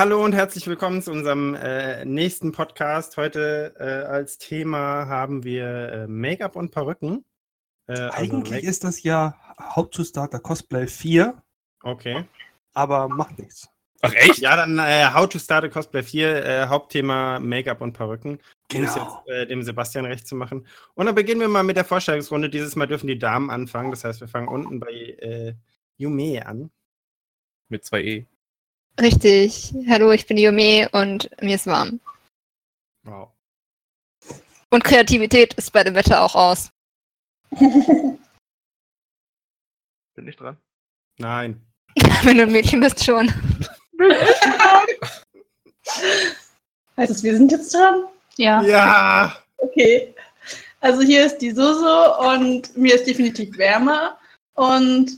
hallo 0.00 0.24
und 0.24 0.32
herzlich 0.32 0.66
willkommen 0.66 1.02
zu 1.02 1.12
unserem 1.12 1.54
äh, 1.54 2.06
nächsten 2.06 2.52
Podcast. 2.52 3.18
Heute 3.18 3.74
äh, 3.78 4.10
als 4.10 4.38
Thema 4.38 5.06
haben 5.08 5.44
wir 5.44 5.66
äh, 5.92 6.06
Make-up 6.06 6.56
und 6.56 6.70
Perücken. 6.70 7.22
Äh, 7.86 7.98
also 7.98 8.16
Eigentlich 8.16 8.50
Make 8.50 8.66
ist 8.66 8.82
das 8.82 9.02
ja 9.02 9.36
How 9.58 9.90
to 9.90 10.02
Start 10.02 10.34
a 10.34 10.38
Cosplay 10.38 10.86
4. 10.86 11.42
Okay. 11.82 12.24
Aber 12.72 13.10
macht 13.10 13.38
nichts. 13.38 13.68
Ach 14.00 14.14
echt? 14.14 14.38
Ja, 14.38 14.56
dann 14.56 14.78
äh, 14.78 15.12
How 15.12 15.28
to 15.28 15.38
Start 15.38 15.64
a 15.64 15.68
Cosplay 15.68 16.02
4, 16.02 16.46
äh, 16.46 16.66
Hauptthema 16.68 17.38
Make-up 17.38 17.82
und 17.82 17.92
Perücken. 17.92 18.38
Genau. 18.68 18.84
Um 18.84 18.88
es 18.88 18.94
jetzt 18.94 19.28
äh, 19.28 19.46
dem 19.48 19.62
Sebastian 19.62 20.06
recht 20.06 20.26
zu 20.26 20.34
machen. 20.34 20.66
Und 20.94 21.04
dann 21.04 21.14
beginnen 21.14 21.42
wir 21.42 21.48
mal 21.48 21.62
mit 21.62 21.76
der 21.76 21.84
Vorstellungsrunde. 21.84 22.48
Dieses 22.48 22.74
Mal 22.74 22.86
dürfen 22.86 23.06
die 23.06 23.18
Damen 23.18 23.50
anfangen. 23.50 23.90
Das 23.90 24.04
heißt, 24.04 24.22
wir 24.22 24.28
fangen 24.28 24.48
unten 24.48 24.80
bei 24.80 24.92
äh, 24.92 25.52
Yume 25.98 26.46
an. 26.46 26.70
Mit 27.68 27.84
zwei 27.84 28.02
E. 28.02 28.26
Richtig. 28.98 29.74
Hallo, 29.88 30.12
ich 30.12 30.26
bin 30.26 30.38
Yume 30.38 30.88
und 30.92 31.30
mir 31.42 31.56
ist 31.56 31.66
warm. 31.66 32.00
Wow. 33.04 33.28
Und 34.70 34.84
Kreativität 34.84 35.54
ist 35.54 35.72
bei 35.72 35.84
dem 35.84 35.94
Wetter 35.94 36.22
auch 36.22 36.34
aus. 36.34 36.70
bin 37.58 38.18
ich 40.26 40.36
dran? 40.36 40.56
Nein. 41.18 41.60
Wenn 42.22 42.36
du 42.36 42.44
ein 42.44 42.52
Mädchen 42.52 42.80
bist, 42.80 43.04
schon. 43.04 43.28
heißt 46.96 47.10
es, 47.10 47.22
wir 47.22 47.36
sind 47.36 47.50
jetzt 47.52 47.74
dran? 47.74 48.04
Ja. 48.36 48.62
Ja. 48.62 49.36
Okay. 49.58 50.14
Also 50.80 51.02
hier 51.02 51.26
ist 51.26 51.38
die 51.38 51.50
Suso 51.50 52.18
und 52.32 52.76
mir 52.76 52.94
ist 52.94 53.06
definitiv 53.06 53.56
wärmer. 53.58 54.18
Und 54.54 55.10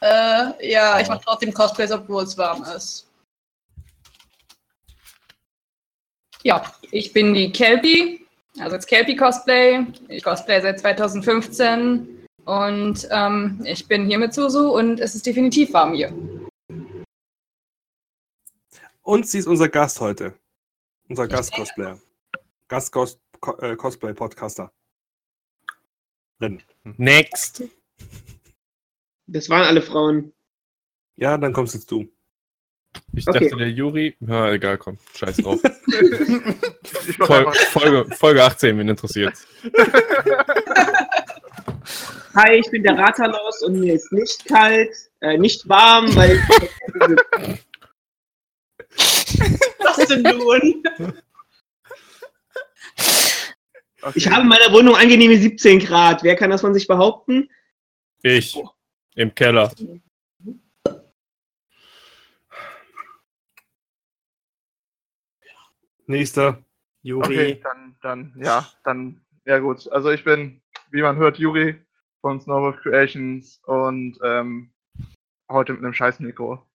äh, 0.00 0.70
ja, 0.70 1.00
ich 1.00 1.08
mache 1.08 1.22
trotzdem 1.24 1.52
Cosplays, 1.52 1.90
obwohl 1.90 2.22
es 2.24 2.38
warm 2.38 2.62
ist. 2.64 3.07
Ja, 6.44 6.62
ich 6.90 7.12
bin 7.12 7.34
die 7.34 7.50
Kelpie, 7.50 8.24
also 8.60 8.76
jetzt 8.76 8.86
Kelpie 8.86 9.16
Cosplay. 9.16 9.84
Ich 10.08 10.22
cosplay 10.22 10.60
seit 10.60 10.80
2015 10.80 12.26
und 12.44 13.08
ähm, 13.10 13.60
ich 13.64 13.86
bin 13.88 14.06
hier 14.06 14.18
mit 14.18 14.32
Susu 14.32 14.70
und 14.70 15.00
es 15.00 15.14
ist 15.14 15.26
definitiv 15.26 15.72
warm 15.72 15.94
hier. 15.94 16.12
Und 19.02 19.26
sie 19.26 19.38
ist 19.38 19.46
unser 19.46 19.68
Gast 19.68 20.00
heute. 20.00 20.34
Unser 21.08 21.26
Gast-Cosplayer. 21.26 21.98
Gast-Cosplay-Podcaster. 22.68 24.70
Äh, 26.40 26.58
Next. 26.98 27.64
Das 29.26 29.48
waren 29.48 29.64
alle 29.64 29.82
Frauen. 29.82 30.32
Ja, 31.16 31.36
dann 31.38 31.52
kommst 31.52 31.74
jetzt 31.74 31.90
du. 31.90 32.08
Ich 33.14 33.26
okay. 33.26 33.48
dachte, 33.48 33.56
der 33.56 33.70
Juri. 33.70 34.16
Ja, 34.20 34.52
egal, 34.52 34.78
komm. 34.78 34.98
Scheiß 35.16 35.38
drauf. 35.38 35.60
Folge, 37.20 37.52
Folge, 37.52 38.14
Folge 38.14 38.44
18, 38.44 38.78
wen 38.78 38.88
interessiert. 38.88 39.34
Hi, 42.34 42.56
ich 42.56 42.70
bin 42.70 42.82
der 42.82 42.96
Ratalos 42.96 43.62
und 43.62 43.80
mir 43.80 43.94
ist 43.94 44.12
nicht 44.12 44.44
kalt, 44.46 44.94
äh, 45.20 45.36
nicht 45.36 45.68
warm, 45.68 46.14
weil. 46.14 46.38
Was 49.80 50.06
denn 50.06 50.22
nun? 50.22 50.82
Okay. 54.00 54.12
Ich 54.14 54.28
habe 54.28 54.42
in 54.42 54.48
meiner 54.48 54.72
Wohnung 54.72 54.94
angenehme 54.94 55.36
17 55.36 55.80
Grad. 55.80 56.22
Wer 56.22 56.36
kann 56.36 56.50
das 56.50 56.60
von 56.60 56.72
sich 56.72 56.86
behaupten? 56.86 57.50
Ich. 58.22 58.56
Im 59.16 59.34
Keller. 59.34 59.72
Nächster. 66.08 66.58
Juri. 67.02 67.22
Okay, 67.22 67.60
dann, 67.62 67.96
dann, 68.02 68.34
ja, 68.42 68.66
dann, 68.82 69.20
ja 69.44 69.58
gut. 69.58 69.90
Also 69.92 70.10
ich 70.10 70.24
bin, 70.24 70.60
wie 70.90 71.02
man 71.02 71.16
hört, 71.16 71.38
Juri 71.38 71.76
von 72.20 72.40
Snowball 72.40 72.76
Creations 72.76 73.60
und 73.66 74.18
ähm, 74.24 74.70
heute 75.50 75.74
mit 75.74 75.84
einem 75.84 75.94
scheiß 75.94 76.18
Mikro. 76.20 76.66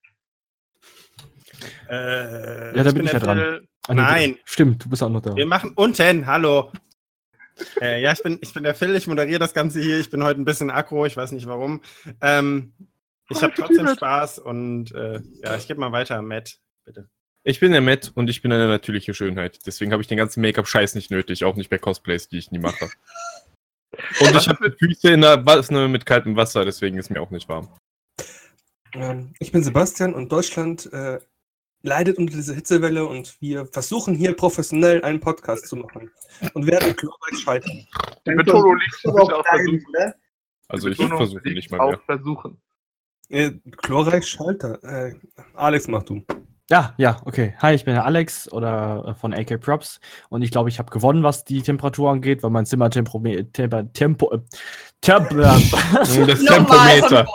Äh, 1.90 2.78
ja, 2.78 2.84
da 2.84 2.92
bin 2.92 3.06
ich 3.06 3.12
ja 3.12 3.20
dran. 3.20 3.68
Ah, 3.88 3.94
nee, 3.94 4.02
Nein. 4.02 4.38
Stimmt, 4.46 4.86
du 4.86 4.90
bist 4.90 5.04
auch 5.04 5.10
noch 5.10 5.22
da. 5.22 5.36
Wir 5.36 5.46
machen 5.46 5.74
unten, 5.76 6.26
hallo. 6.26 6.72
äh, 7.82 8.02
ja, 8.02 8.14
ich 8.14 8.24
bin, 8.24 8.38
ich 8.42 8.54
bin 8.54 8.64
der 8.64 8.76
Phil, 8.76 8.96
ich 8.96 9.08
moderiere 9.08 9.40
das 9.40 9.54
Ganze 9.54 9.82
hier. 9.82 10.00
Ich 10.00 10.10
bin 10.10 10.24
heute 10.24 10.40
ein 10.40 10.46
bisschen 10.46 10.70
aggro, 10.70 11.06
ich 11.06 11.18
weiß 11.18 11.32
nicht 11.32 11.48
warum. 11.48 11.82
Ähm, 12.22 12.74
ich 13.30 13.42
habe 13.42 13.54
trotzdem 13.56 13.88
Spaß 13.88 14.40
und 14.40 14.94
äh, 14.94 15.22
ja, 15.42 15.56
ich 15.56 15.68
gebe 15.68 15.80
mal 15.80 15.92
weiter, 15.92 16.22
Matt, 16.22 16.60
bitte. 16.86 17.10
Ich 17.46 17.60
bin 17.60 17.74
der 17.74 17.82
Matt 17.82 18.12
und 18.16 18.30
ich 18.30 18.42
bin 18.42 18.54
eine 18.54 18.68
natürliche 18.68 19.14
Schönheit. 19.14 19.60
Deswegen 19.66 19.92
habe 19.92 20.02
ich 20.02 20.08
den 20.08 20.18
ganzen 20.18 20.42
Make-up-Scheiß 20.42 20.96
nicht 20.96 21.12
nötig, 21.12 21.44
auch 21.44 21.56
nicht 21.56 21.70
bei 21.70 21.78
Cosplays, 21.78 22.30
die 22.30 22.38
ich 22.38 22.52
nie 22.52 22.60
mache. 22.60 22.90
Und 24.22 24.36
ich 24.36 24.48
habe 24.48 24.72
Füße 24.72 25.12
in 25.12 25.22
der 25.22 25.46
Wasser 25.46 25.88
mit 25.88 26.06
kaltem 26.06 26.36
Wasser, 26.36 26.66
deswegen 26.66 26.98
ist 26.98 27.12
mir 27.12 27.22
auch 27.22 27.30
nicht 27.30 27.48
warm. 27.48 27.70
Ähm, 28.94 29.34
ich 29.40 29.52
bin 29.52 29.64
Sebastian 29.64 30.16
und 30.16 30.32
Deutschland 30.32 30.92
äh, 30.92 31.20
leidet 31.84 32.18
unter 32.18 32.34
dieser 32.34 32.56
Hitzewelle 32.56 33.06
und 33.06 33.40
wir 33.40 33.68
versuchen 33.68 34.16
hier 34.16 34.36
professionell 34.36 35.04
einen 35.04 35.20
Podcast 35.20 35.68
zu 35.68 35.76
machen 35.76 36.10
und 36.54 36.66
werden 36.66 36.96
glorreich 36.96 37.40
scheitern. 37.40 37.86
Die 38.26 38.32
Betonung 38.32 38.78
liegt 38.78 39.06
auf 39.06 39.46
versuchen. 39.46 39.86
Ne? 39.92 40.16
Also 40.70 40.90
ich 40.90 40.98
versuche 40.98 41.50
nicht 41.50 41.70
mal 41.72 41.90
mehr. 41.90 42.00
versuchen. 42.06 42.62
Äh, 43.30 43.52
glorreich 43.82 44.26
Schalter. 44.26 44.84
Äh, 44.84 45.16
Alex, 45.54 45.88
mach 45.88 46.04
du. 46.04 46.26
Ja, 46.74 46.96
ja, 46.98 47.22
okay. 47.26 47.54
Hi, 47.62 47.76
ich 47.76 47.86
bin 47.86 47.94
der 47.94 48.04
Alex 48.04 48.52
oder 48.52 49.10
äh, 49.10 49.14
von 49.14 49.32
AK 49.32 49.62
Props 49.62 50.00
und 50.30 50.42
ich 50.42 50.50
glaube, 50.50 50.70
ich 50.70 50.80
habe 50.80 50.90
gewonnen, 50.90 51.22
was 51.22 51.44
die 51.46 51.62
Temperatur 51.62 52.10
angeht, 52.10 52.42
weil 52.42 52.50
mein 52.50 52.66
Zimmer 52.66 52.90
Tempo, 52.90 53.20
Tempo, 53.54 53.84
Tempo 53.94 54.42
Tempo 55.00 55.36
das 55.36 56.10
Tempometer. 56.44 57.28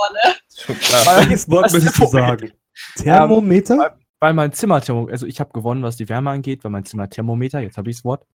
Welches 0.66 1.48
Wort 1.48 1.72
müsstest 1.72 2.00
du 2.00 2.06
sagen? 2.06 2.50
Thermometer? 2.96 3.74
Ähm, 3.74 4.04
weil 4.18 4.34
mein 4.34 4.52
Zimmer, 4.52 4.82
also 4.84 5.24
ich 5.24 5.38
habe 5.38 5.52
gewonnen, 5.52 5.84
was 5.84 5.96
die 5.96 6.08
Wärme 6.08 6.30
angeht, 6.30 6.64
weil 6.64 6.72
mein 6.72 6.84
Zimmer 6.84 7.08
Thermometer, 7.08 7.60
jetzt 7.60 7.78
habe 7.78 7.90
ich 7.90 7.98
das 7.98 8.04
Wort, 8.04 8.26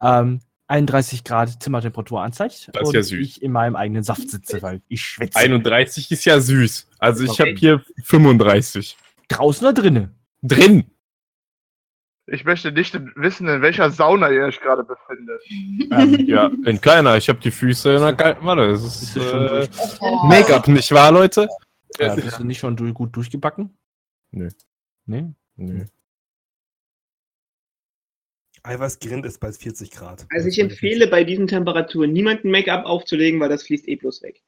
ähm, 0.00 0.38
31 0.68 1.24
Grad 1.24 1.60
Zimmertemperatur 1.60 2.22
anzeigt 2.22 2.70
das 2.72 2.82
ist 2.82 2.86
und 2.86 2.94
ja 2.94 3.02
süß. 3.02 3.18
ich 3.18 3.42
in 3.42 3.50
meinem 3.50 3.74
eigenen 3.74 4.04
Saft 4.04 4.30
sitze, 4.30 4.62
weil 4.62 4.82
ich 4.86 5.02
schwitze. 5.02 5.36
31 5.36 6.12
ist 6.12 6.24
ja 6.24 6.38
süß. 6.38 6.86
Also 7.00 7.24
ich 7.24 7.30
okay. 7.30 7.42
habe 7.42 7.58
hier 7.58 7.82
35. 8.04 8.96
Draußen 9.26 9.66
oder 9.66 9.74
drinnen? 9.74 10.14
Drin. 10.44 10.84
Ich 12.26 12.44
möchte 12.44 12.70
nicht 12.72 12.94
wissen, 13.16 13.48
in 13.48 13.60
welcher 13.62 13.90
Sauna 13.90 14.30
ihr 14.30 14.44
euch 14.44 14.60
gerade 14.60 14.84
befindet. 14.84 15.42
ähm, 15.90 16.26
ja, 16.26 16.50
in 16.64 16.80
kleiner. 16.80 17.16
Ich 17.16 17.28
habe 17.28 17.40
die 17.40 17.50
Füße 17.50 17.90
in 17.90 17.96
einer 17.96 18.14
kalten 18.14 18.44
Warte, 18.44 18.68
Das 18.68 18.84
ist 18.84 19.16
äh, 19.16 19.68
Make-up, 20.26 20.68
nicht 20.68 20.90
wahr, 20.92 21.12
Leute? 21.12 21.48
Ja, 21.98 22.14
bist 22.14 22.38
du 22.38 22.44
nicht 22.44 22.58
schon 22.58 22.94
gut 22.94 23.14
durchgebacken? 23.14 23.76
Nö. 24.30 24.48
Nee? 25.06 25.32
Nö. 25.56 25.84
Eiweißgrind 28.62 29.26
ist 29.26 29.38
bei 29.40 29.52
40 29.52 29.90
Grad. 29.90 30.26
Also 30.30 30.48
ich 30.48 30.58
empfehle 30.58 31.06
bei 31.06 31.24
diesen 31.24 31.46
Temperaturen 31.46 32.12
niemanden 32.12 32.50
Make-up 32.50 32.86
aufzulegen, 32.86 33.38
weil 33.38 33.50
das 33.50 33.64
fließt 33.64 33.86
eh 33.88 33.96
bloß 33.96 34.22
weg. 34.22 34.42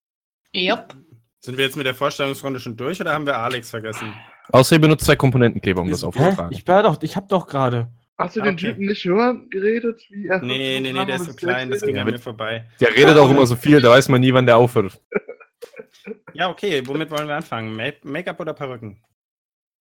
Yep. 0.54 0.94
Sind 1.40 1.58
wir 1.58 1.64
jetzt 1.66 1.76
mit 1.76 1.86
der 1.86 1.94
Vorstellungsrunde 1.94 2.58
schon 2.58 2.76
durch 2.76 3.00
oder 3.00 3.12
haben 3.12 3.26
wir 3.26 3.36
Alex 3.38 3.68
vergessen? 3.70 4.14
Außer 4.52 4.76
ihr 4.76 4.80
benutzt 4.80 5.04
zwei 5.04 5.16
Komponentenkleber, 5.16 5.82
um 5.82 5.90
das 5.90 6.04
aufzutragen. 6.04 6.52
Ich 6.52 6.66
war 6.66 6.82
doch, 6.82 7.02
ich 7.02 7.16
hab 7.16 7.28
doch 7.28 7.46
gerade. 7.46 7.88
Hast 8.18 8.36
du 8.36 8.40
den 8.40 8.54
okay. 8.54 8.68
Typen 8.68 8.86
nicht 8.86 9.04
hören 9.04 9.50
geredet? 9.50 10.00
Wie 10.08 10.26
er 10.26 10.40
nee, 10.40 10.80
nee, 10.80 10.92
nee, 10.92 11.04
der 11.04 11.16
ist 11.16 11.26
so 11.26 11.34
klein, 11.34 11.70
das 11.70 11.82
ging 11.82 11.98
an 11.98 12.06
mir 12.06 12.18
vorbei. 12.18 12.64
Der 12.80 12.94
redet 12.94 13.18
auch 13.18 13.30
immer 13.30 13.46
so 13.46 13.56
viel, 13.56 13.80
da 13.80 13.90
weiß 13.90 14.08
man 14.08 14.20
nie, 14.20 14.32
wann 14.32 14.46
der 14.46 14.56
aufhört. 14.56 14.98
Ja, 16.32 16.48
okay, 16.48 16.82
womit 16.86 17.10
wollen 17.10 17.28
wir 17.28 17.36
anfangen? 17.36 17.76
Make-up 18.02 18.40
oder 18.40 18.54
Perücken? 18.54 19.02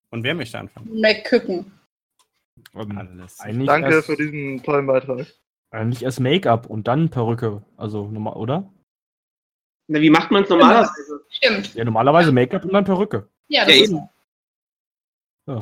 Und 0.10 0.24
wer 0.24 0.34
möchte 0.34 0.60
anfangen? 0.60 1.00
McCücken. 1.00 1.72
Alles. 2.74 3.38
Danke 3.38 3.96
erst, 3.96 4.08
für 4.08 4.18
diesen 4.18 4.62
tollen 4.64 4.88
Beitrag. 4.88 5.28
Eigentlich 5.72 6.04
erst 6.04 6.20
Make-up 6.20 6.66
und 6.66 6.88
dann 6.88 7.10
Perücke, 7.10 7.62
also 7.78 8.08
normal, 8.08 8.34
oder? 8.36 8.72
Na, 9.88 10.02
wie 10.02 10.10
macht 10.10 10.32
man 10.32 10.44
es 10.44 10.50
normalerweise? 10.50 11.22
Stimmt. 11.30 11.74
Ja, 11.76 11.86
normalerweise 11.86 12.32
Make-up 12.32 12.66
und 12.66 12.74
dann 12.74 12.86
Perücke. 12.86 13.30
Ja, 13.48 13.66
das 13.66 13.76
ja, 13.76 13.84
eben. 13.84 14.10
Ja. 15.48 15.62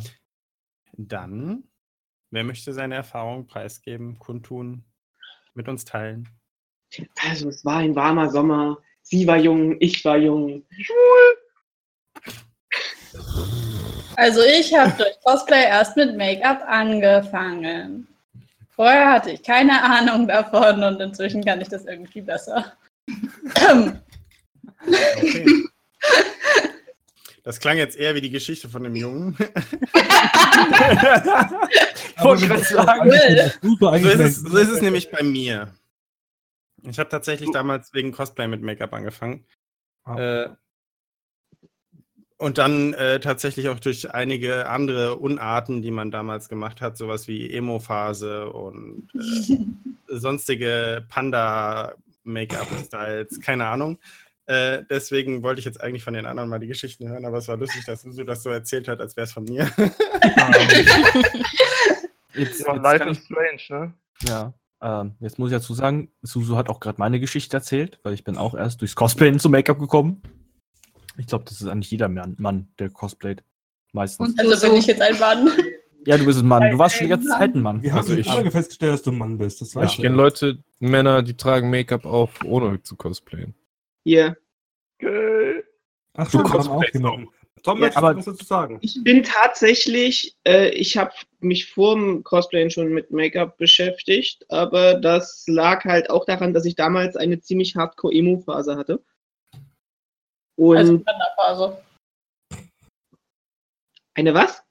Dann, 0.93 1.63
wer 2.31 2.43
möchte 2.43 2.73
seine 2.73 2.95
Erfahrung 2.95 3.47
preisgeben, 3.47 4.19
kundtun, 4.19 4.85
mit 5.53 5.67
uns 5.67 5.85
teilen? 5.85 6.29
Also, 7.21 7.49
es 7.49 7.65
war 7.65 7.77
ein 7.77 7.95
warmer 7.95 8.29
Sommer. 8.29 8.77
Sie 9.01 9.25
war 9.27 9.37
jung, 9.37 9.75
ich 9.79 10.03
war 10.05 10.17
jung. 10.17 10.63
Schwul. 10.69 11.37
Also, 14.15 14.41
ich 14.43 14.73
habe 14.73 14.93
durch 14.97 15.19
Cosplay 15.23 15.63
erst 15.65 15.97
mit 15.97 16.15
Make-up 16.15 16.63
angefangen. 16.67 18.07
Vorher 18.69 19.11
hatte 19.11 19.31
ich 19.31 19.43
keine 19.43 19.83
Ahnung 19.83 20.27
davon 20.27 20.83
und 20.83 20.99
inzwischen 20.99 21.43
kann 21.43 21.61
ich 21.61 21.69
das 21.69 21.85
irgendwie 21.85 22.21
besser. 22.21 22.73
Okay. 24.85 25.63
Das 27.43 27.59
klang 27.59 27.77
jetzt 27.77 27.97
eher 27.97 28.15
wie 28.15 28.21
die 28.21 28.29
Geschichte 28.29 28.69
von 28.69 28.83
dem 28.83 28.95
Jungen. 28.95 29.37
Wollte 32.19 32.47
gerade 32.47 32.63
sagen. 32.63 33.11
Super 33.61 33.99
So 33.99 34.07
ist, 34.07 34.19
es, 34.19 34.39
eigentlich. 34.39 34.51
so 34.51 34.57
ist 34.57 34.69
es 34.69 34.81
nämlich 34.81 35.11
bei 35.11 35.21
mir. 35.23 35.73
Ich 36.83 36.97
habe 36.99 37.09
tatsächlich 37.09 37.51
damals 37.51 37.93
wegen 37.93 38.13
Cosplay 38.13 38.47
mit 38.47 38.61
Make-up 38.61 38.93
angefangen. 38.93 39.43
Ah. 40.05 40.17
Äh, 40.17 40.49
und 42.37 42.57
dann 42.57 42.93
äh, 42.93 43.19
tatsächlich 43.19 43.67
auch 43.69 43.79
durch 43.79 44.11
einige 44.13 44.67
andere 44.67 45.15
Unarten, 45.15 45.81
die 45.81 45.91
man 45.91 46.11
damals 46.11 46.49
gemacht 46.49 46.81
hat, 46.81 46.97
sowas 46.97 47.29
wie 47.29 47.49
Emo-Phase 47.49 48.49
und 48.49 49.07
äh, 49.15 49.57
sonstige 50.17 51.05
Panda-Make-up-Styles, 51.09 53.39
keine 53.41 53.67
Ahnung. 53.67 53.97
Äh, 54.45 54.83
deswegen 54.89 55.41
wollte 55.43 55.59
ich 55.59 55.65
jetzt 55.65 55.79
eigentlich 55.81 56.03
von 56.03 56.13
den 56.13 56.25
anderen 56.25 56.49
mal 56.49 56.59
die 56.59 56.67
Geschichten 56.67 57.07
hören, 57.07 57.25
aber 57.25 57.37
es 57.37 57.47
war 57.47 57.55
lustig, 57.57 57.85
dass 57.85 58.01
Susu 58.01 58.23
das 58.25 58.43
so 58.43 58.49
erzählt 58.49 58.87
hat, 58.89 58.99
als 58.99 59.15
wäre 59.15 59.25
es 59.25 59.31
von 59.33 59.43
mir. 59.45 59.69
Jetzt, 62.35 62.65
Ja, 62.65 62.73
jetzt 62.73 62.83
Life 62.83 63.09
is 63.09 63.19
ich, 63.19 63.25
strange, 63.25 63.61
ne? 63.69 63.93
ja, 64.27 64.53
ähm, 64.81 65.11
jetzt 65.19 65.37
muss 65.37 65.51
ich 65.51 65.55
dazu 65.57 65.73
sagen, 65.75 66.09
Susu 66.23 66.57
hat 66.57 66.67
auch 66.67 66.79
gerade 66.79 66.97
meine 66.99 67.19
Geschichte 67.19 67.55
erzählt, 67.55 67.99
weil 68.03 68.13
ich 68.13 68.23
bin 68.23 68.37
auch 68.37 68.55
erst 68.55 68.81
durchs 68.81 68.95
Cosplayen 68.95 69.37
zum 69.39 69.51
Make-up 69.51 69.77
gekommen. 69.79 70.21
Ich 71.17 71.27
glaube, 71.27 71.45
das 71.45 71.61
ist 71.61 71.67
eigentlich 71.67 71.91
jeder 71.91 72.09
Mann, 72.09 72.35
Mann 72.39 72.69
der 72.79 72.89
cosplayt. 72.89 73.43
Meistens. 73.91 74.35
Also 74.39 74.67
bin 74.67 74.77
ich 74.77 74.87
jetzt 74.87 75.01
ein 75.01 75.19
Mann. 75.19 75.51
Ja, 76.05 76.17
du 76.17 76.25
bist 76.25 76.37
ein 76.39 76.47
Mann. 76.47 76.69
Du 76.69 76.77
warst 76.77 76.95
schon 76.97 77.05
die 77.05 77.11
ganze 77.11 77.29
Zeit 77.29 77.55
ein 77.55 77.61
Mann. 77.61 77.81
Wir 77.81 77.91
haben 77.93 77.99
Also 77.99 78.13
ich- 78.13 78.25
lange 78.27 78.51
festgestellt, 78.51 78.91
dass 78.91 79.03
du 79.03 79.11
ein 79.11 79.17
Mann 79.17 79.37
bist. 79.37 79.61
Das 79.61 79.73
weißt 79.73 79.93
Ich 79.93 80.01
kenne 80.01 80.17
Leute, 80.17 80.57
Männer, 80.79 81.21
die 81.23 81.37
tragen 81.37 81.69
Make-up 81.69 82.05
auf, 82.05 82.43
ohne 82.43 82.83
zu 82.83 82.97
cosplayen. 82.97 83.53
Hier. 84.05 84.37
Geil. 84.99 85.63
Ach, 86.17 86.29
Du 86.29 86.39
haben 86.43 86.67
auch 86.69 86.83
jemanden. 86.93 87.29
Tom, 87.63 87.81
Ja, 87.81 87.95
aber- 87.95 88.11
du 88.13 88.17
was 88.19 88.25
dazu 88.25 88.43
sagen? 88.43 88.77
Ich 88.81 88.99
bin 89.03 89.23
tatsächlich, 89.23 90.35
äh, 90.45 90.69
ich 90.71 90.97
habe 90.97 91.13
mich 91.39 91.71
vor 91.71 91.95
dem 91.95 92.21
Cosplayen 92.23 92.69
schon 92.69 92.89
mit 92.93 93.09
Make-up 93.11 93.57
beschäftigt, 93.57 94.45
aber 94.51 94.95
das 94.95 95.45
lag 95.47 95.85
halt 95.85 96.09
auch 96.09 96.25
daran, 96.25 96.53
dass 96.53 96.65
ich 96.65 96.75
damals 96.75 97.15
eine 97.15 97.39
ziemlich 97.39 97.75
Hardcore-Emo-Phase 97.77 98.75
hatte. 98.75 99.01
Und 100.57 100.77
Also 100.77 100.99
Panda-Phase. 100.99 101.81
eine 104.15 104.33
was? 104.33 104.61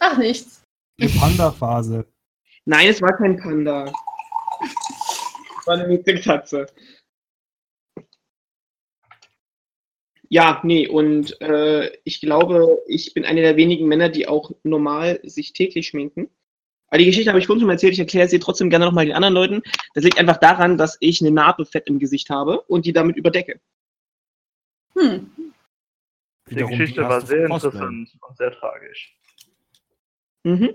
Ach, 0.00 0.16
nichts. 0.16 0.62
Die 0.98 1.08
Panda-Phase. 1.08 2.06
Nein, 2.64 2.88
es 2.88 3.02
war 3.02 3.16
kein 3.18 3.36
Panda. 3.36 3.84
Es 4.62 5.66
war 5.66 5.74
eine 5.74 5.88
Mixing-Katze. 5.88 6.66
Ja, 10.28 10.60
nee, 10.64 10.88
und 10.88 11.40
äh, 11.40 11.92
ich 12.04 12.20
glaube, 12.20 12.82
ich 12.86 13.14
bin 13.14 13.24
einer 13.24 13.42
der 13.42 13.56
wenigen 13.56 13.86
Männer, 13.86 14.08
die 14.08 14.26
auch 14.26 14.50
normal 14.62 15.20
sich 15.22 15.52
täglich 15.52 15.88
schminken. 15.88 16.30
Aber 16.88 16.98
die 16.98 17.06
Geschichte 17.06 17.30
habe 17.30 17.38
ich 17.38 17.46
vorhin 17.46 17.60
schon 17.60 17.66
mal 17.66 17.74
erzählt, 17.74 17.94
ich 17.94 17.98
erkläre 17.98 18.28
sie 18.28 18.38
trotzdem 18.38 18.70
gerne 18.70 18.84
nochmal 18.84 19.06
den 19.06 19.14
anderen 19.14 19.34
Leuten. 19.34 19.62
Das 19.94 20.04
liegt 20.04 20.18
einfach 20.18 20.36
daran, 20.36 20.78
dass 20.78 20.96
ich 21.00 21.20
eine 21.20 21.30
Narbe 21.30 21.66
fett 21.66 21.88
im 21.88 21.98
Gesicht 21.98 22.30
habe 22.30 22.60
und 22.62 22.86
die 22.86 22.92
damit 22.92 23.16
überdecke. 23.16 23.60
Hm. 24.96 25.30
Die 26.48 26.56
Wiederum, 26.56 26.78
Geschichte 26.78 27.02
war 27.02 27.20
sehr 27.20 27.46
interessant 27.46 28.16
und 28.20 28.36
sehr 28.36 28.52
tragisch. 28.52 29.16
Mhm. 30.44 30.74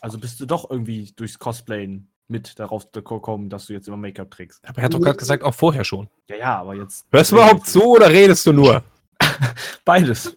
Also 0.00 0.18
bist 0.18 0.40
du 0.40 0.46
doch 0.46 0.70
irgendwie 0.70 1.12
durchs 1.16 1.38
Cosplayen 1.38 2.10
mit 2.28 2.58
darauf 2.58 2.92
gekommen, 2.92 3.48
dass 3.48 3.66
du 3.66 3.72
jetzt 3.72 3.88
immer 3.88 3.96
Make-up 3.96 4.30
trägst. 4.30 4.66
Aber 4.68 4.78
er 4.78 4.84
hat 4.84 4.94
doch 4.94 5.00
gerade 5.00 5.16
gesagt, 5.16 5.42
auch 5.42 5.54
vorher 5.54 5.84
schon. 5.84 6.08
Ja, 6.28 6.36
ja, 6.36 6.58
aber 6.58 6.74
jetzt. 6.74 7.06
Hörst 7.10 7.32
du 7.32 7.36
überhaupt 7.36 7.66
zu 7.66 7.82
oder 7.82 8.10
redest 8.10 8.46
du 8.46 8.52
nur? 8.52 8.84
Beides. 9.84 10.36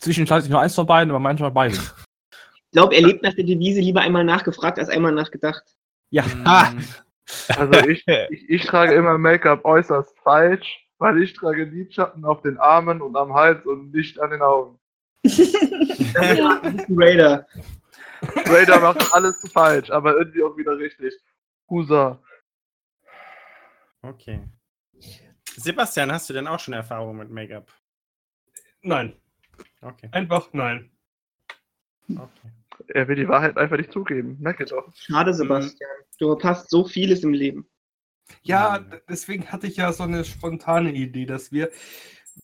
Zwischenzeitlich 0.00 0.50
nur 0.50 0.60
eins 0.60 0.74
von 0.74 0.86
beiden, 0.86 1.10
aber 1.10 1.18
manchmal 1.18 1.50
beides. 1.50 1.94
Ich 2.54 2.72
glaube, 2.72 2.94
er 2.94 3.02
lebt 3.02 3.22
nach 3.22 3.34
der 3.34 3.44
Devise 3.44 3.80
lieber 3.80 4.00
einmal 4.00 4.24
nachgefragt 4.24 4.78
als 4.78 4.88
einmal 4.88 5.12
nachgedacht. 5.12 5.64
Ja. 6.08 6.24
Ah. 6.44 6.72
Also 7.48 7.80
ich, 7.86 8.06
ich, 8.06 8.48
ich 8.48 8.64
trage 8.64 8.94
immer 8.94 9.18
Make-up 9.18 9.64
äußerst 9.64 10.16
falsch, 10.22 10.86
weil 10.98 11.22
ich 11.22 11.34
trage 11.34 11.64
Lidschatten 11.64 12.24
auf 12.24 12.40
den 12.42 12.56
Armen 12.58 13.02
und 13.02 13.16
am 13.16 13.34
Hals 13.34 13.66
und 13.66 13.92
nicht 13.92 14.18
an 14.20 14.30
den 14.30 14.40
Augen. 14.40 14.78
Raider. 16.88 17.46
Raider 18.22 18.80
macht 18.80 19.12
alles 19.14 19.36
falsch, 19.52 19.90
aber 19.90 20.16
irgendwie 20.16 20.42
auch 20.42 20.56
wieder 20.56 20.76
richtig. 20.78 21.14
Husa. 21.68 22.22
Okay. 24.02 24.40
Sebastian, 25.56 26.12
hast 26.12 26.28
du 26.28 26.34
denn 26.34 26.46
auch 26.46 26.58
schon 26.60 26.74
Erfahrung 26.74 27.16
mit 27.16 27.30
Make-up? 27.30 27.72
Nein, 28.82 29.14
Okay. 29.82 30.08
einfach 30.12 30.48
nein. 30.52 30.90
okay. 32.08 32.50
Er 32.88 33.06
will 33.08 33.16
die 33.16 33.28
Wahrheit 33.28 33.58
einfach 33.58 33.76
nicht 33.76 33.92
zugeben. 33.92 34.36
Merke 34.40 34.64
doch. 34.64 34.90
Schade, 34.94 35.34
Sebastian. 35.34 35.90
Du 36.18 36.28
verpasst 36.28 36.70
so 36.70 36.84
vieles 36.86 37.22
im 37.22 37.32
Leben. 37.34 37.68
Ja, 38.42 38.78
Mhm. 38.80 39.00
deswegen 39.08 39.52
hatte 39.52 39.66
ich 39.66 39.76
ja 39.76 39.92
so 39.92 40.04
eine 40.04 40.24
spontane 40.24 40.92
Idee, 40.92 41.26
dass 41.26 41.52
wir, 41.52 41.70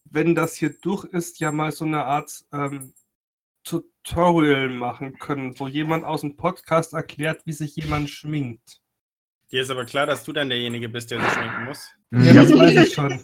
wenn 0.04 0.34
das 0.34 0.56
hier 0.56 0.70
durch 0.80 1.04
ist, 1.04 1.40
ja 1.40 1.52
mal 1.52 1.72
so 1.72 1.84
eine 1.86 2.04
Art 2.04 2.44
ähm, 2.52 2.92
Tutorial 4.06 4.68
machen 4.68 5.18
können, 5.18 5.58
wo 5.58 5.66
jemand 5.66 6.04
aus 6.04 6.20
dem 6.20 6.36
Podcast 6.36 6.92
erklärt, 6.94 7.42
wie 7.44 7.52
sich 7.52 7.74
jemand 7.76 8.08
schminkt. 8.08 8.80
Dir 9.50 9.62
ist 9.62 9.70
aber 9.70 9.84
klar, 9.84 10.06
dass 10.06 10.24
du 10.24 10.32
dann 10.32 10.48
derjenige 10.48 10.88
bist, 10.88 11.10
der 11.10 11.20
sich 11.20 11.30
schminken 11.30 11.64
muss. 11.64 11.90
Ja, 12.12 12.32
das 12.34 12.52
weiß 12.56 12.86
ich 12.86 12.94
schon. 12.94 13.20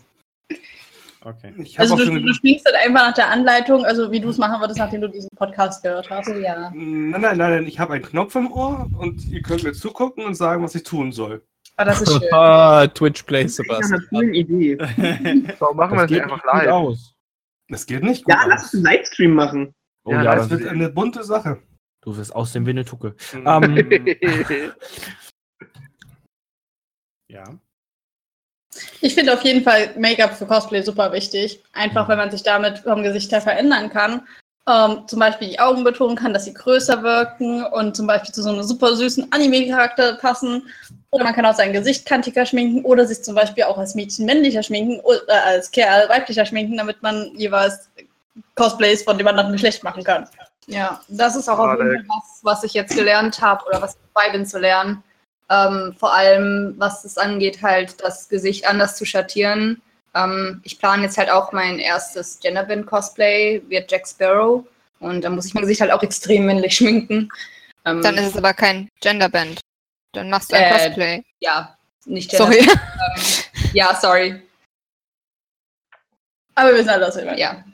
Okay. 1.25 1.55
Ich 1.59 1.79
Also 1.79 1.95
du, 1.97 2.05
du 2.21 2.35
schminkst 2.35 2.67
dann 2.67 2.75
einfach 2.75 3.07
nach 3.09 3.15
der 3.15 3.29
Anleitung, 3.31 3.85
also 3.85 4.11
wie 4.11 4.19
du 4.21 4.29
es 4.31 4.39
machen 4.39 4.61
würdest, 4.61 4.79
nachdem 4.81 5.03
du 5.03 5.09
diesen 5.09 5.29
Podcast 5.37 5.83
gehört 5.85 6.11
hast. 6.11 6.29
ja. 6.29 6.71
Nein, 6.75 7.11
nein, 7.13 7.21
nein, 7.21 7.37
nein, 7.39 7.67
ich 7.67 7.79
habe 7.79 7.93
einen 7.95 8.03
Knopf 8.05 8.35
im 8.35 8.51
Ohr 8.51 8.89
und 8.99 9.25
ihr 9.27 9.41
könnt 9.43 9.63
mir 9.63 9.73
zugucken 9.73 10.25
und 10.25 10.35
sagen, 10.35 10.65
was 10.65 10.75
ich 10.75 10.83
tun 10.83 11.13
soll. 11.13 11.45
Aber 11.77 11.91
das 11.91 12.03
ist 12.03 12.13
schön. 12.21 12.29
Ah, 12.33 12.89
Twitch 12.89 13.23
Play 13.23 13.45
Das 13.45 13.57
ist 13.59 13.69
coolen 13.69 13.83
Sebastian. 13.85 14.35
Idee. 14.35 14.79
Warum 15.61 15.77
machen 15.77 15.97
wir 15.97 16.07
Das 16.07 16.11
das 16.11 16.11
geht 16.11 16.27
nicht 16.27 16.33
nicht 16.33 16.45
einfach 16.45 16.45
live? 16.65 16.73
aus. 16.73 17.15
Das 17.69 17.87
geht 17.87 18.03
nicht 18.03 18.25
gut 18.25 18.35
Ja, 18.35 18.45
lass 18.49 18.65
aus. 18.65 18.75
uns 18.75 18.85
einen 18.87 18.97
Livestream 18.97 19.35
machen. 19.35 19.75
Oh 20.05 20.13
Ja, 20.13 20.23
ja, 20.23 20.35
Das 20.35 20.51
wird 20.51 20.67
eine 20.67 20.89
bunte 20.89 21.23
Sache. 21.25 21.63
du 22.01 22.17
wirst 22.17 22.35
aus 22.35 22.53
dem 22.53 22.67
Winnetucke. 22.67 23.15
Mhm. 23.33 23.47
Ähm, 23.47 24.07
ja. 27.29 27.45
Ich 29.01 29.15
finde 29.15 29.35
auf 29.35 29.43
jeden 29.43 29.63
Fall 29.63 29.95
Make-up 29.99 30.35
für 30.35 30.47
Cosplay 30.47 30.83
super 30.83 31.13
wichtig. 31.13 31.63
Einfach, 31.73 32.09
wenn 32.09 32.19
man 32.19 32.31
sich 32.31 32.43
damit 32.43 32.79
vom 32.79 33.03
Gesicht 33.03 33.31
her 33.33 33.41
verändern 33.43 33.91
kann. 33.91 34.27
Ähm, 34.69 35.03
zum 35.09 35.19
Beispiel 35.19 35.49
die 35.49 35.59
Augen 35.59 35.83
betonen 35.83 36.17
kann, 36.17 36.33
dass 36.33 36.45
sie 36.45 36.55
größer 36.55 37.03
wirken 37.03 37.65
und 37.65 37.97
zum 37.97 38.07
Beispiel 38.07 38.33
zu 38.33 38.43
so 38.43 38.51
einem 38.51 38.63
super 38.63 38.95
süßen 38.95 39.33
Anime-Charakter 39.33 40.15
passen. 40.15 40.69
Oder 41.11 41.25
man 41.25 41.35
kann 41.35 41.45
auch 41.45 41.55
sein 41.55 41.73
Gesicht 41.73 42.07
kantiger 42.07 42.47
schminken 42.47 42.85
oder 42.85 43.05
sich 43.05 43.23
zum 43.23 43.35
Beispiel 43.35 43.65
auch 43.65 43.77
als 43.77 43.95
Mädchen 43.97 44.25
männlicher 44.25 44.63
schminken 44.63 45.01
oder 45.01 45.45
als 45.45 45.71
Kerl 45.73 46.09
weiblicher 46.09 46.47
schminken, 46.47 46.77
damit 46.77 47.03
man 47.03 47.33
jeweils 47.37 47.91
Cosplays 48.55 49.03
von 49.03 49.19
dem 49.19 49.27
anderen 49.29 49.53
Geschlecht 49.53 49.83
machen 49.85 50.05
kann. 50.05 50.29
Ja, 50.67 51.01
das 51.09 51.37
ist 51.37 51.49
auch 51.49 51.59
auf 51.59 51.79
jeden 51.79 51.89
Fall 51.91 52.05
was, 52.09 52.39
was 52.43 52.65
ich 52.65 52.73
jetzt 52.75 52.95
gelernt 52.95 53.41
habe 53.41 53.65
oder 53.67 53.83
was 53.83 53.95
ich 53.95 54.01
dabei 54.15 54.31
bin 54.31 54.47
zu 54.47 54.59
lernen. 54.59 55.03
Ähm, 55.51 55.95
vor 55.99 56.15
allem, 56.15 56.75
was 56.79 57.05
es 57.05 57.19
angeht, 57.19 57.63
halt 57.63 58.03
das 58.03 58.29
Gesicht 58.29 58.67
anders 58.67 58.97
zu 58.97 59.05
schattieren. 59.05 59.83
Ähm, 60.15 60.61
ich 60.65 60.79
plane 60.79 61.03
jetzt 61.03 61.19
halt 61.19 61.31
auch 61.31 61.53
mein 61.53 61.79
erstes 61.79 62.39
Genderbend-Cosplay, 62.41 63.63
wird 63.69 63.91
Jack 63.91 64.07
Sparrow. 64.07 64.65
Und 65.01 65.23
da 65.23 65.31
muss 65.31 65.47
ich 65.47 65.55
mein 65.55 65.63
Gesicht 65.63 65.81
halt 65.81 65.91
auch 65.91 66.03
extrem 66.03 66.47
männlich 66.47 66.77
schminken. 66.77 67.29
Ähm, 67.85 68.01
Dann 68.03 68.17
ist 68.17 68.29
es 68.29 68.37
aber 68.37 68.55
kein 68.55 68.89
Genderband. 69.01 69.61
Dann 70.13 70.31
machst 70.31 70.53
du 70.53 70.57
ein 70.57 70.63
Äh, 70.63 70.71
Cosplay. 70.87 71.23
ja, 71.41 71.77
nicht 72.05 72.31
Sorry. 72.31 72.59
Genderband. 72.59 72.81
Ähm, 73.17 73.71
ja, 73.75 73.95
sorry. 74.01 74.43
Aber 76.55 76.71
wir 76.71 76.79
wissen 76.79 76.91
alle, 76.91 77.07
was 77.07 77.17
wir 77.17 77.25
meinen. 77.25 77.39
Ja. 77.39 77.65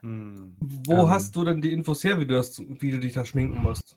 Hm. 0.00 0.56
Wo 0.60 1.02
Ähm. 1.02 1.10
hast 1.10 1.34
du 1.34 1.44
denn 1.44 1.60
die 1.60 1.72
Infos 1.72 2.04
her, 2.04 2.18
wie 2.18 2.26
du, 2.26 2.34
das, 2.34 2.58
wie 2.58 2.90
du 2.90 2.98
dich 2.98 3.14
da 3.14 3.24
schminken 3.24 3.62
musst? 3.62 3.96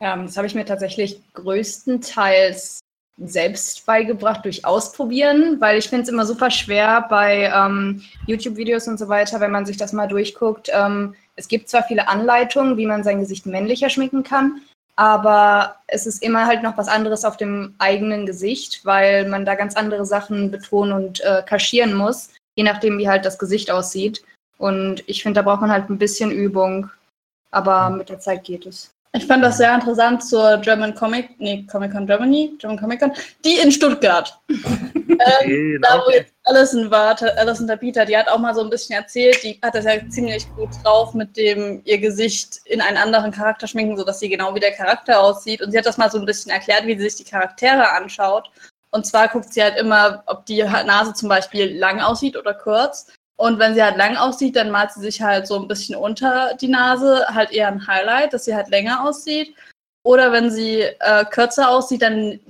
Ähm, 0.00 0.26
das 0.26 0.36
habe 0.36 0.46
ich 0.46 0.54
mir 0.54 0.64
tatsächlich 0.64 1.20
größtenteils 1.34 2.80
selbst 3.20 3.84
beigebracht 3.84 4.44
durch 4.44 4.64
Ausprobieren, 4.64 5.60
weil 5.60 5.78
ich 5.78 5.88
finde 5.88 6.04
es 6.04 6.08
immer 6.08 6.24
super 6.24 6.50
schwer 6.50 7.06
bei 7.10 7.52
ähm, 7.52 8.02
YouTube-Videos 8.26 8.86
und 8.86 8.98
so 8.98 9.08
weiter, 9.08 9.40
wenn 9.40 9.50
man 9.50 9.66
sich 9.66 9.76
das 9.76 9.92
mal 9.92 10.06
durchguckt. 10.06 10.70
Ähm, 10.72 11.14
es 11.34 11.48
gibt 11.48 11.68
zwar 11.68 11.82
viele 11.82 12.08
Anleitungen, 12.08 12.76
wie 12.76 12.86
man 12.86 13.02
sein 13.02 13.20
Gesicht 13.20 13.46
männlicher 13.46 13.90
schminken 13.90 14.22
kann, 14.22 14.62
aber 14.94 15.76
es 15.88 16.06
ist 16.06 16.22
immer 16.22 16.46
halt 16.46 16.62
noch 16.62 16.76
was 16.76 16.88
anderes 16.88 17.24
auf 17.24 17.36
dem 17.36 17.74
eigenen 17.78 18.24
Gesicht, 18.24 18.84
weil 18.84 19.28
man 19.28 19.44
da 19.44 19.54
ganz 19.56 19.74
andere 19.74 20.06
Sachen 20.06 20.50
betonen 20.50 20.92
und 20.92 21.20
äh, 21.20 21.42
kaschieren 21.44 21.94
muss, 21.94 22.30
je 22.56 22.64
nachdem, 22.64 22.98
wie 22.98 23.08
halt 23.08 23.24
das 23.24 23.38
Gesicht 23.38 23.70
aussieht. 23.70 24.22
Und 24.58 25.02
ich 25.08 25.22
finde, 25.22 25.40
da 25.40 25.42
braucht 25.42 25.60
man 25.60 25.70
halt 25.70 25.88
ein 25.88 25.98
bisschen 25.98 26.30
Übung, 26.30 26.90
aber 27.50 27.90
mit 27.90 28.08
der 28.08 28.20
Zeit 28.20 28.44
geht 28.44 28.66
es. 28.66 28.90
Ich 29.14 29.26
fand 29.26 29.42
das 29.42 29.56
sehr 29.56 29.74
interessant 29.74 30.22
zur 30.22 30.58
German 30.58 30.94
Comic, 30.94 31.30
nee, 31.38 31.66
Comic 31.70 31.92
Con 31.92 32.06
Germany, 32.06 32.54
German 32.58 32.78
Comic 32.78 33.00
Con, 33.00 33.12
die 33.44 33.58
in 33.58 33.72
Stuttgart. 33.72 34.38
ähm, 34.48 35.80
da 35.80 36.02
wo 36.04 36.10
jetzt 36.10 36.34
Alison 36.44 36.90
war, 36.90 37.16
Alison 37.36 37.66
Tabita, 37.66 38.04
die 38.04 38.16
hat 38.16 38.28
auch 38.28 38.38
mal 38.38 38.54
so 38.54 38.62
ein 38.62 38.68
bisschen 38.68 38.96
erzählt, 38.96 39.42
die 39.42 39.58
hat 39.62 39.74
das 39.74 39.86
ja 39.86 39.92
ziemlich 40.10 40.46
gut 40.56 40.68
drauf 40.82 41.14
mit 41.14 41.36
dem 41.36 41.80
ihr 41.84 41.98
Gesicht 41.98 42.60
in 42.66 42.82
einen 42.82 42.98
anderen 42.98 43.30
Charakter 43.30 43.66
schminken, 43.66 43.96
sodass 43.96 44.20
sie 44.20 44.28
genau 44.28 44.54
wie 44.54 44.60
der 44.60 44.72
Charakter 44.72 45.20
aussieht. 45.20 45.62
Und 45.62 45.72
sie 45.72 45.78
hat 45.78 45.86
das 45.86 45.98
mal 45.98 46.10
so 46.10 46.18
ein 46.18 46.26
bisschen 46.26 46.52
erklärt, 46.52 46.86
wie 46.86 46.96
sie 46.96 47.08
sich 47.08 47.16
die 47.16 47.30
Charaktere 47.30 47.90
anschaut. 47.92 48.50
Und 48.90 49.06
zwar 49.06 49.28
guckt 49.28 49.52
sie 49.52 49.62
halt 49.62 49.76
immer, 49.78 50.22
ob 50.26 50.44
die 50.46 50.62
Nase 50.62 51.14
zum 51.14 51.28
Beispiel 51.28 51.76
lang 51.78 52.00
aussieht 52.00 52.36
oder 52.36 52.54
kurz. 52.54 53.06
Und 53.38 53.60
wenn 53.60 53.74
sie 53.74 53.82
halt 53.82 53.96
lang 53.96 54.16
aussieht, 54.16 54.56
dann 54.56 54.72
malt 54.72 54.90
sie 54.92 55.00
sich 55.00 55.22
halt 55.22 55.46
so 55.46 55.56
ein 55.60 55.68
bisschen 55.68 55.94
unter 55.94 56.54
die 56.60 56.66
Nase, 56.66 57.24
halt 57.28 57.52
eher 57.52 57.68
ein 57.68 57.86
Highlight, 57.86 58.32
dass 58.32 58.44
sie 58.44 58.54
halt 58.54 58.68
länger 58.68 59.04
aussieht. 59.04 59.54
Oder 60.02 60.32
wenn 60.32 60.50
sie 60.50 60.80
äh, 60.80 61.24
kürzer 61.24 61.70
aussieht, 61.70 62.02
dann 62.02 62.40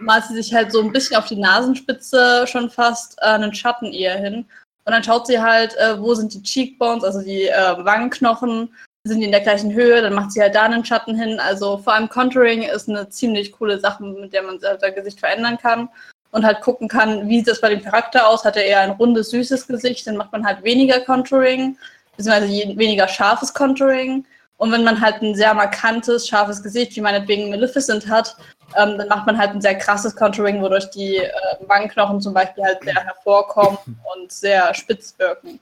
malt 0.00 0.24
sie 0.26 0.34
sich 0.34 0.52
halt 0.52 0.70
so 0.70 0.82
ein 0.82 0.92
bisschen 0.92 1.16
auf 1.16 1.24
die 1.24 1.40
Nasenspitze 1.40 2.46
schon 2.46 2.68
fast 2.68 3.16
äh, 3.22 3.26
einen 3.26 3.54
Schatten 3.54 3.90
eher 3.92 4.18
hin. 4.18 4.44
Und 4.84 4.92
dann 4.92 5.02
schaut 5.02 5.26
sie 5.26 5.40
halt, 5.40 5.74
äh, 5.76 5.98
wo 5.98 6.14
sind 6.14 6.34
die 6.34 6.42
Cheekbones, 6.42 7.04
also 7.04 7.22
die 7.22 7.48
äh, 7.48 7.84
Wangenknochen, 7.84 8.74
sind 9.04 9.20
die 9.20 9.26
in 9.26 9.32
der 9.32 9.40
gleichen 9.40 9.72
Höhe, 9.72 10.02
dann 10.02 10.12
macht 10.12 10.32
sie 10.32 10.42
halt 10.42 10.54
da 10.54 10.64
einen 10.64 10.84
Schatten 10.84 11.18
hin. 11.18 11.40
Also 11.40 11.78
vor 11.78 11.94
allem 11.94 12.10
Contouring 12.10 12.64
ist 12.64 12.90
eine 12.90 13.08
ziemlich 13.08 13.52
coole 13.52 13.80
Sache, 13.80 14.04
mit 14.04 14.34
der 14.34 14.42
man 14.42 14.60
sein 14.60 14.94
Gesicht 14.94 15.20
verändern 15.20 15.56
kann 15.56 15.88
und 16.30 16.44
halt 16.44 16.60
gucken 16.60 16.88
kann, 16.88 17.28
wie 17.28 17.38
sieht 17.38 17.48
das 17.48 17.60
bei 17.60 17.70
dem 17.70 17.82
Charakter 17.82 18.28
aus. 18.28 18.44
Hat 18.44 18.56
er 18.56 18.64
eher 18.64 18.80
ein 18.80 18.90
rundes, 18.90 19.30
süßes 19.30 19.66
Gesicht, 19.66 20.06
dann 20.06 20.16
macht 20.16 20.32
man 20.32 20.46
halt 20.46 20.62
weniger 20.62 21.00
Contouring, 21.00 21.76
beziehungsweise 22.16 22.48
weniger 22.76 23.08
scharfes 23.08 23.54
Contouring. 23.54 24.24
Und 24.58 24.72
wenn 24.72 24.82
man 24.84 25.00
halt 25.00 25.22
ein 25.22 25.36
sehr 25.36 25.54
markantes, 25.54 26.26
scharfes 26.26 26.62
Gesicht, 26.62 26.96
wie 26.96 27.00
meinetwegen 27.00 27.48
Maleficent 27.48 28.08
hat, 28.08 28.36
ähm, 28.76 28.98
dann 28.98 29.08
macht 29.08 29.26
man 29.26 29.38
halt 29.38 29.50
ein 29.50 29.60
sehr 29.60 29.76
krasses 29.76 30.14
Contouring, 30.16 30.60
wodurch 30.60 30.90
die 30.90 31.16
äh, 31.16 31.30
Wangenknochen 31.60 32.20
zum 32.20 32.34
Beispiel 32.34 32.64
halt 32.64 32.82
sehr 32.82 32.94
hervorkommen 32.94 33.78
und 34.14 34.32
sehr 34.32 34.74
spitz 34.74 35.16
wirken. 35.18 35.60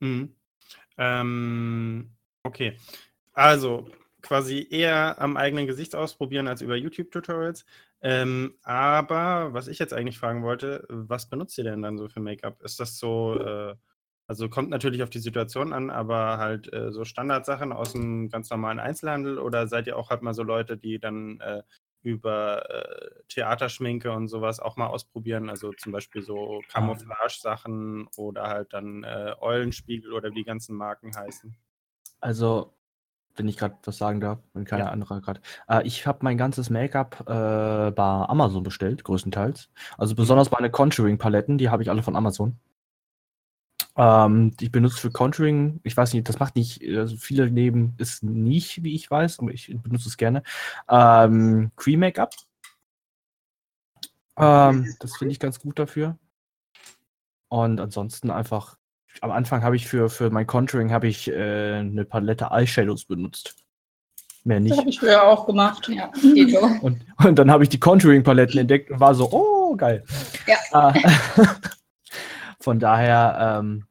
Mhm. 0.00 0.34
Ähm, 0.96 2.10
okay. 2.42 2.76
Also 3.34 3.90
quasi 4.22 4.66
eher 4.70 5.16
am 5.18 5.36
eigenen 5.36 5.66
Gesicht 5.66 5.94
ausprobieren 5.94 6.48
als 6.48 6.62
über 6.62 6.76
YouTube-Tutorials. 6.76 7.64
Ähm, 8.02 8.54
aber 8.62 9.52
was 9.52 9.68
ich 9.68 9.78
jetzt 9.78 9.92
eigentlich 9.92 10.18
fragen 10.18 10.42
wollte, 10.42 10.86
was 10.88 11.28
benutzt 11.28 11.58
ihr 11.58 11.64
denn 11.64 11.82
dann 11.82 11.98
so 11.98 12.08
für 12.08 12.20
Make-up? 12.20 12.62
Ist 12.62 12.80
das 12.80 12.98
so, 12.98 13.38
äh, 13.38 13.74
also 14.26 14.48
kommt 14.48 14.70
natürlich 14.70 15.02
auf 15.02 15.10
die 15.10 15.18
Situation 15.18 15.72
an, 15.72 15.90
aber 15.90 16.38
halt 16.38 16.72
äh, 16.72 16.92
so 16.92 17.04
Standardsachen 17.04 17.72
aus 17.72 17.92
dem 17.92 18.30
ganz 18.30 18.48
normalen 18.48 18.78
Einzelhandel 18.80 19.38
oder 19.38 19.66
seid 19.66 19.86
ihr 19.86 19.98
auch 19.98 20.10
halt 20.10 20.22
mal 20.22 20.34
so 20.34 20.42
Leute, 20.42 20.78
die 20.78 20.98
dann 20.98 21.40
äh, 21.40 21.62
über 22.02 22.70
äh, 22.70 23.10
Theaterschminke 23.28 24.10
und 24.12 24.28
sowas 24.28 24.60
auch 24.60 24.76
mal 24.76 24.86
ausprobieren? 24.86 25.50
Also 25.50 25.72
zum 25.72 25.92
Beispiel 25.92 26.22
so 26.22 26.62
Camouflage-Sachen 26.68 28.08
oder 28.16 28.48
halt 28.48 28.72
dann 28.72 29.04
äh, 29.04 29.34
Eulenspiegel 29.40 30.12
oder 30.14 30.30
wie 30.30 30.36
die 30.36 30.44
ganzen 30.44 30.74
Marken 30.74 31.14
heißen? 31.14 31.54
Also 32.20 32.74
wenn 33.36 33.48
ich 33.48 33.56
gerade 33.56 33.76
was 33.84 33.98
sagen 33.98 34.20
darf, 34.20 34.38
wenn 34.52 34.64
keiner 34.64 34.86
ja. 34.86 34.90
andere 34.90 35.20
gerade. 35.20 35.40
Äh, 35.68 35.86
ich 35.86 36.06
habe 36.06 36.20
mein 36.22 36.38
ganzes 36.38 36.70
Make-up 36.70 37.20
äh, 37.22 37.90
bei 37.90 38.02
Amazon 38.28 38.62
bestellt, 38.62 39.04
größtenteils. 39.04 39.70
Also 39.98 40.14
besonders 40.14 40.50
meine 40.50 40.70
Contouring-Paletten, 40.70 41.58
die 41.58 41.70
habe 41.70 41.82
ich 41.82 41.90
alle 41.90 42.02
von 42.02 42.16
Amazon. 42.16 42.58
Ähm, 43.96 44.54
ich 44.60 44.70
benutze 44.70 44.98
für 44.98 45.10
Contouring, 45.10 45.80
ich 45.82 45.96
weiß 45.96 46.12
nicht, 46.14 46.28
das 46.28 46.38
macht 46.38 46.56
nicht, 46.56 46.82
also 46.96 47.16
viele 47.16 47.50
nehmen 47.50 47.94
es 47.98 48.22
nicht, 48.22 48.82
wie 48.82 48.94
ich 48.94 49.10
weiß, 49.10 49.40
aber 49.40 49.52
ich 49.52 49.74
benutze 49.82 50.08
es 50.08 50.16
gerne. 50.16 50.42
Ähm, 50.88 51.70
Cream 51.76 52.00
Make-up. 52.00 52.34
Ähm, 54.36 54.94
das 55.00 55.16
finde 55.16 55.32
ich 55.32 55.40
ganz 55.40 55.60
gut 55.60 55.78
dafür. 55.78 56.18
Und 57.48 57.80
ansonsten 57.80 58.30
einfach 58.30 58.78
am 59.20 59.30
Anfang 59.30 59.62
habe 59.62 59.76
ich 59.76 59.86
für, 59.86 60.08
für 60.08 60.30
mein 60.30 60.46
Contouring 60.46 60.92
habe 60.92 61.08
ich 61.08 61.28
äh, 61.28 61.78
eine 61.78 62.04
Palette 62.04 62.48
Eyeshadows 62.50 63.04
benutzt. 63.04 63.56
Mehr 64.44 64.60
nicht. 64.60 64.72
Das 64.72 64.78
habe 64.78 64.90
ich 64.90 64.98
früher 64.98 65.22
auch 65.22 65.46
gemacht, 65.46 65.88
ja. 65.88 66.10
und, 66.80 67.04
und 67.24 67.38
dann 67.38 67.50
habe 67.50 67.62
ich 67.62 67.68
die 67.68 67.80
Contouring-Paletten 67.80 68.58
entdeckt 68.58 68.90
und 68.90 68.98
war 68.98 69.14
so, 69.14 69.30
oh, 69.30 69.76
geil. 69.76 70.02
Ja. 70.46 70.90
Äh, 70.90 71.00
von 72.60 72.78
daher, 72.78 73.58
ähm, 73.60 73.84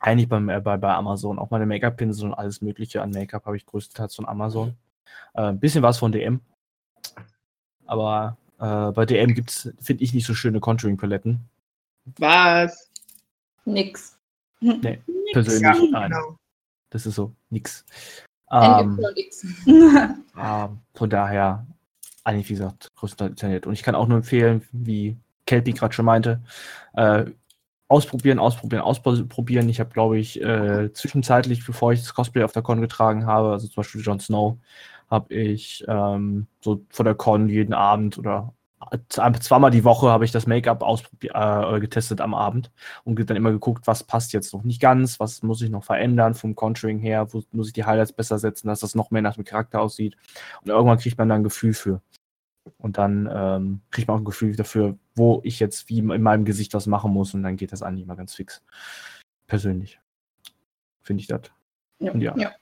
eigentlich 0.00 0.28
beim, 0.28 0.48
äh, 0.48 0.60
bei, 0.60 0.76
bei 0.76 0.92
Amazon, 0.92 1.38
auch 1.38 1.50
meine 1.50 1.66
Make-up-Pinsel 1.66 2.28
und 2.28 2.34
alles 2.34 2.62
Mögliche 2.62 3.00
an 3.00 3.10
Make-up 3.10 3.46
habe 3.46 3.56
ich 3.56 3.64
größtenteils 3.64 4.16
von 4.16 4.26
Amazon. 4.26 4.74
Ein 5.34 5.54
äh, 5.54 5.58
bisschen 5.58 5.82
was 5.82 5.98
von 5.98 6.10
DM. 6.10 6.40
Aber 7.86 8.36
äh, 8.58 8.90
bei 8.92 9.06
DM 9.06 9.34
gibt 9.34 9.50
es, 9.50 9.72
finde 9.80 10.02
ich, 10.02 10.12
nicht 10.12 10.26
so 10.26 10.34
schöne 10.34 10.58
Contouring-Paletten. 10.58 11.48
Was? 12.18 12.90
Nix. 13.64 14.13
Nee, 14.64 15.00
persönlich 15.32 15.92
ja. 15.92 16.06
Genau. 16.06 16.36
Das 16.90 17.06
ist 17.06 17.16
so, 17.16 17.34
nix. 17.50 17.84
Ähm, 18.50 19.00
ähm, 20.38 20.78
von 20.94 21.10
daher, 21.10 21.66
eigentlich 22.22 22.48
wie 22.48 22.54
gesagt, 22.54 22.92
größtenteils 22.96 23.30
internet. 23.32 23.66
Und 23.66 23.72
ich 23.74 23.82
kann 23.82 23.94
auch 23.94 24.06
nur 24.06 24.18
empfehlen, 24.18 24.62
wie 24.72 25.16
Kelpie 25.46 25.72
gerade 25.72 25.92
schon 25.92 26.04
meinte, 26.04 26.40
äh, 26.94 27.24
ausprobieren, 27.88 28.38
ausprobieren, 28.38 28.82
ausprobieren. 28.82 29.68
Ich 29.68 29.80
habe, 29.80 29.90
glaube 29.90 30.18
ich, 30.18 30.40
äh, 30.40 30.92
zwischenzeitlich, 30.92 31.66
bevor 31.66 31.92
ich 31.92 32.00
das 32.00 32.14
Cosplay 32.14 32.44
auf 32.44 32.52
der 32.52 32.62
Con 32.62 32.80
getragen 32.80 33.26
habe, 33.26 33.52
also 33.52 33.66
zum 33.66 33.76
Beispiel 33.76 34.00
Jon 34.00 34.20
Snow, 34.20 34.58
habe 35.10 35.34
ich 35.34 35.84
ähm, 35.86 36.46
so 36.60 36.84
vor 36.88 37.04
der 37.04 37.14
Con 37.14 37.48
jeden 37.48 37.74
Abend 37.74 38.18
oder 38.18 38.54
zweimal 39.08 39.70
die 39.70 39.84
Woche 39.84 40.08
habe 40.08 40.24
ich 40.24 40.32
das 40.32 40.46
Make-up 40.46 40.84
äh, 41.22 41.80
getestet 41.80 42.20
am 42.20 42.34
Abend 42.34 42.70
und 43.04 43.18
dann 43.28 43.36
immer 43.36 43.52
geguckt, 43.52 43.86
was 43.86 44.04
passt 44.04 44.32
jetzt 44.32 44.52
noch 44.52 44.62
nicht 44.62 44.80
ganz, 44.80 45.20
was 45.20 45.42
muss 45.42 45.62
ich 45.62 45.70
noch 45.70 45.84
verändern 45.84 46.34
vom 46.34 46.54
Contouring 46.54 46.98
her, 46.98 47.32
wo 47.32 47.42
muss 47.52 47.68
ich 47.68 47.72
die 47.72 47.84
Highlights 47.84 48.12
besser 48.12 48.38
setzen, 48.38 48.68
dass 48.68 48.80
das 48.80 48.94
noch 48.94 49.10
mehr 49.10 49.22
nach 49.22 49.34
dem 49.34 49.44
Charakter 49.44 49.80
aussieht. 49.80 50.16
Und 50.62 50.70
irgendwann 50.70 50.98
kriegt 50.98 51.18
man 51.18 51.28
dann 51.28 51.40
ein 51.40 51.44
Gefühl 51.44 51.74
für. 51.74 52.00
Und 52.78 52.98
dann 52.98 53.28
ähm, 53.32 53.80
kriegt 53.90 54.08
man 54.08 54.16
auch 54.16 54.20
ein 54.20 54.24
Gefühl 54.24 54.56
dafür, 54.56 54.96
wo 55.14 55.40
ich 55.44 55.60
jetzt 55.60 55.88
wie 55.88 55.98
in 55.98 56.22
meinem 56.22 56.44
Gesicht 56.44 56.74
was 56.74 56.86
machen 56.86 57.12
muss 57.12 57.34
und 57.34 57.42
dann 57.42 57.56
geht 57.56 57.72
das 57.72 57.82
eigentlich 57.82 58.06
mal 58.06 58.14
ganz 58.14 58.34
fix. 58.34 58.62
Persönlich. 59.46 60.00
Finde 61.02 61.20
ich 61.20 61.26
das. 61.26 61.42
Ja. 61.98 62.14
ja. 62.16 62.34
ja. 62.36 62.52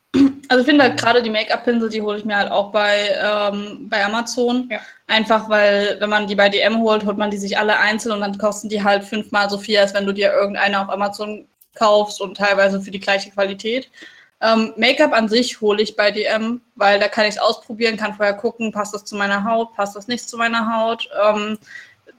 Also 0.48 0.60
ich 0.60 0.68
finde 0.68 0.84
halt 0.84 1.00
gerade 1.00 1.22
die 1.22 1.30
Make-up-Pinsel, 1.30 1.88
die 1.88 2.02
hole 2.02 2.18
ich 2.18 2.26
mir 2.26 2.36
halt 2.36 2.50
auch 2.50 2.72
bei, 2.72 3.08
ähm, 3.22 3.88
bei 3.88 4.04
Amazon. 4.04 4.68
Ja. 4.70 4.80
Einfach 5.06 5.48
weil, 5.48 5.96
wenn 5.98 6.10
man 6.10 6.26
die 6.26 6.34
bei 6.34 6.50
DM 6.50 6.80
holt, 6.80 7.06
holt 7.06 7.16
man 7.16 7.30
die 7.30 7.38
sich 7.38 7.56
alle 7.56 7.78
einzeln 7.78 8.12
und 8.12 8.20
dann 8.20 8.36
kosten 8.36 8.68
die 8.68 8.82
halt 8.82 9.04
fünfmal 9.04 9.48
so 9.48 9.56
viel, 9.56 9.78
als 9.78 9.94
wenn 9.94 10.04
du 10.04 10.12
dir 10.12 10.32
irgendeine 10.32 10.80
auf 10.80 10.90
Amazon 10.90 11.46
kaufst 11.74 12.20
und 12.20 12.36
teilweise 12.36 12.82
für 12.82 12.90
die 12.90 13.00
gleiche 13.00 13.30
Qualität. 13.30 13.90
Ähm, 14.42 14.74
Make-up 14.76 15.12
an 15.12 15.28
sich 15.28 15.60
hole 15.60 15.82
ich 15.82 15.96
bei 15.96 16.10
DM, 16.10 16.60
weil 16.74 16.98
da 16.98 17.08
kann 17.08 17.24
ich 17.24 17.36
es 17.36 17.38
ausprobieren, 17.38 17.96
kann 17.96 18.14
vorher 18.14 18.34
gucken, 18.34 18.72
passt 18.72 18.92
das 18.92 19.04
zu 19.04 19.16
meiner 19.16 19.44
Haut, 19.44 19.72
passt 19.74 19.96
das 19.96 20.08
nicht 20.08 20.28
zu 20.28 20.36
meiner 20.36 20.74
Haut. 20.76 21.08
Ähm, 21.24 21.58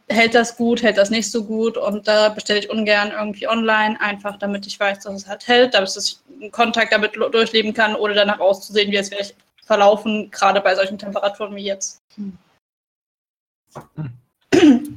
hält 0.10 0.36
das 0.36 0.57
gut, 0.57 0.83
hält 0.83 0.98
das 0.98 1.10
nicht 1.10 1.31
so 1.31 1.43
gut 1.45 1.77
und 1.77 2.07
da 2.07 2.29
bestelle 2.29 2.60
ich 2.60 2.69
ungern 2.69 3.12
irgendwie 3.12 3.48
online, 3.48 4.00
einfach 4.00 4.38
damit 4.38 4.67
ich 4.67 4.79
weiß, 4.79 5.00
dass 5.00 5.13
es 5.13 5.27
halt 5.27 5.48
hält, 5.48 5.74
damit 5.74 5.95
ich 5.95 6.17
einen 6.41 6.51
Kontakt 6.51 6.91
damit 6.91 7.15
durchleben 7.15 7.74
kann, 7.74 7.95
ohne 7.95 8.13
danach 8.13 8.39
auszusehen, 8.39 8.91
wie 8.91 8.98
es 8.98 9.10
vielleicht 9.10 9.36
verlaufen, 9.63 10.29
gerade 10.31 10.62
bei 10.62 10.75
solchen 10.75 10.98
Temperaturen 10.98 11.55
wie 11.55 11.65
jetzt. 11.65 12.01
Hm. 12.15 12.38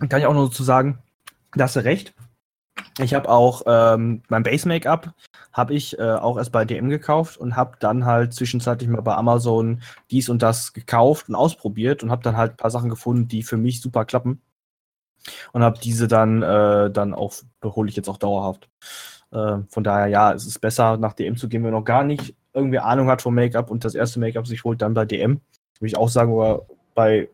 Kann 0.08 0.20
ich 0.20 0.26
auch 0.26 0.34
nur 0.34 0.48
dazu 0.48 0.64
sagen, 0.64 0.98
da 1.54 1.66
du 1.66 1.84
recht. 1.84 2.12
Ich 2.98 3.14
habe 3.14 3.28
auch 3.28 3.62
ähm, 3.66 4.22
mein 4.28 4.42
Base 4.42 4.68
Make-up 4.68 5.12
habe 5.52 5.74
ich 5.74 5.98
äh, 5.98 6.02
auch 6.02 6.36
erst 6.36 6.52
bei 6.52 6.66
DM 6.66 6.90
gekauft 6.90 7.38
und 7.38 7.56
habe 7.56 7.78
dann 7.80 8.04
halt 8.04 8.34
zwischenzeitlich 8.34 8.90
mal 8.90 9.00
bei 9.00 9.14
Amazon 9.14 9.80
dies 10.10 10.28
und 10.28 10.42
das 10.42 10.74
gekauft 10.74 11.30
und 11.30 11.34
ausprobiert 11.34 12.02
und 12.02 12.10
habe 12.10 12.22
dann 12.22 12.36
halt 12.36 12.52
ein 12.52 12.56
paar 12.58 12.70
Sachen 12.70 12.90
gefunden, 12.90 13.28
die 13.28 13.42
für 13.42 13.56
mich 13.56 13.80
super 13.80 14.04
klappen 14.04 14.42
und 15.52 15.62
habe 15.62 15.78
diese 15.78 16.08
dann, 16.08 16.42
äh, 16.42 16.90
dann 16.90 17.14
auch, 17.14 17.34
hole 17.64 17.88
ich 17.88 17.96
jetzt 17.96 18.08
auch 18.08 18.18
dauerhaft. 18.18 18.68
Äh, 19.32 19.58
von 19.68 19.84
daher, 19.84 20.06
ja, 20.06 20.32
es 20.32 20.46
ist 20.46 20.60
besser, 20.60 20.96
nach 20.96 21.12
DM 21.12 21.36
zu 21.36 21.48
gehen, 21.48 21.62
wenn 21.62 21.72
man 21.72 21.80
noch 21.80 21.84
gar 21.84 22.04
nicht 22.04 22.34
irgendwie 22.52 22.78
Ahnung 22.78 23.08
hat 23.08 23.22
vom 23.22 23.34
Make-up 23.34 23.70
und 23.70 23.84
das 23.84 23.94
erste 23.94 24.18
Make-up 24.18 24.46
sich 24.46 24.64
holt, 24.64 24.80
dann 24.82 24.94
bei 24.94 25.04
DM. 25.04 25.40
Würde 25.78 25.88
ich 25.88 25.96
auch 25.96 26.08
sagen, 26.08 26.32
oder 26.32 26.66
bei, 26.94 27.28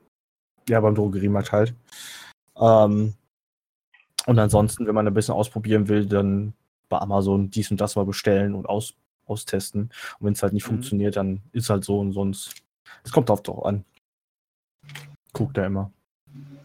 ja, 0.69 0.81
beim 0.81 0.95
Drogeriemarkt 0.95 1.53
halt. 1.53 1.75
Ähm, 2.57 3.15
und 4.27 4.39
ansonsten, 4.39 4.87
wenn 4.87 4.95
man 4.95 5.07
ein 5.07 5.15
bisschen 5.15 5.35
ausprobieren 5.35 5.89
will, 5.89 6.07
dann 6.07 6.55
bei 6.89 6.99
Amazon 6.99 7.51
dies 7.51 7.71
und 7.71 7.81
das 7.81 7.97
mal 7.97 8.05
bestellen 8.05 8.55
und 8.55 8.67
aus, 8.67 8.95
austesten. 9.27 9.91
Und 10.19 10.27
wenn 10.27 10.33
es 10.33 10.43
halt 10.43 10.53
nicht 10.53 10.67
mhm. 10.67 10.75
funktioniert, 10.75 11.17
dann 11.17 11.43
ist 11.53 11.71
halt 11.71 11.85
so 11.85 12.01
und 12.01 12.13
sonst. 12.13 12.55
Es 13.05 13.13
kommt 13.13 13.31
oft 13.31 13.47
drauf 13.47 13.65
an. 13.65 13.85
Guckt 15.33 15.57
er 15.57 15.67
immer 15.67 15.93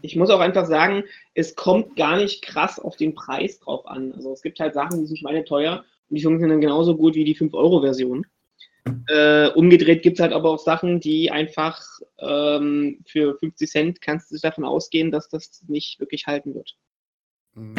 ich 0.02 0.16
muss 0.16 0.30
auch 0.30 0.40
einfach 0.40 0.66
sagen, 0.66 1.04
es 1.34 1.54
kommt 1.54 1.96
gar 1.96 2.16
nicht 2.16 2.42
krass 2.42 2.78
auf 2.78 2.96
den 2.96 3.14
Preis 3.14 3.60
drauf 3.60 3.86
an. 3.86 4.12
Also 4.12 4.32
es 4.32 4.42
gibt 4.42 4.60
halt 4.60 4.74
Sachen, 4.74 5.00
die 5.00 5.06
sind 5.06 5.18
schweineteuer 5.18 5.84
und 6.08 6.16
die 6.16 6.22
funktionieren 6.22 6.60
genauso 6.60 6.96
gut 6.96 7.14
wie 7.14 7.24
die 7.24 7.36
5-Euro-Version. 7.36 8.26
Äh, 9.08 9.48
umgedreht 9.50 10.02
gibt 10.02 10.18
es 10.18 10.22
halt 10.22 10.32
aber 10.32 10.50
auch 10.50 10.58
Sachen, 10.58 11.00
die 11.00 11.30
einfach 11.30 11.80
ähm, 12.18 13.00
für 13.06 13.36
50 13.38 13.70
Cent 13.70 14.00
kannst 14.00 14.30
du 14.30 14.38
davon 14.38 14.64
ausgehen, 14.64 15.10
dass 15.10 15.28
das 15.28 15.62
nicht 15.68 16.00
wirklich 16.00 16.26
halten 16.26 16.54
wird. 16.54 16.76
Mhm. 17.54 17.74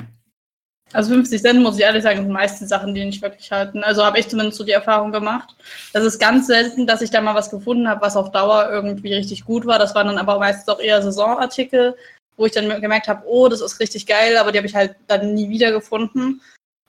Also 0.94 1.14
50 1.14 1.42
Cent, 1.42 1.62
muss 1.62 1.78
ich 1.78 1.84
ehrlich 1.84 2.04
sagen, 2.04 2.18
sind 2.18 2.28
die 2.28 2.34
meisten 2.34 2.68
Sachen, 2.68 2.96
die 2.96 3.06
nicht 3.06 3.22
wirklich 3.22 3.52
halten. 3.52 3.84
Also 3.84 4.04
habe 4.04 4.20
ich 4.20 4.28
zumindest 4.28 4.58
so 4.58 4.64
die 4.64 4.72
Erfahrung 4.72 5.12
gemacht. 5.12 5.56
Das 5.94 6.04
ist 6.04 6.20
ganz 6.20 6.48
selten, 6.48 6.88
dass 6.88 7.02
ich 7.02 7.12
da 7.12 7.22
mal 7.22 7.36
was 7.36 7.52
gefunden 7.52 7.88
habe, 7.88 8.02
was 8.02 8.18
auf 8.18 8.32
Dauer 8.32 8.70
irgendwie 8.72 9.14
richtig 9.14 9.46
gut 9.46 9.66
war. 9.66 9.78
Das 9.78 9.94
waren 9.94 10.08
dann 10.08 10.18
aber 10.18 10.40
meistens 10.40 10.68
auch 10.68 10.80
eher 10.80 11.02
Saisonartikel, 11.02 11.96
wo 12.38 12.46
ich 12.46 12.54
dann 12.54 12.82
gemerkt 12.82 13.08
habe, 13.08 13.24
oh, 13.28 13.48
das 13.50 13.62
ist 13.62 13.80
richtig 13.80 14.08
geil, 14.08 14.38
aber 14.38 14.52
die 14.52 14.58
habe 14.58 14.68
ich 14.68 14.76
halt 14.76 14.96
dann 15.08 15.34
nie 15.34 15.50
wieder 15.50 15.72
gefunden. 15.72 16.42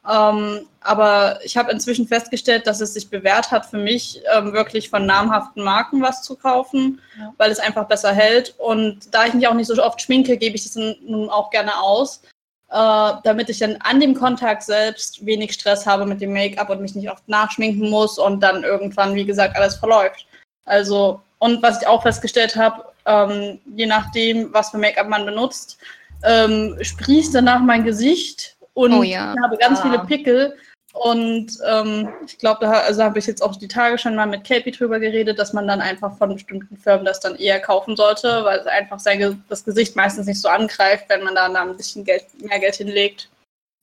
Ähm, 0.09 0.66
aber 0.80 1.40
ich 1.45 1.59
habe 1.59 1.71
inzwischen 1.71 2.09
festgestellt, 2.09 2.66
dass 2.66 2.80
es 2.80 2.95
sich 2.95 3.11
bewährt 3.11 3.50
hat, 3.50 3.66
für 3.66 3.76
mich 3.76 4.23
ähm, 4.35 4.54
wirklich 4.54 4.88
von 4.88 5.04
namhaften 5.04 5.62
Marken 5.62 6.00
was 6.00 6.23
zu 6.23 6.37
kaufen, 6.37 7.02
ja. 7.19 7.35
weil 7.37 7.50
es 7.50 7.59
einfach 7.59 7.87
besser 7.87 8.12
hält. 8.12 8.54
Und 8.57 9.14
da 9.14 9.26
ich 9.26 9.35
mich 9.35 9.47
auch 9.47 9.52
nicht 9.52 9.66
so 9.66 9.83
oft 9.83 10.00
schminke, 10.00 10.38
gebe 10.38 10.57
ich 10.57 10.64
das 10.64 10.76
nun 10.76 11.28
auch 11.28 11.50
gerne 11.50 11.78
aus 11.83 12.23
äh, 12.71 13.12
damit 13.25 13.49
ich 13.49 13.59
dann 13.59 13.77
an 13.81 14.00
dem 14.00 14.15
Kontakt 14.15 14.62
selbst 14.62 15.25
wenig 15.27 15.53
Stress 15.53 15.87
habe 15.87 16.07
mit 16.07 16.21
dem 16.21 16.33
Make-up 16.33 16.71
und 16.71 16.81
mich 16.81 16.95
nicht 16.95 17.11
oft 17.11 17.29
nachschminken 17.29 17.91
muss 17.91 18.19
und 18.19 18.41
dann 18.41 18.62
irgendwann, 18.62 19.15
wie 19.15 19.25
gesagt, 19.25 19.57
alles 19.57 19.77
verläuft. 19.77 20.27
Also, 20.67 21.21
und 21.39 21.62
was 21.62 21.81
ich 21.81 21.89
auch 21.89 22.03
festgestellt 22.03 22.55
habe, 22.55 22.85
ähm, 23.07 23.59
je 23.75 23.87
nachdem, 23.87 24.53
was 24.53 24.71
für 24.71 24.79
Make-up 24.79 25.09
man 25.09 25.27
benutzt, 25.27 25.79
ähm, 26.23 26.77
sprießt 26.81 27.35
danach 27.35 27.61
mein 27.61 27.85
Gesicht 27.85 28.57
und 28.75 28.93
oh 28.93 29.03
ja. 29.03 29.35
ich 29.35 29.43
habe 29.43 29.57
ganz 29.57 29.81
ah. 29.81 29.83
viele 29.83 29.99
Pickel 30.00 30.57
und 30.92 31.52
ähm, 31.68 32.09
ich 32.26 32.38
glaube, 32.38 32.61
da 32.62 32.73
also 32.73 33.02
habe 33.04 33.18
ich 33.18 33.26
jetzt 33.26 33.42
auch 33.42 33.54
die 33.56 33.68
Tage 33.68 33.97
schon 33.97 34.16
mal 34.16 34.26
mit 34.26 34.44
Kelpie 34.44 34.73
drüber 34.73 34.99
geredet, 34.99 35.38
dass 35.38 35.52
man 35.52 35.68
dann 35.68 35.80
einfach 35.80 36.18
von 36.18 36.32
bestimmten 36.35 36.76
Firmen 36.76 37.04
das 37.04 37.20
dann 37.20 37.37
eher 37.37 37.61
kaufen 37.61 37.94
sollte, 37.94 38.44
weil 38.44 38.59
es 38.59 38.66
einfach 38.66 38.99
sein, 38.99 39.42
das 39.49 39.64
Gesicht 39.64 39.94
meistens 39.94 40.26
nicht 40.26 40.40
so 40.40 40.49
angreift, 40.49 41.04
wenn 41.09 41.23
man 41.23 41.37
da 41.37 41.47
ein 41.47 41.76
bisschen 41.76 42.04
Geld, 42.04 42.25
mehr 42.42 42.59
Geld 42.59 42.76
hinlegt. 42.76 43.28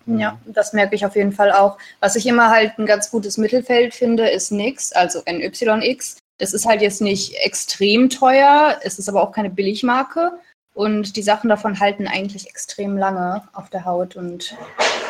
Ja, 0.05 0.39
das 0.45 0.71
merke 0.71 0.95
ich 0.95 1.05
auf 1.05 1.15
jeden 1.15 1.33
Fall 1.33 1.51
auch. 1.51 1.77
Was 1.99 2.15
ich 2.15 2.25
immer 2.25 2.49
halt 2.49 2.77
ein 2.77 2.85
ganz 2.85 3.11
gutes 3.11 3.37
Mittelfeld 3.37 3.93
finde, 3.93 4.29
ist 4.29 4.51
NYX, 4.51 4.93
also 4.93 5.21
NYX. 5.25 6.17
Das 6.39 6.53
ist 6.53 6.65
halt 6.65 6.81
jetzt 6.81 7.01
nicht 7.01 7.33
extrem 7.43 8.09
teuer, 8.09 8.79
es 8.83 8.99
ist 8.99 9.09
aber 9.09 9.21
auch 9.21 9.31
keine 9.31 9.49
Billigmarke. 9.49 10.31
Und 10.77 11.15
die 11.15 11.23
Sachen 11.23 11.49
davon 11.49 11.79
halten 11.79 12.05
eigentlich 12.07 12.47
extrem 12.47 12.97
lange 12.97 13.41
auf 13.53 13.71
der 13.71 13.83
Haut 13.83 14.15
und 14.15 14.55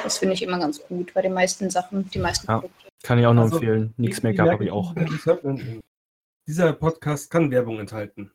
das 0.01 0.17
finde 0.17 0.33
ich 0.33 0.41
immer 0.41 0.59
ganz 0.59 0.79
gut 0.87 1.13
bei 1.13 1.21
den 1.21 1.33
meisten 1.33 1.69
Sachen, 1.69 2.09
die 2.09 2.19
meisten 2.19 2.47
ja, 2.47 2.59
Produkte. 2.59 2.87
Kann 3.03 3.19
ich 3.19 3.25
auch 3.25 3.33
nur 3.33 3.43
also, 3.43 3.57
empfehlen. 3.57 3.93
Nix 3.97 4.23
Make-up 4.23 4.49
habe 4.49 4.63
ich 4.63 4.71
auch. 4.71 4.95
Dieser 6.47 6.71
Podcast 6.71 7.29
kann 7.29 7.51
Werbung 7.51 7.81
enthalten. 7.81 8.31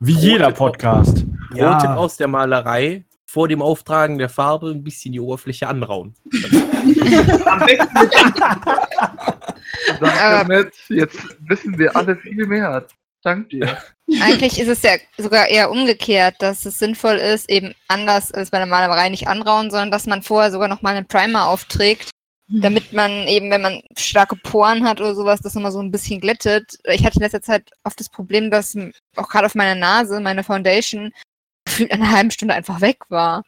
Wie 0.00 0.12
jeder 0.12 0.52
Podcast. 0.52 1.24
Ja. 1.54 1.72
Rote 1.72 1.96
aus 1.96 2.18
der 2.18 2.28
Malerei 2.28 3.06
vor 3.24 3.48
dem 3.48 3.62
Auftragen 3.62 4.18
der 4.18 4.28
Farbe 4.28 4.68
ein 4.68 4.84
bisschen 4.84 5.12
die 5.12 5.20
Oberfläche 5.20 5.66
anrauen. 5.66 6.14
damit, 9.98 10.74
jetzt 10.90 11.18
wissen 11.48 11.78
wir 11.78 11.96
alle 11.96 12.16
viel 12.16 12.46
mehr. 12.46 12.86
Dank 13.24 13.48
dir. 13.48 13.78
Eigentlich 14.20 14.60
ist 14.60 14.68
es 14.68 14.82
ja 14.82 14.96
sogar 15.16 15.48
eher 15.48 15.70
umgekehrt, 15.70 16.36
dass 16.40 16.66
es 16.66 16.78
sinnvoll 16.78 17.16
ist, 17.16 17.48
eben 17.48 17.74
anders 17.88 18.32
als 18.32 18.50
bei 18.50 18.58
der 18.58 18.66
Malerei 18.66 19.08
nicht 19.08 19.28
anrauen, 19.28 19.70
sondern 19.70 19.90
dass 19.90 20.06
man 20.06 20.22
vorher 20.22 20.50
sogar 20.50 20.68
nochmal 20.68 20.94
einen 20.94 21.08
Primer 21.08 21.48
aufträgt, 21.48 22.10
damit 22.48 22.92
man 22.92 23.26
eben, 23.26 23.50
wenn 23.50 23.62
man 23.62 23.80
starke 23.96 24.36
Poren 24.36 24.86
hat 24.86 25.00
oder 25.00 25.14
sowas, 25.14 25.40
das 25.40 25.54
nochmal 25.54 25.72
so 25.72 25.80
ein 25.80 25.90
bisschen 25.90 26.20
glättet. 26.20 26.78
Ich 26.84 27.04
hatte 27.04 27.16
in 27.16 27.22
letzter 27.22 27.40
Zeit 27.40 27.70
oft 27.82 27.98
das 27.98 28.10
Problem, 28.10 28.50
dass 28.50 28.76
auch 29.16 29.28
gerade 29.30 29.46
auf 29.46 29.54
meiner 29.54 29.74
Nase 29.74 30.20
meine 30.20 30.44
Foundation 30.44 31.10
gefühlt 31.64 31.92
eine 31.92 32.10
halbe 32.10 32.30
Stunde 32.30 32.52
einfach 32.52 32.82
weg 32.82 32.98
war. 33.08 33.42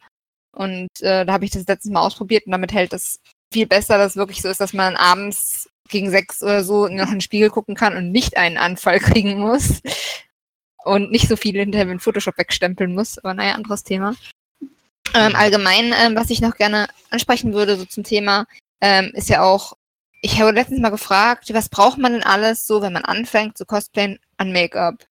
Und 0.55 0.89
äh, 1.01 1.23
da 1.23 1.33
habe 1.33 1.45
ich 1.45 1.51
das 1.51 1.67
letztes 1.67 1.91
Mal 1.91 2.01
ausprobiert 2.01 2.47
und 2.47 2.51
damit 2.51 2.73
hält 2.73 2.93
das 2.93 3.19
viel 3.53 3.67
besser, 3.67 3.99
dass 3.99 4.13
es 4.13 4.17
wirklich 4.17 4.41
so 4.41 4.49
ist, 4.49 4.59
dass 4.59 4.73
man 4.73 4.95
abends 4.95 5.69
gegen 5.89 6.09
sechs 6.09 6.43
oder 6.43 6.63
so 6.63 6.87
noch 6.87 7.07
in 7.07 7.15
den 7.15 7.21
Spiegel 7.21 7.49
gucken 7.49 7.75
kann 7.75 7.95
und 7.95 8.11
nicht 8.11 8.37
einen 8.37 8.57
Anfall 8.57 8.99
kriegen 8.99 9.39
muss. 9.39 9.81
Und 10.83 11.11
nicht 11.11 11.27
so 11.27 11.35
viel 11.35 11.57
hinterher 11.57 11.85
mit 11.85 12.01
Photoshop 12.01 12.37
wegstempeln 12.37 12.93
muss. 12.93 13.17
Aber 13.17 13.33
naja, 13.33 13.55
anderes 13.55 13.83
Thema. 13.83 14.15
Ähm, 15.13 15.35
allgemein, 15.35 15.93
ähm, 15.97 16.15
was 16.15 16.29
ich 16.29 16.41
noch 16.41 16.55
gerne 16.55 16.87
ansprechen 17.09 17.53
würde, 17.53 17.75
so 17.77 17.85
zum 17.85 18.03
Thema, 18.03 18.45
ähm, 18.81 19.11
ist 19.13 19.29
ja 19.29 19.43
auch, 19.43 19.73
ich 20.21 20.39
habe 20.39 20.51
letztens 20.51 20.79
mal 20.79 20.89
gefragt, 20.89 21.53
was 21.53 21.69
braucht 21.69 21.97
man 21.97 22.13
denn 22.13 22.23
alles 22.23 22.67
so, 22.67 22.81
wenn 22.81 22.93
man 22.93 23.05
anfängt 23.05 23.57
zu 23.57 23.65
cosplayen 23.65 24.19
an 24.37 24.51
Make-up? 24.51 25.05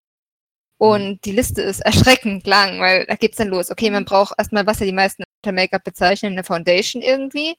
Und 0.79 1.25
die 1.25 1.33
Liste 1.33 1.63
ist 1.63 1.81
erschreckend 1.85 2.47
lang, 2.47 2.81
weil 2.81 3.07
da 3.07 3.17
geht's 3.17 3.39
dann 3.39 3.49
los. 3.49 3.71
Okay, 3.71 3.91
man 3.91 4.05
braucht 4.05 4.35
erstmal, 4.39 4.67
was 4.67 4.81
ja 4.81 4.87
die 4.87 4.93
meisten 4.93 5.25
unter 5.43 5.53
Make-up 5.53 5.85
bezeichnen, 5.85 6.33
eine 6.33 6.45
Foundation 6.45 7.03
irgendwie. 7.03 7.57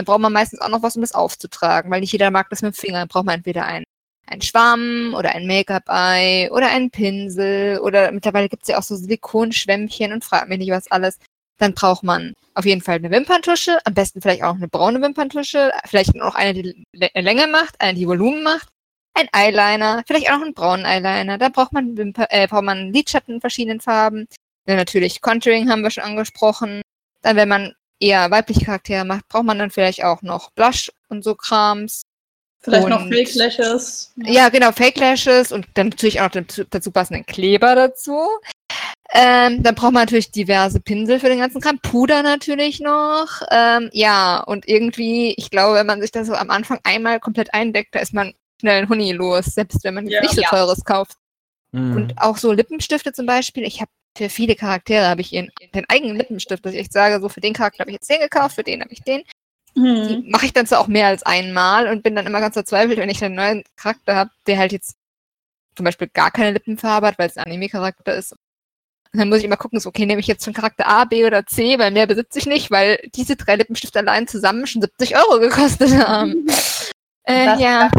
Dann 0.00 0.06
braucht 0.06 0.20
man 0.20 0.32
meistens 0.32 0.62
auch 0.62 0.70
noch 0.70 0.82
was, 0.82 0.96
um 0.96 1.02
das 1.02 1.12
aufzutragen, 1.12 1.90
weil 1.90 2.00
nicht 2.00 2.12
jeder 2.12 2.30
mag 2.30 2.48
das 2.48 2.62
mit 2.62 2.74
dem 2.74 2.78
Finger. 2.78 3.00
Dann 3.00 3.08
braucht 3.08 3.26
man 3.26 3.34
entweder 3.34 3.66
einen, 3.66 3.84
einen 4.26 4.40
Schwamm 4.40 5.12
oder 5.14 5.32
ein 5.32 5.46
Make-up-Ei 5.46 6.50
oder 6.52 6.70
einen 6.70 6.90
Pinsel 6.90 7.78
oder 7.80 8.10
mittlerweile 8.12 8.48
gibt 8.48 8.62
es 8.62 8.70
ja 8.70 8.78
auch 8.78 8.82
so 8.82 8.96
Silikonschwämmchen 8.96 10.14
und 10.14 10.24
fragt 10.24 10.48
mich 10.48 10.58
nicht 10.58 10.70
was 10.70 10.90
alles. 10.90 11.18
Dann 11.58 11.74
braucht 11.74 12.02
man 12.02 12.32
auf 12.54 12.64
jeden 12.64 12.80
Fall 12.80 12.94
eine 12.94 13.10
Wimperntusche, 13.10 13.78
am 13.84 13.92
besten 13.92 14.22
vielleicht 14.22 14.42
auch 14.42 14.54
eine 14.54 14.68
braune 14.68 15.02
Wimperntusche, 15.02 15.70
vielleicht 15.84 16.14
noch 16.14 16.34
eine, 16.34 16.54
die 16.54 16.86
Länge 16.94 17.46
macht, 17.48 17.78
eine, 17.78 17.98
die 17.98 18.08
Volumen 18.08 18.42
macht, 18.42 18.68
ein 19.12 19.28
Eyeliner, 19.34 20.02
vielleicht 20.06 20.30
auch 20.30 20.38
noch 20.38 20.44
einen 20.46 20.54
braunen 20.54 20.86
Eyeliner. 20.86 21.36
Da 21.36 21.50
braucht 21.50 21.74
man, 21.74 21.98
Wimper, 21.98 22.26
äh, 22.30 22.48
braucht 22.48 22.64
man 22.64 22.90
Lidschatten 22.90 23.34
in 23.34 23.40
verschiedenen 23.42 23.80
Farben. 23.80 24.26
Dann 24.64 24.78
natürlich 24.78 25.20
Contouring 25.20 25.68
haben 25.68 25.82
wir 25.82 25.90
schon 25.90 26.04
angesprochen. 26.04 26.80
Dann, 27.20 27.36
wenn 27.36 27.50
man 27.50 27.74
eher 28.00 28.30
weibliche 28.30 28.64
Charaktere 28.64 29.04
macht, 29.04 29.28
braucht 29.28 29.44
man 29.44 29.58
dann 29.58 29.70
vielleicht 29.70 30.04
auch 30.04 30.22
noch 30.22 30.50
Blush 30.52 30.90
und 31.08 31.22
so 31.22 31.34
Krams. 31.34 32.02
Vielleicht 32.62 32.84
und, 32.84 32.90
noch 32.90 33.08
Fake 33.08 33.34
Lashes. 33.34 34.12
Ja. 34.16 34.48
genau, 34.50 34.72
Fake 34.72 34.98
Lashes 34.98 35.50
und 35.50 35.66
dann 35.74 35.88
natürlich 35.88 36.20
auch 36.20 36.24
noch 36.24 36.42
dazu, 36.42 36.64
dazu 36.68 36.90
passenden 36.90 37.24
Kleber 37.24 37.74
dazu. 37.74 38.20
Ähm, 39.12 39.62
dann 39.62 39.74
braucht 39.74 39.92
man 39.92 40.02
natürlich 40.02 40.30
diverse 40.30 40.78
Pinsel 40.78 41.18
für 41.18 41.28
den 41.28 41.38
ganzen 41.38 41.60
Kram, 41.60 41.78
Puder 41.80 42.22
natürlich 42.22 42.80
noch. 42.80 43.42
Ähm, 43.50 43.88
ja, 43.92 44.40
und 44.40 44.68
irgendwie, 44.68 45.34
ich 45.36 45.50
glaube, 45.50 45.76
wenn 45.76 45.86
man 45.86 46.00
sich 46.00 46.12
das 46.12 46.26
so 46.26 46.34
am 46.34 46.50
Anfang 46.50 46.78
einmal 46.84 47.18
komplett 47.18 47.52
eindeckt, 47.52 47.94
da 47.94 48.00
ist 48.00 48.14
man 48.14 48.34
schnell 48.60 48.82
ein 48.82 48.88
Huni 48.88 49.12
los, 49.12 49.46
selbst 49.46 49.82
wenn 49.82 49.94
man 49.94 50.06
ja. 50.06 50.20
nicht 50.20 50.34
so 50.34 50.42
teures 50.42 50.84
kauft. 50.84 51.16
Mhm. 51.72 51.96
Und 51.96 52.18
auch 52.18 52.36
so 52.36 52.52
Lippenstifte 52.52 53.12
zum 53.12 53.26
Beispiel. 53.26 53.64
Ich 53.64 53.80
habe 53.80 53.90
für 54.16 54.28
viele 54.28 54.56
Charaktere 54.56 55.08
habe 55.08 55.20
ich 55.20 55.32
ihren, 55.32 55.50
den 55.74 55.84
eigenen 55.88 56.16
Lippenstift, 56.16 56.64
dass 56.64 56.72
ich 56.72 56.80
echt 56.80 56.92
sage, 56.92 57.20
so 57.20 57.28
für 57.28 57.40
den 57.40 57.54
Charakter 57.54 57.80
habe 57.80 57.90
ich 57.90 57.96
jetzt 57.96 58.10
den 58.10 58.20
gekauft, 58.20 58.56
für 58.56 58.64
den 58.64 58.80
habe 58.80 58.92
ich 58.92 59.02
den. 59.02 59.22
Mhm. 59.74 60.08
Die 60.08 60.30
mache 60.30 60.46
ich 60.46 60.52
dann 60.52 60.66
zwar 60.66 60.80
auch 60.80 60.88
mehr 60.88 61.06
als 61.06 61.22
einmal 61.22 61.86
und 61.88 62.02
bin 62.02 62.16
dann 62.16 62.26
immer 62.26 62.40
ganz 62.40 62.54
verzweifelt, 62.54 62.98
wenn 62.98 63.10
ich 63.10 63.22
einen 63.24 63.36
neuen 63.36 63.64
Charakter 63.76 64.16
habe, 64.16 64.30
der 64.46 64.58
halt 64.58 64.72
jetzt 64.72 64.96
zum 65.76 65.84
Beispiel 65.84 66.08
gar 66.08 66.30
keine 66.30 66.52
Lippenfarbe 66.52 67.06
hat, 67.06 67.18
weil 67.18 67.28
es 67.28 67.36
ein 67.36 67.44
Anime-Charakter 67.44 68.14
ist. 68.14 68.32
Und 69.12 69.18
dann 69.18 69.28
muss 69.28 69.38
ich 69.38 69.44
immer 69.44 69.56
gucken, 69.56 69.80
so, 69.80 69.88
okay, 69.88 70.06
nehme 70.06 70.20
ich 70.20 70.26
jetzt 70.26 70.44
schon 70.44 70.54
Charakter 70.54 70.86
A, 70.86 71.04
B 71.04 71.24
oder 71.24 71.44
C, 71.46 71.78
weil 71.78 71.90
mehr 71.90 72.06
besitze 72.06 72.38
ich 72.38 72.46
nicht, 72.46 72.70
weil 72.70 73.00
diese 73.14 73.34
drei 73.34 73.56
Lippenstifte 73.56 73.98
allein 73.98 74.28
zusammen 74.28 74.66
schon 74.66 74.82
70 74.82 75.16
Euro 75.16 75.40
gekostet 75.40 75.92
haben. 75.94 76.46
äh, 77.24 77.58
ja. 77.58 77.90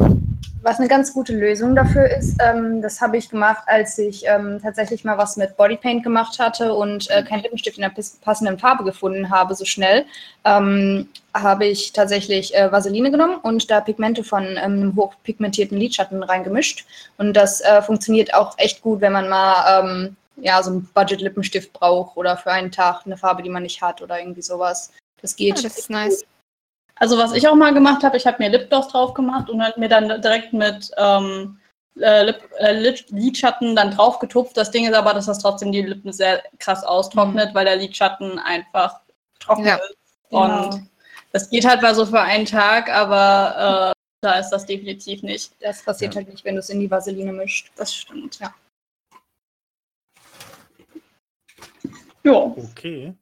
Was 0.64 0.78
eine 0.78 0.88
ganz 0.88 1.12
gute 1.12 1.34
Lösung 1.36 1.76
dafür 1.76 2.06
ist, 2.16 2.38
ähm, 2.40 2.84
das 2.84 3.02
habe 3.02 3.18
ich 3.18 3.30
gemacht, 3.30 3.64
als 3.66 3.98
ich 3.98 4.28
ähm, 4.28 4.60
tatsächlich 4.62 5.04
mal 5.04 5.18
was 5.18 5.36
mit 5.36 5.58
Bodypaint 5.58 6.04
gemacht 6.04 6.38
hatte 6.38 6.76
und 6.76 7.10
äh, 7.10 7.24
keinen 7.24 7.42
Lippenstift 7.42 7.78
in 7.78 7.82
der 7.82 7.94
passenden 8.22 8.60
Farbe 8.60 8.84
gefunden 8.84 9.32
habe, 9.32 9.56
so 9.56 9.66
schnell, 9.66 10.06
ähm, 10.46 11.10
habe 11.34 11.66
ich 11.66 11.94
tatsächlich 11.94 12.56
äh, 12.56 12.72
Vaseline 12.72 13.10
genommen 13.10 13.38
und 13.42 13.72
da 13.72 13.82
Pigmente 13.82 14.24
von 14.24 14.44
ähm, 14.44 14.58
einem 14.58 14.96
hochpigmentierten 14.96 15.80
Lidschatten 15.80 16.22
reingemischt. 16.22 16.86
Und 17.18 17.34
das 17.34 17.62
äh, 17.62 17.82
funktioniert 17.82 18.36
auch 18.36 18.56
echt 18.60 18.84
gut, 18.84 19.02
wenn 19.02 19.14
man 19.14 19.30
mal 19.30 19.82
ähm, 19.84 20.16
ja, 20.38 20.62
so 20.62 20.72
einen 20.72 20.90
Budget-Lippenstift 20.94 21.74
braucht 21.74 22.18
oder 22.18 22.38
für 22.38 22.52
einen 22.52 22.72
Tag 22.72 23.02
eine 23.06 23.18
Farbe, 23.18 23.42
die 23.42 23.50
man 23.50 23.64
nicht 23.64 23.82
hat 23.82 24.02
oder 24.02 24.20
irgendwie 24.20 24.42
sowas. 24.44 24.92
Das 25.22 25.36
geht. 25.36 25.58
Ja, 25.58 25.64
das 25.64 25.78
ist 25.78 25.90
nice. 25.90 26.20
Gut. 26.20 26.28
Also 27.02 27.18
was 27.18 27.34
ich 27.34 27.48
auch 27.48 27.56
mal 27.56 27.74
gemacht 27.74 28.04
habe, 28.04 28.16
ich 28.16 28.28
habe 28.28 28.38
mir 28.38 28.50
Lipgloss 28.50 28.90
drauf 28.90 29.16
gemacht 29.16 29.50
und 29.50 29.58
mir 29.78 29.90
dann 29.90 30.22
direkt 30.22 30.54
mit 30.54 30.92
ähm, 30.98 31.58
äh, 32.00 32.26
Lip, 32.26 32.48
äh, 32.60 32.74
Lidschatten 33.10 33.76
dann 33.76 33.90
drauf 33.90 34.20
getupft. 34.20 34.56
Das 34.56 34.70
Ding 34.70 34.86
ist 34.86 34.94
aber, 34.94 35.16
dass 35.16 35.26
das 35.26 35.40
trotzdem 35.40 35.72
die 35.72 35.82
Lippen 35.82 36.14
sehr 36.14 36.44
krass 36.60 36.84
austrocknet, 36.84 37.50
mhm. 37.50 37.56
weil 37.56 37.66
der 37.66 37.78
Lidschatten 37.78 38.38
einfach 38.38 39.00
trocken 39.40 39.66
ja. 39.66 39.78
ist. 39.78 39.98
Und 40.30 40.70
genau. 40.70 40.80
das 41.32 41.50
geht 41.50 41.68
halt 41.68 41.82
mal 41.82 41.96
so 41.96 42.06
für 42.06 42.22
einen 42.22 42.46
Tag, 42.46 42.88
aber 42.92 43.94
äh, 43.96 44.00
da 44.22 44.34
ist 44.34 44.52
das 44.52 44.68
definitiv 44.68 45.24
nicht. 45.24 45.54
Das 45.60 45.82
passiert 45.82 46.14
ja. 46.14 46.20
halt 46.20 46.30
nicht, 46.30 46.46
wenn 46.46 46.54
du 46.54 46.60
es 46.60 46.70
in 46.70 46.82
die 46.82 46.92
Vaseline 46.92 47.34
mischt. 47.34 47.72
Das 47.78 47.96
stimmt, 47.96 48.38
ja. 48.40 48.54
Ja. 52.24 52.34
Okay. 52.34 53.16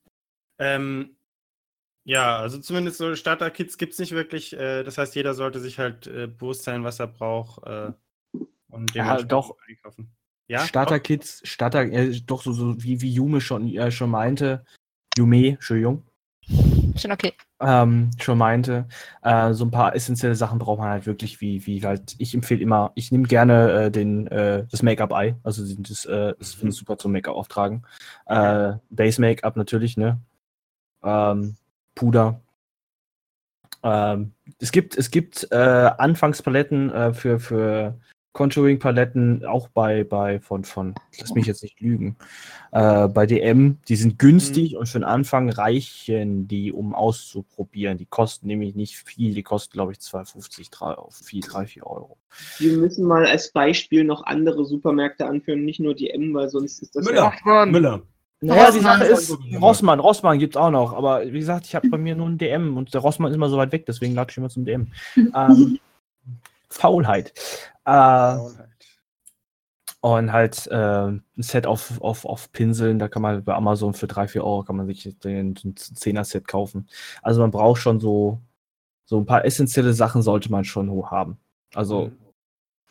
Ähm, 0.59 1.15
Ja, 2.09 2.39
also 2.39 2.57
zumindest 2.57 2.97
so 2.97 3.15
Starter-Kits 3.15 3.77
gibt 3.77 3.93
es 3.93 3.99
nicht 3.99 4.13
wirklich. 4.13 4.57
Äh, 4.57 4.81
das 4.81 4.97
heißt, 4.97 5.13
jeder 5.13 5.35
sollte 5.35 5.59
sich 5.59 5.77
halt 5.77 6.07
äh, 6.07 6.25
bewusst 6.25 6.63
sein, 6.63 6.83
was 6.83 6.99
er 6.99 7.05
braucht 7.05 7.63
äh, 7.67 7.91
und 8.69 8.95
Ja, 8.95 9.21
doch. 9.21 9.55
einkaufen. 9.67 10.09
Ja, 10.47 10.65
Starter-Kits, 10.65 11.41
Starter, 11.47 11.83
äh, 11.83 12.19
doch 12.25 12.41
so, 12.41 12.51
so 12.51 12.81
wie, 12.81 12.99
wie 13.01 13.13
Yume 13.13 13.41
schon, 13.41 13.67
äh, 13.67 13.91
schon 13.91 14.09
meinte, 14.09 14.65
Yume, 15.19 15.49
Entschuldigung, 15.49 16.03
Schon 16.95 17.11
okay. 17.11 17.33
ähm, 17.59 18.09
schon 18.19 18.39
meinte, 18.39 18.87
äh, 19.21 19.53
so 19.53 19.65
ein 19.65 19.71
paar 19.71 19.93
essentielle 19.93 20.33
Sachen 20.33 20.57
braucht 20.57 20.79
man 20.79 20.89
halt 20.89 21.05
wirklich, 21.05 21.39
wie, 21.41 21.63
wie 21.67 21.85
halt, 21.85 22.15
ich 22.17 22.33
empfehle 22.33 22.61
immer, 22.61 22.91
ich 22.95 23.11
nehme 23.11 23.27
gerne 23.27 23.83
äh, 23.83 23.91
den, 23.91 24.25
äh, 24.25 24.65
das 24.71 24.81
Make-up-Eye, 24.81 25.35
also 25.43 25.63
das, 25.77 26.05
äh, 26.05 26.33
das 26.39 26.55
finde 26.55 26.69
ich 26.69 26.79
super 26.79 26.97
zum 26.97 27.11
Make-up 27.11 27.35
auftragen. 27.35 27.85
Äh, 28.25 28.73
Base-Make-up 28.89 29.57
natürlich, 29.57 29.95
ne? 29.95 30.19
Ähm, 31.03 31.55
Puder. 31.99 32.41
Ähm, 33.83 34.31
es 34.61 34.71
gibt, 34.71 34.97
es 34.97 35.11
gibt 35.11 35.49
äh, 35.51 35.55
Anfangspaletten 35.55 36.89
äh, 36.91 37.13
für, 37.13 37.41
für 37.41 37.99
Contouring-Paletten, 38.31 39.43
auch 39.43 39.67
bei, 39.67 40.05
bei 40.05 40.39
von, 40.39 40.63
von, 40.63 40.95
lass 41.19 41.33
mich 41.33 41.45
jetzt 41.45 41.61
nicht 41.61 41.81
lügen, 41.81 42.15
äh, 42.71 43.09
bei 43.09 43.25
DM, 43.25 43.79
die 43.89 43.97
sind 43.97 44.17
günstig 44.17 44.77
und 44.77 44.87
für 44.87 44.99
den 44.99 45.03
Anfang 45.03 45.49
reichen 45.49 46.47
die, 46.47 46.71
um 46.71 46.95
auszuprobieren. 46.95 47.97
Die 47.97 48.05
kosten 48.05 48.47
nämlich 48.47 48.75
nicht 48.75 48.95
viel, 48.95 49.33
die 49.33 49.43
kosten, 49.43 49.73
glaube 49.73 49.91
ich, 49.91 49.97
2,50, 49.97 50.71
3, 50.71 50.95
4, 51.11 51.41
3, 51.41 51.65
4 51.65 51.85
Euro. 51.85 52.17
Wir 52.59 52.77
müssen 52.77 53.05
mal 53.05 53.25
als 53.25 53.51
Beispiel 53.51 54.05
noch 54.05 54.23
andere 54.25 54.63
Supermärkte 54.63 55.25
anführen, 55.25 55.65
nicht 55.65 55.81
nur 55.81 55.95
die 55.95 56.11
M, 56.11 56.33
weil 56.33 56.47
sonst 56.47 56.81
ist 56.81 56.95
das 56.95 57.03
Müller. 57.03 57.33
Müller. 57.65 58.03
Naja, 58.41 58.71
die 58.71 58.77
Rossmann. 58.77 58.99
Sache 58.99 59.11
ist, 59.11 59.37
Rossmann, 59.61 59.99
Rossmann 59.99 60.39
gibt's 60.39 60.55
auch 60.55 60.71
noch, 60.71 60.93
aber 60.93 61.25
wie 61.25 61.39
gesagt, 61.39 61.65
ich 61.65 61.75
habe 61.75 61.89
bei 61.89 61.97
mir 61.97 62.15
nur 62.15 62.27
ein 62.27 62.37
DM 62.37 62.77
und 62.77 62.93
der 62.93 63.01
Rossmann 63.01 63.31
ist 63.31 63.35
immer 63.35 63.49
so 63.49 63.57
weit 63.57 63.71
weg, 63.73 63.85
deswegen 63.85 64.15
lade 64.15 64.31
ich 64.31 64.37
immer 64.37 64.49
zum 64.49 64.65
DM. 64.65 64.91
ähm, 65.15 65.79
Faulheit. 66.69 67.33
Äh, 67.85 68.37
und 70.01 70.31
halt 70.31 70.67
äh, 70.67 71.07
ein 71.07 71.23
Set 71.37 71.67
auf, 71.67 71.99
auf, 72.01 72.23
auf 72.23 72.51
Pinseln, 72.53 72.99
da 72.99 73.09
kann 73.09 73.21
man 73.21 73.43
bei 73.43 73.53
Amazon 73.53 73.93
für 73.93 74.07
3, 74.07 74.29
4 74.29 74.43
Euro 74.45 74.63
kann 74.63 74.77
man 74.77 74.87
sich 74.87 75.03
den, 75.19 75.55
den 75.55 75.75
10er-Set 75.75 76.47
kaufen. 76.47 76.87
Also 77.21 77.41
man 77.41 77.51
braucht 77.51 77.81
schon 77.81 77.99
so, 77.99 78.39
so 79.03 79.17
ein 79.17 79.25
paar 79.25 79.43
essentielle 79.43 79.93
Sachen 79.93 80.21
sollte 80.21 80.49
man 80.51 80.63
schon 80.63 80.89
hoch 80.89 81.11
haben. 81.11 81.37
Also 81.73 82.11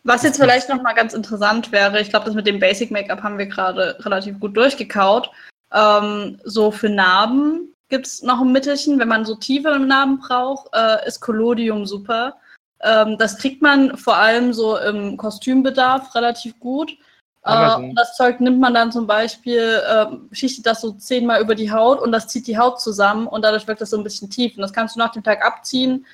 Was 0.05 0.23
jetzt 0.23 0.41
vielleicht 0.41 0.69
nochmal 0.69 0.95
ganz 0.95 1.13
interessant 1.13 1.73
wäre, 1.73 2.01
ich 2.01 2.11
glaube, 2.11 2.27
das 2.27 2.35
mit 2.35 2.47
dem 2.47 2.61
Basic 2.61 2.91
Make-up 2.91 3.23
haben 3.23 3.39
wir 3.39 3.47
gerade 3.47 3.97
relativ 4.01 4.39
gut 4.41 4.57
durchgekaut. 4.57 5.31
Ähm, 5.73 6.41
so 6.45 6.71
für 6.71 6.89
Narben 6.89 7.75
gibt 7.89 8.07
es 8.07 8.23
noch 8.23 8.41
ein 8.41 8.53
Mittelchen, 8.53 8.99
wenn 8.99 9.09
man 9.09 9.25
so 9.25 9.35
tiefere 9.35 9.79
Narben 9.79 10.19
braucht, 10.19 10.69
äh, 10.75 11.07
ist 11.07 11.21
Collodium 11.21 11.87
super. 11.87 12.37
Ähm, 12.81 13.19
das 13.19 13.39
kriegt 13.39 13.61
man 13.61 13.97
vor 13.97 14.17
allem 14.17 14.53
so 14.53 14.79
im 14.79 15.17
Kostümbedarf 15.17 16.15
relativ 16.15 16.59
gut. 16.61 16.93
Äh, 17.45 17.95
das 17.95 18.17
Zeug 18.17 18.41
nimmt 18.41 18.61
man 18.61 18.75
dann 18.75 18.93
zum 18.93 19.07
Beispiel, 19.07 19.83
äh, 19.89 20.07
schichtet 20.33 20.67
das 20.67 20.81
so 20.81 20.93
zehnmal 20.93 21.41
über 21.41 21.55
die 21.55 21.73
Haut 21.73 22.01
und 22.01 22.13
das 22.13 22.29
zieht 22.29 22.47
die 22.47 22.59
Haut 22.59 22.81
zusammen 22.81 23.27
und 23.27 23.43
dadurch 23.43 23.67
wirkt 23.67 23.81
das 23.81 23.91
so 23.91 23.97
ein 23.97 24.05
bisschen 24.05 24.31
tief. 24.31 24.57
Und 24.57 24.63
das 24.63 24.73
kannst 24.73 24.95
du 24.95 24.99
nach 24.99 25.13
dem 25.13 25.25
Tag 25.25 25.45
abziehen. 25.45 26.07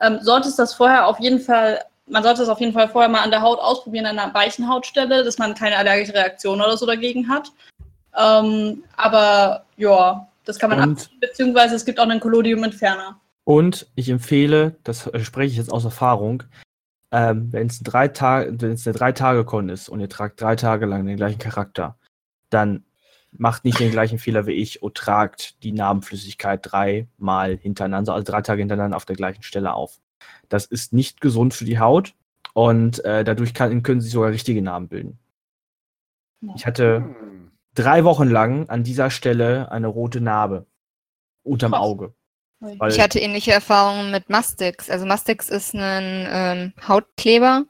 Ähm, 0.00 0.18
solltest 0.20 0.58
das 0.58 0.74
vorher 0.74 1.06
auf 1.06 1.18
jeden 1.18 1.40
Fall 1.40 1.80
man 2.06 2.22
sollte 2.22 2.42
es 2.42 2.48
auf 2.48 2.60
jeden 2.60 2.72
Fall 2.72 2.88
vorher 2.88 3.08
mal 3.08 3.22
an 3.22 3.30
der 3.30 3.42
Haut 3.42 3.58
ausprobieren, 3.58 4.06
an 4.06 4.18
einer 4.18 4.34
weichen 4.34 4.68
Hautstelle, 4.68 5.24
dass 5.24 5.38
man 5.38 5.54
keine 5.54 5.76
allergische 5.76 6.14
Reaktion 6.14 6.60
oder 6.60 6.76
so 6.76 6.86
dagegen 6.86 7.28
hat. 7.28 7.52
Ähm, 8.18 8.84
aber 8.96 9.64
ja, 9.76 10.28
das 10.44 10.58
kann 10.58 10.70
man 10.70 10.80
abziehen, 10.80 11.20
beziehungsweise 11.20 11.76
es 11.76 11.84
gibt 11.84 11.98
auch 11.98 12.08
einen 12.08 12.20
Collodium-Entferner. 12.20 13.20
Und 13.44 13.86
ich 13.94 14.08
empfehle, 14.08 14.76
das 14.84 15.06
äh, 15.06 15.20
spreche 15.20 15.52
ich 15.52 15.56
jetzt 15.56 15.72
aus 15.72 15.84
Erfahrung, 15.84 16.44
ähm, 17.10 17.52
wenn 17.52 17.66
es 17.66 17.80
drei 17.80 18.08
Tage, 18.08 18.54
wenn 18.60 18.72
es 18.72 18.86
eine 18.86 18.96
drei 18.96 19.12
Tage 19.12 19.44
Con 19.44 19.68
ist 19.68 19.88
und 19.88 20.00
ihr 20.00 20.08
tragt 20.08 20.40
drei 20.40 20.56
Tage 20.56 20.86
lang 20.86 21.06
den 21.06 21.16
gleichen 21.16 21.38
Charakter, 21.38 21.96
dann 22.50 22.84
macht 23.32 23.64
nicht 23.64 23.80
den 23.80 23.90
gleichen 23.90 24.18
Fehler 24.18 24.46
wie 24.46 24.52
ich 24.52 24.82
und 24.82 24.94
tragt 24.94 25.62
die 25.62 25.72
Narbenflüssigkeit 25.72 26.60
dreimal 26.62 27.56
hintereinander, 27.56 28.14
also 28.14 28.30
drei 28.30 28.42
Tage 28.42 28.60
hintereinander 28.60 28.96
auf 28.96 29.06
der 29.06 29.16
gleichen 29.16 29.42
Stelle 29.42 29.74
auf. 29.74 29.98
Das 30.48 30.64
ist 30.66 30.92
nicht 30.92 31.20
gesund 31.20 31.54
für 31.54 31.64
die 31.64 31.78
Haut 31.78 32.14
und 32.52 33.04
äh, 33.04 33.24
dadurch 33.24 33.54
kann, 33.54 33.82
können 33.82 34.00
sich 34.00 34.12
sogar 34.12 34.30
richtige 34.30 34.62
Narben 34.62 34.88
bilden. 34.88 35.18
Ich 36.56 36.66
hatte 36.66 37.14
drei 37.74 38.04
Wochen 38.04 38.28
lang 38.28 38.68
an 38.68 38.82
dieser 38.84 39.10
Stelle 39.10 39.70
eine 39.70 39.86
rote 39.86 40.20
Narbe 40.20 40.66
unterm 41.42 41.72
Krass. 41.72 41.80
Auge. 41.82 42.14
Ich 42.88 43.00
hatte 43.00 43.18
ähnliche 43.18 43.52
Erfahrungen 43.52 44.10
mit 44.12 44.28
Mastix. 44.30 44.88
Also 44.88 45.04
Mastix 45.04 45.48
ist 45.48 45.74
ein 45.74 46.26
ähm, 46.30 46.72
Hautkleber 46.86 47.64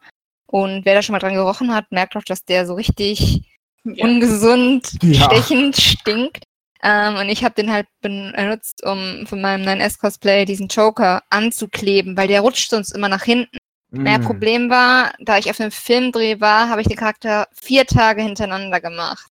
und 0.46 0.84
wer 0.84 0.94
da 0.94 1.02
schon 1.02 1.14
mal 1.14 1.18
dran 1.18 1.34
gerochen 1.34 1.74
hat, 1.74 1.90
merkt 1.92 2.14
auch, 2.16 2.24
dass 2.24 2.44
der 2.44 2.66
so 2.66 2.74
richtig 2.74 3.48
Ja. 3.84 4.04
ungesund, 4.04 4.92
Ja. 5.02 5.24
stechend 5.24 5.76
stinkt. 5.76 6.44
Ähm, 6.82 7.16
und 7.16 7.28
ich 7.28 7.44
habe 7.44 7.54
den 7.54 7.72
halt 7.72 7.86
benutzt, 8.00 8.84
um 8.84 9.26
von 9.26 9.40
meinem 9.40 9.64
9S-Cosplay 9.66 10.44
diesen 10.44 10.68
Joker 10.68 11.22
anzukleben, 11.30 12.16
weil 12.16 12.28
der 12.28 12.40
rutscht 12.40 12.70
sonst 12.70 12.92
immer 12.92 13.08
nach 13.08 13.22
hinten. 13.22 13.56
Mehr 13.90 14.18
Mm. 14.18 14.24
Problem 14.24 14.70
war, 14.70 15.12
da 15.20 15.36
ich 15.36 15.50
auf 15.50 15.60
einem 15.60 15.70
Filmdreh 15.70 16.40
war, 16.40 16.70
habe 16.70 16.80
ich 16.80 16.88
den 16.88 16.96
Charakter 16.96 17.46
vier 17.52 17.86
Tage 17.86 18.22
hintereinander 18.22 18.80
gemacht. 18.80 19.28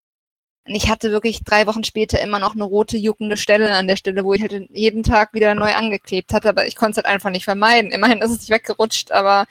Und 0.68 0.74
ich 0.74 0.90
hatte 0.90 1.10
wirklich 1.10 1.42
drei 1.44 1.66
Wochen 1.66 1.82
später 1.82 2.20
immer 2.20 2.38
noch 2.38 2.54
eine 2.54 2.64
rote, 2.64 2.98
juckende 2.98 3.38
Stelle 3.38 3.74
an 3.74 3.88
der 3.88 3.96
Stelle, 3.96 4.22
wo 4.22 4.34
ich 4.34 4.42
halt 4.42 4.52
jeden 4.70 5.02
Tag 5.02 5.32
wieder 5.32 5.54
neu 5.54 5.72
angeklebt 5.74 6.34
hatte, 6.34 6.50
aber 6.50 6.66
ich 6.66 6.76
konnte 6.76 6.92
es 6.92 6.96
halt 6.98 7.06
einfach 7.06 7.30
nicht 7.30 7.44
vermeiden. 7.44 7.90
Immerhin 7.90 8.20
ist 8.20 8.30
es 8.30 8.40
nicht 8.40 8.50
weggerutscht, 8.50 9.12
aber 9.12 9.46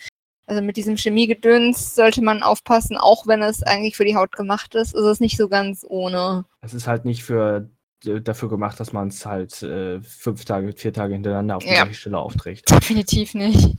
also 0.46 0.62
mit 0.62 0.78
diesem 0.78 0.96
Chemiegedöns 0.96 1.96
sollte 1.96 2.22
man 2.22 2.44
aufpassen, 2.44 2.96
auch 2.96 3.28
wenn 3.28 3.42
es 3.42 3.64
eigentlich 3.64 3.98
für 3.98 4.06
die 4.06 4.16
Haut 4.16 4.36
gemacht 4.36 4.76
ist, 4.76 4.96
ist 4.96 5.04
es 5.04 5.20
nicht 5.20 5.38
so 5.38 5.50
ganz 5.50 5.84
ohne. 5.88 6.46
Es 6.62 6.74
ist 6.74 6.88
halt 6.88 7.06
nicht 7.06 7.24
für 7.24 7.70
dafür 8.06 8.50
gemacht, 8.50 8.80
dass 8.80 8.94
man 8.94 9.10
es 9.10 9.26
halt 9.26 9.62
äh, 9.64 10.02
fünf 10.02 10.46
Tage, 10.46 10.74
vier 10.74 10.94
Tage 10.94 11.14
hintereinander 11.14 11.58
auf 11.58 11.64
die 11.64 11.70
Ja. 11.70 11.84
gleiche 11.84 11.96
Stelle 12.00 12.18
aufträgt. 12.20 12.70
Definitiv 12.72 13.34
nicht. 13.34 13.78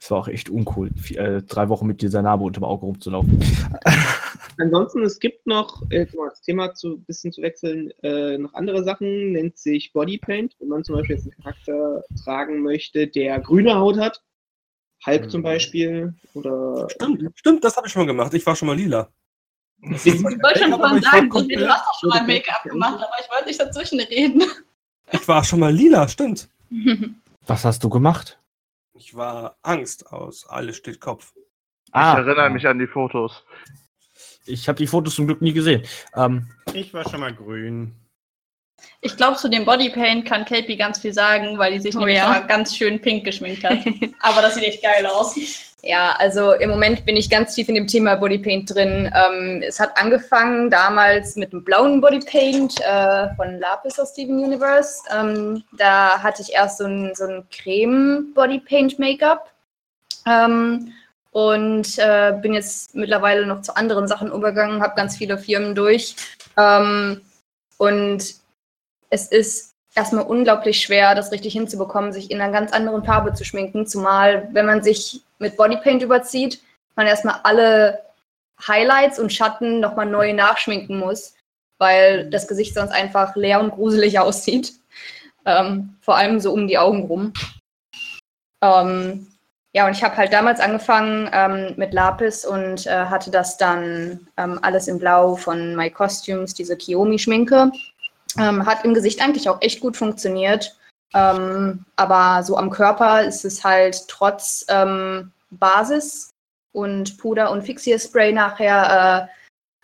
Es 0.00 0.10
war 0.10 0.18
auch 0.18 0.28
echt 0.28 0.48
uncool, 0.48 0.90
vi- 0.94 1.16
äh, 1.18 1.42
drei 1.42 1.68
Wochen 1.68 1.86
mit 1.86 2.02
dieser 2.02 2.22
Narbe 2.22 2.44
unter 2.44 2.60
dem 2.60 2.64
Auge 2.64 2.86
rumzulaufen. 2.86 3.38
Ansonsten, 4.60 5.02
es 5.02 5.18
gibt 5.20 5.46
noch, 5.46 5.82
äh, 5.90 6.06
um 6.14 6.28
das 6.28 6.40
Thema 6.40 6.74
zu 6.74 6.98
bisschen 6.98 7.32
zu 7.32 7.42
wechseln, 7.42 7.90
äh, 8.02 8.38
noch 8.38 8.54
andere 8.54 8.82
Sachen, 8.84 9.32
nennt 9.32 9.56
sich 9.58 9.92
Bodypaint. 9.92 10.56
Wenn 10.58 10.68
man 10.68 10.84
zum 10.84 10.96
Beispiel 10.96 11.16
jetzt 11.16 11.26
einen 11.26 11.42
Charakter 11.42 12.04
tragen 12.24 12.62
möchte, 12.62 13.06
der 13.06 13.38
grüne 13.40 13.76
Haut 13.76 13.98
hat, 13.98 14.22
Hulk 15.06 15.26
Mhm. 15.26 15.30
zum 15.30 15.42
Beispiel, 15.42 16.14
oder 16.34 16.88
Stimmt, 16.90 17.22
stimmt, 17.36 17.62
das 17.64 17.76
habe 17.76 17.86
ich 17.86 17.92
schon 17.92 18.02
mal 18.02 18.06
gemacht. 18.06 18.34
Ich 18.34 18.44
war 18.46 18.56
schon 18.56 18.66
mal 18.66 18.76
lila. 18.76 19.08
Ich 19.80 20.22
wollte 20.22 20.58
schon 20.58 20.72
ich 20.98 21.04
sagen, 21.04 21.30
so, 21.30 21.42
du 21.42 21.68
hast 21.68 21.86
doch 21.86 22.00
schon 22.00 22.08
mal 22.10 22.26
Make-up 22.26 22.62
gemacht, 22.64 22.96
aber 22.96 23.12
ich 23.20 23.30
wollte 23.30 23.46
nicht 23.46 23.60
dazwischen 23.60 24.00
reden. 24.00 24.42
Ich 25.12 25.26
war 25.28 25.44
schon 25.44 25.60
mal 25.60 25.72
lila, 25.72 26.08
stimmt. 26.08 26.48
Was 27.46 27.64
hast 27.64 27.82
du 27.84 27.88
gemacht? 27.88 28.38
Ich 28.94 29.14
war 29.14 29.56
Angst 29.62 30.12
aus 30.12 30.46
Alles 30.48 30.76
steht 30.76 31.00
Kopf. 31.00 31.32
Ich 31.88 31.94
erinnere 31.94 32.50
mich 32.50 32.66
an 32.66 32.78
die 32.78 32.86
Fotos. 32.86 33.44
Ich 34.44 34.68
habe 34.68 34.76
die 34.78 34.86
Fotos 34.86 35.14
zum 35.14 35.26
Glück 35.26 35.40
nie 35.40 35.52
gesehen. 35.52 35.82
Ähm, 36.14 36.50
Ich 36.74 36.92
war 36.92 37.08
schon 37.08 37.20
mal 37.20 37.32
grün. 37.34 37.94
Ich 39.00 39.16
glaube, 39.16 39.36
zu 39.36 39.48
dem 39.48 39.64
Bodypaint 39.64 40.24
kann 40.26 40.44
Kelpie 40.44 40.76
ganz 40.76 40.98
viel 41.00 41.12
sagen, 41.12 41.58
weil 41.58 41.72
die 41.72 41.80
sich 41.80 41.96
Oh 41.96 42.00
nämlich 42.00 42.16
ja. 42.16 42.28
mal 42.28 42.46
ganz 42.46 42.76
schön 42.76 43.00
pink 43.00 43.24
geschminkt 43.24 43.64
hat. 43.64 43.78
aber 44.20 44.42
das 44.42 44.54
sieht 44.54 44.64
echt 44.64 44.82
geil 44.82 45.06
aus. 45.06 45.36
Ja, 45.82 46.16
also 46.18 46.54
im 46.54 46.70
Moment 46.70 47.06
bin 47.06 47.16
ich 47.16 47.30
ganz 47.30 47.54
tief 47.54 47.68
in 47.68 47.76
dem 47.76 47.86
Thema 47.86 48.16
Bodypaint 48.16 48.74
drin. 48.74 49.12
Ähm, 49.14 49.62
es 49.62 49.78
hat 49.78 49.96
angefangen 49.96 50.70
damals 50.70 51.36
mit 51.36 51.52
einem 51.52 51.62
blauen 51.62 52.00
Bodypaint 52.00 52.80
äh, 52.80 53.32
von 53.36 53.60
Lapis 53.60 53.96
aus 54.00 54.10
Steven 54.10 54.42
Universe. 54.42 55.02
Ähm, 55.16 55.62
da 55.76 56.20
hatte 56.20 56.42
ich 56.42 56.52
erst 56.52 56.78
so 56.78 56.84
ein, 56.84 57.14
so 57.14 57.26
ein 57.26 57.46
Creme-Bodypaint-Make-up. 57.50 59.52
Ähm, 60.26 60.92
und 61.30 61.98
äh, 61.98 62.32
bin 62.42 62.54
jetzt 62.54 62.96
mittlerweile 62.96 63.46
noch 63.46 63.62
zu 63.62 63.76
anderen 63.76 64.08
Sachen 64.08 64.32
übergegangen, 64.32 64.82
habe 64.82 64.96
ganz 64.96 65.16
viele 65.16 65.38
Firmen 65.38 65.76
durch. 65.76 66.16
Ähm, 66.56 67.20
und 67.76 68.34
es 69.10 69.28
ist 69.28 69.74
erstmal 69.94 70.24
unglaublich 70.24 70.80
schwer, 70.80 71.14
das 71.14 71.30
richtig 71.30 71.52
hinzubekommen, 71.52 72.12
sich 72.12 72.32
in 72.32 72.40
einer 72.40 72.52
ganz 72.52 72.72
anderen 72.72 73.04
Farbe 73.04 73.32
zu 73.34 73.44
schminken. 73.44 73.86
Zumal, 73.86 74.48
wenn 74.52 74.66
man 74.66 74.82
sich 74.82 75.22
mit 75.38 75.56
Bodypaint 75.56 76.02
überzieht, 76.02 76.60
man 76.96 77.06
erstmal 77.06 77.40
alle 77.44 78.02
Highlights 78.66 79.18
und 79.18 79.32
Schatten 79.32 79.80
nochmal 79.80 80.06
neu 80.06 80.32
nachschminken 80.32 80.98
muss, 80.98 81.34
weil 81.78 82.28
das 82.30 82.48
Gesicht 82.48 82.74
sonst 82.74 82.90
einfach 82.90 83.36
leer 83.36 83.60
und 83.60 83.70
gruselig 83.70 84.18
aussieht. 84.18 84.72
Ähm, 85.46 85.96
vor 86.00 86.16
allem 86.16 86.40
so 86.40 86.52
um 86.52 86.66
die 86.66 86.78
Augen 86.78 87.06
rum. 87.06 87.32
Ähm, 88.62 89.28
ja, 89.74 89.86
und 89.86 89.92
ich 89.92 90.02
habe 90.02 90.16
halt 90.16 90.32
damals 90.32 90.60
angefangen 90.60 91.30
ähm, 91.32 91.74
mit 91.76 91.92
Lapis 91.92 92.44
und 92.44 92.86
äh, 92.86 93.06
hatte 93.06 93.30
das 93.30 93.56
dann 93.58 94.26
ähm, 94.36 94.58
alles 94.62 94.88
in 94.88 94.98
Blau 94.98 95.36
von 95.36 95.76
My 95.76 95.90
Costumes, 95.90 96.54
diese 96.54 96.76
Kiyomi-Schminke. 96.76 97.70
Ähm, 98.38 98.66
hat 98.66 98.84
im 98.84 98.94
Gesicht 98.94 99.22
eigentlich 99.22 99.48
auch 99.48 99.62
echt 99.62 99.80
gut 99.80 99.96
funktioniert. 99.96 100.76
Ähm, 101.14 101.84
aber 101.96 102.42
so 102.42 102.56
am 102.56 102.70
Körper 102.70 103.24
ist 103.24 103.44
es 103.44 103.64
halt 103.64 104.06
trotz 104.08 104.64
ähm, 104.68 105.32
Basis 105.50 106.30
und 106.72 107.16
Puder 107.18 107.50
und 107.50 107.62
Fixierspray 107.62 108.32
nachher 108.32 109.28
äh, 109.30 109.34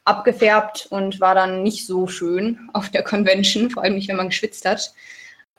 abgefärbt 0.05 0.87
und 0.91 1.21
war 1.21 1.35
dann 1.35 1.63
nicht 1.63 1.87
so 1.87 2.07
schön 2.07 2.69
auf 2.75 2.91
der 2.91 3.03
Convention, 3.03 3.71
vor 3.71 3.83
allem 3.83 3.95
nicht, 3.95 4.09
wenn 4.09 4.17
man 4.17 4.29
geschwitzt 4.29 4.67
hat. 4.67 4.93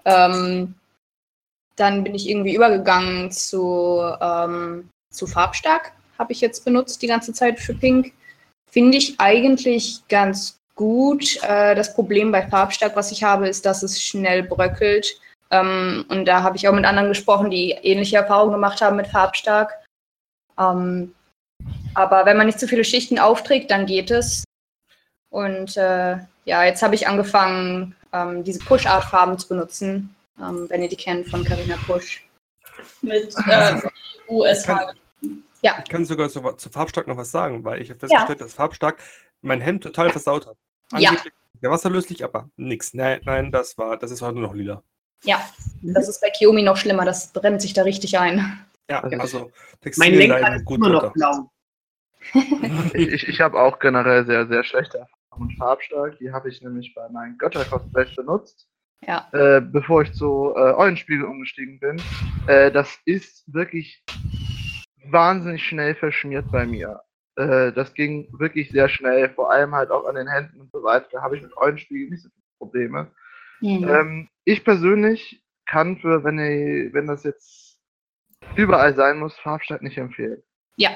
Ähm, 0.05 0.75
dann 1.75 2.03
bin 2.03 2.15
ich 2.15 2.29
irgendwie 2.29 2.55
übergegangen 2.55 3.31
zu, 3.31 4.01
ähm, 4.21 4.89
zu 5.11 5.27
Farbstark, 5.27 5.91
habe 6.17 6.31
ich 6.31 6.41
jetzt 6.41 6.63
benutzt 6.63 7.01
die 7.01 7.07
ganze 7.07 7.33
Zeit 7.33 7.59
für 7.59 7.73
Pink. 7.73 8.13
Finde 8.69 8.97
ich 8.97 9.19
eigentlich 9.19 10.01
ganz 10.07 10.59
gut. 10.75 11.41
Äh, 11.43 11.75
das 11.75 11.93
Problem 11.93 12.31
bei 12.31 12.47
Farbstark, 12.47 12.95
was 12.95 13.11
ich 13.11 13.23
habe, 13.23 13.47
ist, 13.47 13.65
dass 13.65 13.83
es 13.83 14.01
schnell 14.01 14.43
bröckelt. 14.43 15.19
Ähm, 15.51 16.05
und 16.09 16.25
da 16.25 16.43
habe 16.43 16.57
ich 16.57 16.67
auch 16.67 16.73
mit 16.73 16.85
anderen 16.85 17.09
gesprochen, 17.09 17.49
die 17.49 17.71
ähnliche 17.71 18.17
Erfahrungen 18.17 18.53
gemacht 18.53 18.81
haben 18.81 18.97
mit 18.97 19.07
Farbstark. 19.07 19.73
Ähm, 20.57 21.13
aber 21.93 22.25
wenn 22.25 22.37
man 22.37 22.47
nicht 22.47 22.59
zu 22.59 22.67
viele 22.67 22.83
Schichten 22.83 23.19
aufträgt, 23.19 23.71
dann 23.71 23.85
geht 23.85 24.11
es. 24.11 24.43
Und 25.29 25.77
äh, 25.77 26.17
ja, 26.45 26.63
jetzt 26.63 26.81
habe 26.81 26.95
ich 26.95 27.07
angefangen, 27.07 27.95
ähm, 28.13 28.43
diese 28.43 28.59
Push-Art-Farben 28.59 29.37
zu 29.37 29.47
benutzen, 29.47 30.15
ähm, 30.39 30.69
wenn 30.69 30.81
ihr 30.81 30.89
die 30.89 30.95
kennt 30.95 31.27
von 31.29 31.43
Carina 31.43 31.77
Push. 31.85 32.23
Mit 33.01 33.33
äh, 33.47 33.81
USH. 34.27 34.67
Ja. 35.61 35.79
Ich 35.83 35.89
kann 35.89 36.05
sogar 36.05 36.29
zu, 36.29 36.41
zu 36.53 36.69
Farbstark 36.69 37.07
noch 37.07 37.17
was 37.17 37.31
sagen, 37.31 37.63
weil 37.63 37.81
ich 37.81 37.89
habe 37.89 37.99
festgestellt, 37.99 38.41
dass 38.41 38.53
Farbstark 38.53 38.99
mein 39.41 39.61
Hemd 39.61 39.83
total 39.83 40.09
versaut 40.11 40.45
hat. 40.47 40.57
Ja. 40.97 41.09
Angeblich 41.09 41.33
Der 41.61 41.71
wasserlöslich, 41.71 42.23
aber 42.23 42.49
nix. 42.57 42.93
Nein, 42.93 43.21
nein, 43.25 43.51
das 43.51 43.77
war, 43.77 43.97
das 43.97 44.11
ist 44.11 44.21
heute 44.21 44.37
nur 44.37 44.47
noch 44.47 44.53
lila. 44.53 44.83
Ja, 45.25 45.43
das 45.81 46.07
ist 46.07 46.21
bei 46.21 46.29
Kiyomi 46.29 46.63
noch 46.63 46.77
schlimmer, 46.77 47.05
das 47.05 47.31
brennt 47.33 47.61
sich 47.61 47.73
da 47.73 47.83
richtig 47.83 48.17
ein. 48.17 48.59
Ja, 48.89 49.03
Also, 49.03 49.17
also 49.19 49.39
Mein 49.39 49.81
Textilien 49.81 50.19
Lenkrad 50.19 50.41
leiden 50.41 50.57
ist 50.57 50.65
gut 50.65 50.77
immer 50.77 50.89
noch 50.89 51.13
blau. 51.13 51.51
Ich, 52.93 52.93
ich, 53.13 53.27
ich 53.27 53.41
habe 53.41 53.59
auch 53.59 53.79
generell 53.79 54.25
sehr, 54.25 54.47
sehr 54.47 54.63
schlechte 54.63 54.99
Erfahrungen 54.99 55.47
mit 55.49 55.57
Farbstark. 55.57 56.17
Die 56.19 56.31
habe 56.31 56.49
ich 56.49 56.61
nämlich 56.61 56.93
bei 56.95 57.07
meinen 57.09 57.37
Götter-Cosplays 57.37 58.15
benutzt, 58.15 58.67
Ja. 59.01 59.27
äh, 59.33 59.61
bevor 59.61 60.03
ich 60.03 60.13
zu 60.13 60.53
äh, 60.55 60.73
Eulenspiegel 60.73 61.25
umgestiegen 61.25 61.79
bin. 61.79 62.01
Äh, 62.47 62.71
das 62.71 62.97
ist 63.05 63.43
wirklich 63.53 64.03
wahnsinnig 65.09 65.63
schnell 65.63 65.95
verschmiert 65.95 66.45
bei 66.51 66.65
mir. 66.65 67.01
Äh, 67.35 67.71
das 67.73 67.93
ging 67.93 68.27
wirklich 68.39 68.69
sehr 68.71 68.89
schnell, 68.89 69.29
vor 69.29 69.51
allem 69.51 69.75
halt 69.75 69.91
auch 69.91 70.05
an 70.05 70.15
den 70.15 70.27
Händen 70.27 70.61
und 70.61 70.71
so 70.71 70.83
weiter. 70.83 71.07
Da 71.11 71.21
habe 71.21 71.35
ich 71.37 71.43
mit 71.43 71.55
Eulenspiegel 71.57 72.09
nicht 72.09 72.23
so 72.23 72.29
viele 72.29 72.43
Probleme. 72.59 73.11
Mhm. 73.61 73.87
Ähm, 73.87 74.29
ich 74.43 74.63
persönlich 74.63 75.41
kann 75.65 75.97
für, 75.97 76.23
wenn, 76.23 76.39
ich, 76.39 76.93
wenn 76.93 77.07
das 77.07 77.23
jetzt 77.23 77.77
überall 78.55 78.95
sein 78.95 79.19
muss, 79.19 79.35
Farbstark 79.37 79.81
nicht 79.81 79.97
empfehlen. 79.97 80.41
Ja, 80.77 80.91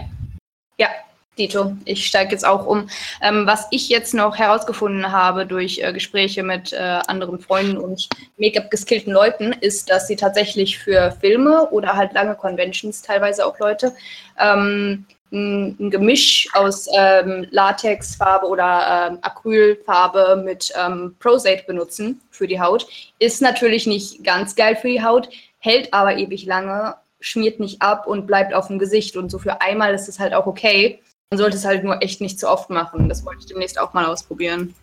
ja, 0.78 0.90
Dito. 1.38 1.76
Ich 1.86 2.06
steige 2.06 2.32
jetzt 2.32 2.46
auch 2.46 2.66
um. 2.66 2.90
Ähm, 3.22 3.48
was 3.48 3.68
ich 3.72 3.90
jetzt 3.90 4.14
noch 4.14 4.38
herausgefunden 4.38 5.12
habe 5.12 5.46
durch 5.46 5.80
äh, 5.80 5.94
Gespräche 5.94 6.44
mit 6.44 6.74
äh, 6.74 6.78
anderen 7.08 7.40
Freunden 7.40 7.78
und 7.78 8.10
Make-up-geskillten 8.38 9.12
Leuten, 9.12 9.54
ist, 9.54 9.90
dass 9.90 10.08
sie 10.08 10.16
tatsächlich 10.16 10.78
für 10.78 11.12
Filme 11.20 11.70
oder 11.72 11.96
halt 11.96 12.14
lange 12.14 12.36
Conventions 12.36 13.02
teilweise 13.02 13.46
auch 13.46 13.58
Leute 13.60 13.94
ähm, 14.38 15.06
ein 15.32 15.92
Gemisch 15.92 16.48
aus 16.54 16.88
ähm, 16.96 17.48
Latexfarbe 17.52 18.48
oder 18.48 19.10
ähm, 19.12 19.20
Acrylfarbe 19.22 20.42
mit 20.44 20.72
ähm, 20.80 21.16
Prosate 21.20 21.64
benutzen 21.68 22.22
für 22.32 22.48
die 22.48 22.60
Haut. 22.60 22.88
Ist 23.20 23.42
natürlich 23.42 23.86
nicht 23.86 24.24
ganz 24.24 24.56
geil 24.56 24.76
für 24.76 24.90
die 24.90 25.04
Haut, 25.04 25.30
hält 25.60 25.94
aber 25.94 26.18
ewig 26.18 26.46
lange, 26.46 26.96
schmiert 27.20 27.60
nicht 27.60 27.82
ab 27.82 28.08
und 28.08 28.28
bleibt 28.28 28.54
auf 28.54 28.68
dem 28.68 28.80
Gesicht. 28.80 29.18
Und 29.18 29.30
so 29.30 29.40
für 29.40 29.62
einmal 29.62 29.94
ist 29.94 30.08
es 30.08 30.20
halt 30.20 30.34
auch 30.34 30.48
okay. 30.48 31.00
Man 31.32 31.38
sollte 31.38 31.58
es 31.58 31.66
halt 31.66 31.84
nur 31.84 32.02
echt 32.02 32.22
nicht 32.22 32.40
zu 32.40 32.50
oft 32.50 32.70
machen. 32.70 33.08
Das 33.08 33.26
wollte 33.26 33.42
ich 33.42 33.46
demnächst 33.46 33.80
auch 33.80 33.94
mal 33.94 34.06
ausprobieren. 34.06 34.74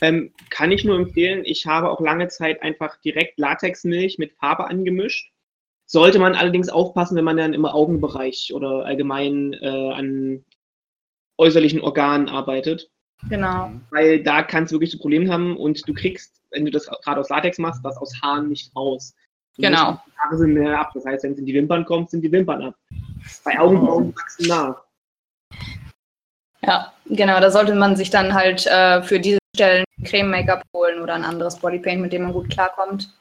Ähm, 0.00 0.32
kann 0.50 0.70
ich 0.70 0.84
nur 0.84 0.96
empfehlen. 0.96 1.42
Ich 1.44 1.66
habe 1.66 1.90
auch 1.90 2.00
lange 2.00 2.28
Zeit 2.28 2.62
einfach 2.62 2.96
direkt 2.98 3.38
Latexmilch 3.38 4.18
mit 4.18 4.32
Farbe 4.34 4.66
angemischt. 4.66 5.32
Sollte 5.90 6.18
man 6.18 6.34
allerdings 6.34 6.68
aufpassen, 6.68 7.16
wenn 7.16 7.24
man 7.24 7.38
dann 7.38 7.54
im 7.54 7.64
Augenbereich 7.64 8.52
oder 8.54 8.84
allgemein 8.84 9.54
äh, 9.54 9.92
an 9.92 10.44
äußerlichen 11.38 11.80
Organen 11.80 12.28
arbeitet. 12.28 12.90
Genau. 13.30 13.70
Weil 13.90 14.22
da 14.22 14.42
kannst 14.42 14.70
du 14.70 14.76
wirklich 14.76 14.90
so 14.92 14.98
Probleme 14.98 15.32
haben 15.32 15.56
und 15.56 15.88
du 15.88 15.94
kriegst, 15.94 16.40
wenn 16.50 16.64
du 16.66 16.70
das 16.70 16.86
gerade 17.04 17.20
aus 17.20 17.30
Latex 17.30 17.58
machst, 17.58 17.84
das 17.84 17.96
aus 17.96 18.12
Haaren 18.22 18.48
nicht 18.48 18.74
raus. 18.76 19.14
Du 19.56 19.62
Genau. 19.62 19.92
musst- 19.92 20.02
Die 20.06 20.18
Haare 20.18 20.36
sind 20.36 20.54
mehr 20.54 20.78
ab. 20.78 20.90
Das 20.94 21.04
heißt, 21.06 21.24
wenn 21.24 21.32
es 21.32 21.38
in 21.38 21.46
die 21.46 21.54
Wimpern 21.54 21.84
kommt, 21.84 22.10
sind 22.10 22.20
die 22.22 22.30
Wimpern 22.32 22.62
ab. 22.62 22.74
Bei 23.44 23.58
Augenbrauen 23.58 24.14
wachsen 24.14 24.46
nach. 24.46 24.82
Ja, 26.62 26.92
genau. 27.06 27.40
Da 27.40 27.50
sollte 27.50 27.74
man 27.74 27.96
sich 27.96 28.10
dann 28.10 28.34
halt 28.34 28.66
äh, 28.66 29.02
für 29.02 29.18
diese 29.20 29.38
Stellen 29.56 29.84
Creme-Make-up 30.04 30.62
holen 30.74 31.00
oder 31.00 31.14
ein 31.14 31.24
anderes 31.24 31.58
Bodypaint, 31.58 32.00
mit 32.02 32.12
dem 32.12 32.22
man 32.22 32.32
gut 32.32 32.50
klarkommt. 32.50 33.12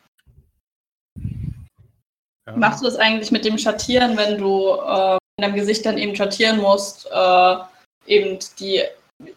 Machst 2.56 2.82
du 2.82 2.86
das 2.86 2.96
eigentlich 2.96 3.32
mit 3.32 3.46
dem 3.46 3.58
Schattieren, 3.58 4.18
wenn 4.18 4.38
du 4.38 4.72
äh, 4.72 5.18
in 5.38 5.42
deinem 5.42 5.56
Gesicht 5.56 5.86
dann 5.86 5.98
eben 5.98 6.16
schattieren 6.16 6.60
musst, 6.60 7.08
äh, 7.12 7.56
eben 8.08 8.40
die, 8.60 8.84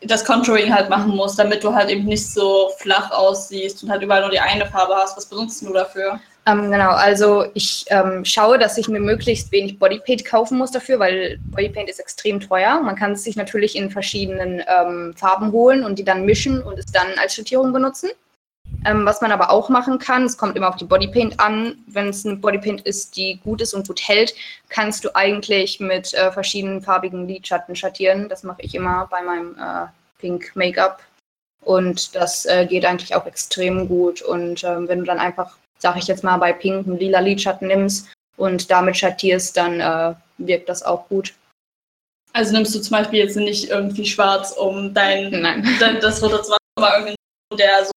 das 0.03 0.25
Contouring 0.25 0.73
halt 0.73 0.89
machen 0.89 1.15
musst, 1.17 1.39
damit 1.39 1.65
du 1.65 1.75
halt 1.75 1.91
eben 1.91 2.05
nicht 2.05 2.33
so 2.33 2.71
flach 2.79 3.11
aussiehst 3.11 3.83
und 3.83 3.91
halt 3.91 4.03
überall 4.03 4.23
nur 4.23 4.31
die 4.31 4.41
eine 4.41 4.67
Farbe 4.67 4.95
hast? 4.95 5.17
Was 5.17 5.27
benutzt 5.27 5.63
du 5.63 5.73
dafür? 5.73 6.21
Ähm, 6.47 6.71
genau, 6.71 6.91
also 6.91 7.45
ich 7.55 7.85
ähm, 7.89 8.25
schaue, 8.25 8.59
dass 8.59 8.79
ich 8.79 8.89
mir 8.89 9.01
möglichst 9.01 9.53
wenig 9.53 9.79
Bodypaint 9.79 10.25
kaufen 10.25 10.57
muss 10.57 10.71
dafür, 10.71 10.99
weil 10.99 11.39
Bodypaint 11.51 11.91
ist 11.91 12.01
extrem 12.01 12.41
teuer. 12.41 12.81
Man 12.81 12.97
kann 12.97 13.13
es 13.13 13.25
sich 13.25 13.37
natürlich 13.37 13.77
in 13.77 13.91
verschiedenen 13.91 14.63
ähm, 14.67 15.15
Farben 15.17 15.53
holen 15.53 15.85
und 15.85 15.99
die 15.99 16.05
dann 16.05 16.25
mischen 16.25 16.63
und 16.63 16.79
es 16.79 16.87
dann 16.87 17.09
als 17.21 17.35
Schattierung 17.35 17.73
benutzen. 17.73 18.11
Ähm, 18.87 19.05
was 19.05 19.21
man 19.21 19.31
aber 19.31 19.51
auch 19.51 19.69
machen 19.69 19.99
kann, 19.99 20.25
es 20.25 20.39
kommt 20.39 20.57
immer 20.57 20.69
auf 20.69 20.77
die 20.77 20.87
Bodypaint 20.87 21.39
an. 21.39 21.77
Wenn 21.87 22.09
es 22.09 22.25
ein 22.25 22.41
Bodypaint 22.41 22.81
ist, 22.83 23.17
die 23.17 23.39
gut 23.45 23.61
ist 23.61 23.75
und 23.75 23.87
gut 23.87 24.01
hält, 24.07 24.35
kannst 24.69 25.05
du 25.05 25.15
eigentlich 25.15 25.81
mit 25.81 26.15
äh, 26.15 26.33
verschiedenen 26.33 26.81
farbigen 26.81 27.29
Lidschatten 27.29 27.77
schattieren. 27.77 28.29
Das 28.29 28.43
mache 28.43 28.63
ich 28.63 28.75
immer 28.75 29.07
bei 29.11 29.23
meinem 29.23 29.55
äh, 29.59 29.87
Pink 30.19 30.53
Make-up. 30.55 31.03
Und 31.63 32.15
das 32.15 32.47
äh, 32.47 32.67
geht 32.67 32.87
eigentlich 32.87 33.15
auch 33.15 33.27
extrem 33.27 33.87
gut. 33.87 34.23
Und 34.23 34.65
ähm, 34.65 34.89
wenn 34.89 35.01
du 35.01 35.05
dann 35.05 35.19
einfach, 35.19 35.59
sag 35.79 35.97
ich 35.97 36.07
jetzt 36.07 36.25
mal, 36.25 36.39
bei 36.39 36.55
Pink 36.55 36.87
einen 36.87 36.99
lila 36.99 37.21
Lidschatten 37.21 37.69
nimmst 37.69 38.09
und 38.39 38.71
damit 38.71 38.97
schattierst, 38.97 39.59
dann 39.59 39.81
äh, 39.81 40.15
wirkt 40.39 40.71
das 40.71 40.83
auch 40.83 41.07
gut. 41.09 41.35
Also 42.33 42.53
nimmst 42.53 42.75
du 42.75 42.81
zum 42.81 42.97
Beispiel 42.97 43.19
jetzt 43.19 43.37
nicht 43.37 43.69
irgendwie 43.69 44.07
schwarz, 44.07 44.53
um 44.53 44.95
dein, 44.95 45.31
Nein. 45.31 45.69
dein 45.81 46.01
das 46.01 46.23
rote 46.23 46.37
machen, 46.37 46.57
aber 46.77 46.95
irgendwie 46.95 47.17
der 47.59 47.85
so 47.85 47.91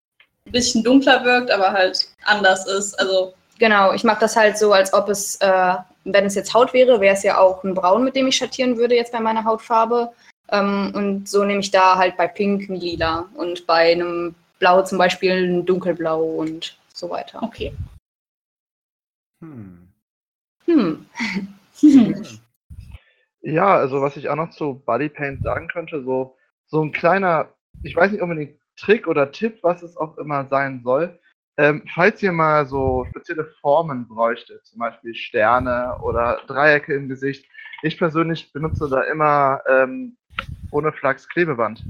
bisschen 0.53 0.83
dunkler 0.83 1.25
wirkt, 1.25 1.51
aber 1.51 1.73
halt 1.73 2.07
anders 2.23 2.65
ist. 2.65 2.97
Also 2.99 3.33
Genau, 3.59 3.93
ich 3.93 4.03
mache 4.03 4.21
das 4.21 4.35
halt 4.35 4.57
so, 4.57 4.73
als 4.73 4.93
ob 4.93 5.09
es, 5.09 5.35
äh, 5.37 5.75
wenn 6.05 6.25
es 6.25 6.35
jetzt 6.35 6.53
Haut 6.53 6.73
wäre, 6.73 6.99
wäre 7.01 7.15
es 7.15 7.23
ja 7.23 7.37
auch 7.37 7.63
ein 7.63 7.73
Braun, 7.73 8.03
mit 8.03 8.15
dem 8.15 8.27
ich 8.27 8.35
schattieren 8.35 8.77
würde 8.77 8.95
jetzt 8.95 9.11
bei 9.11 9.19
meiner 9.19 9.43
Hautfarbe. 9.43 10.11
Ähm, 10.49 10.91
und 10.95 11.29
so 11.29 11.43
nehme 11.43 11.59
ich 11.59 11.71
da 11.71 11.97
halt 11.97 12.17
bei 12.17 12.27
Pink 12.27 12.69
ein 12.69 12.75
Lila 12.75 13.27
und 13.35 13.65
bei 13.67 13.91
einem 13.91 14.35
Blau 14.59 14.81
zum 14.83 14.97
Beispiel 14.97 15.31
ein 15.31 15.65
Dunkelblau 15.65 16.23
und 16.23 16.77
so 16.93 17.09
weiter. 17.09 17.41
okay. 17.43 17.73
Hm. 19.41 19.87
Hm. 20.65 21.05
Ja, 23.45 23.75
also 23.75 24.01
was 24.01 24.15
ich 24.15 24.29
auch 24.29 24.37
noch 24.37 24.51
zu 24.51 24.81
Bodypaint 24.85 25.43
sagen 25.43 25.67
könnte, 25.67 26.01
so, 26.01 26.37
so 26.65 26.81
ein 26.81 26.93
kleiner, 26.93 27.49
ich 27.83 27.93
weiß 27.93 28.11
nicht 28.11 28.21
unbedingt 28.21 28.57
Trick 28.75 29.07
oder 29.07 29.31
Tipp, 29.31 29.59
was 29.61 29.83
es 29.83 29.97
auch 29.97 30.17
immer 30.17 30.45
sein 30.47 30.81
soll. 30.83 31.19
Ähm, 31.57 31.83
falls 31.93 32.23
ihr 32.23 32.31
mal 32.31 32.65
so 32.65 33.05
spezielle 33.09 33.45
Formen 33.61 34.07
bräuchtet, 34.07 34.65
zum 34.65 34.79
Beispiel 34.79 35.13
Sterne 35.13 35.97
oder 36.01 36.41
Dreiecke 36.47 36.95
im 36.95 37.07
Gesicht, 37.07 37.45
ich 37.83 37.97
persönlich 37.97 38.51
benutze 38.51 38.89
da 38.89 39.01
immer 39.03 39.61
ähm, 39.69 40.17
ohne 40.71 40.91
Flachs 40.91 41.27
Klebeband. 41.29 41.83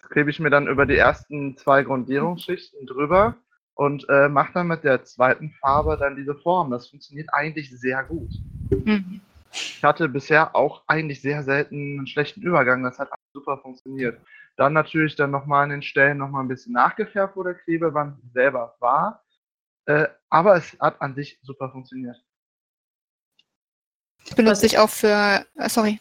Das 0.00 0.10
klebe 0.10 0.30
ich 0.30 0.38
mir 0.38 0.50
dann 0.50 0.68
über 0.68 0.86
die 0.86 0.96
ersten 0.96 1.56
zwei 1.56 1.82
Grundierungsschichten 1.82 2.86
drüber 2.86 3.34
und 3.74 4.08
äh, 4.08 4.28
mache 4.28 4.52
dann 4.54 4.68
mit 4.68 4.84
der 4.84 5.04
zweiten 5.04 5.50
Farbe 5.60 5.96
dann 5.98 6.14
diese 6.14 6.36
Form. 6.36 6.70
Das 6.70 6.88
funktioniert 6.88 7.28
eigentlich 7.32 7.70
sehr 7.70 8.04
gut. 8.04 8.30
Mhm. 8.70 9.20
Ich 9.50 9.82
hatte 9.82 10.08
bisher 10.08 10.54
auch 10.54 10.82
eigentlich 10.86 11.20
sehr 11.20 11.42
selten 11.42 11.98
einen 11.98 12.06
schlechten 12.06 12.42
Übergang. 12.42 12.82
Das 12.82 12.98
hat 12.98 13.10
super 13.32 13.58
funktioniert. 13.58 14.20
Dann 14.56 14.72
natürlich 14.72 15.16
dann 15.16 15.30
nochmal 15.30 15.64
an 15.64 15.70
den 15.70 15.82
Stellen 15.82 16.18
nochmal 16.18 16.42
ein 16.42 16.48
bisschen 16.48 16.72
nachgefärbt, 16.72 17.36
wo 17.36 17.42
der 17.42 17.54
Klebeband 17.54 18.18
selber 18.32 18.74
war. 18.80 19.22
Äh, 19.86 20.08
aber 20.30 20.56
es 20.56 20.76
hat 20.80 21.00
an 21.00 21.14
sich 21.14 21.38
super 21.42 21.70
funktioniert. 21.70 22.16
Benutze 24.34 24.66
ich 24.66 24.78
auch 24.78 24.90
für, 24.90 25.44
äh, 25.56 25.68
sorry. 25.68 26.00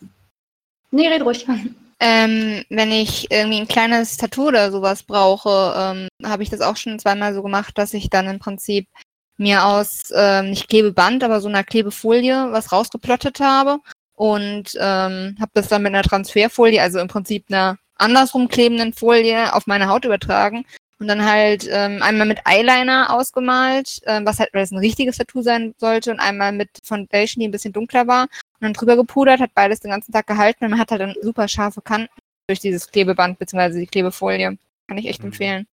Nee, 0.91 1.07
red 1.07 1.23
ruhig. 1.23 1.45
Ähm, 2.01 2.65
wenn 2.67 2.91
ich 2.91 3.31
irgendwie 3.31 3.61
ein 3.61 3.69
kleines 3.69 4.17
Tattoo 4.17 4.49
oder 4.49 4.69
sowas 4.69 5.03
brauche, 5.03 5.73
ähm, 5.77 6.09
habe 6.29 6.43
ich 6.43 6.49
das 6.49 6.59
auch 6.59 6.75
schon 6.75 6.99
zweimal 6.99 7.33
so 7.33 7.41
gemacht, 7.41 7.77
dass 7.77 7.93
ich 7.93 8.09
dann 8.09 8.27
im 8.27 8.37
Prinzip 8.37 8.89
mir 9.37 9.65
aus, 9.65 10.11
ähm, 10.13 10.49
nicht 10.49 10.67
Klebeband, 10.67 11.23
aber 11.23 11.39
so 11.39 11.47
einer 11.47 11.63
Klebefolie 11.63 12.51
was 12.51 12.73
rausgeplottet 12.73 13.39
habe 13.39 13.79
und 14.13 14.71
ähm, 14.77 15.37
habe 15.39 15.51
das 15.53 15.69
dann 15.69 15.83
mit 15.83 15.93
einer 15.93 16.03
Transferfolie, 16.03 16.81
also 16.81 16.99
im 16.99 17.07
Prinzip 17.07 17.45
einer 17.47 17.77
andersrum 17.97 18.47
klebenden 18.47 18.93
Folie 18.93 19.53
auf 19.53 19.67
meine 19.67 19.87
Haut 19.87 20.05
übertragen 20.05 20.65
und 20.99 21.07
dann 21.07 21.25
halt 21.25 21.67
ähm, 21.69 22.01
einmal 22.01 22.27
mit 22.27 22.39
Eyeliner 22.45 23.13
ausgemalt, 23.13 24.01
ähm, 24.05 24.25
was 24.25 24.39
halt 24.39 24.49
weil 24.53 24.63
es 24.63 24.71
ein 24.71 24.77
richtiges 24.77 25.17
Tattoo 25.17 25.41
sein 25.41 25.73
sollte 25.77 26.11
und 26.11 26.19
einmal 26.19 26.51
mit 26.51 26.69
Foundation, 26.83 27.41
die 27.41 27.47
ein 27.47 27.51
bisschen 27.51 27.73
dunkler 27.73 28.07
war 28.07 28.23
und 28.23 28.61
dann 28.61 28.73
drüber 28.73 28.95
gepudert, 28.95 29.39
hat 29.39 29.53
beides 29.53 29.81
den 29.81 29.91
ganzen 29.91 30.13
Tag 30.13 30.27
gehalten 30.27 30.63
und 30.63 30.71
man 30.71 30.79
hat 30.79 30.91
halt 30.91 31.01
dann 31.01 31.15
super 31.21 31.47
scharfe 31.47 31.81
Kanten 31.81 32.09
durch 32.47 32.59
dieses 32.59 32.89
Klebeband 32.89 33.39
bzw. 33.39 33.79
die 33.79 33.87
Klebefolie. 33.87 34.57
Kann 34.87 34.97
ich 34.97 35.07
echt 35.07 35.21
Mhm. 35.21 35.27
empfehlen. 35.27 35.67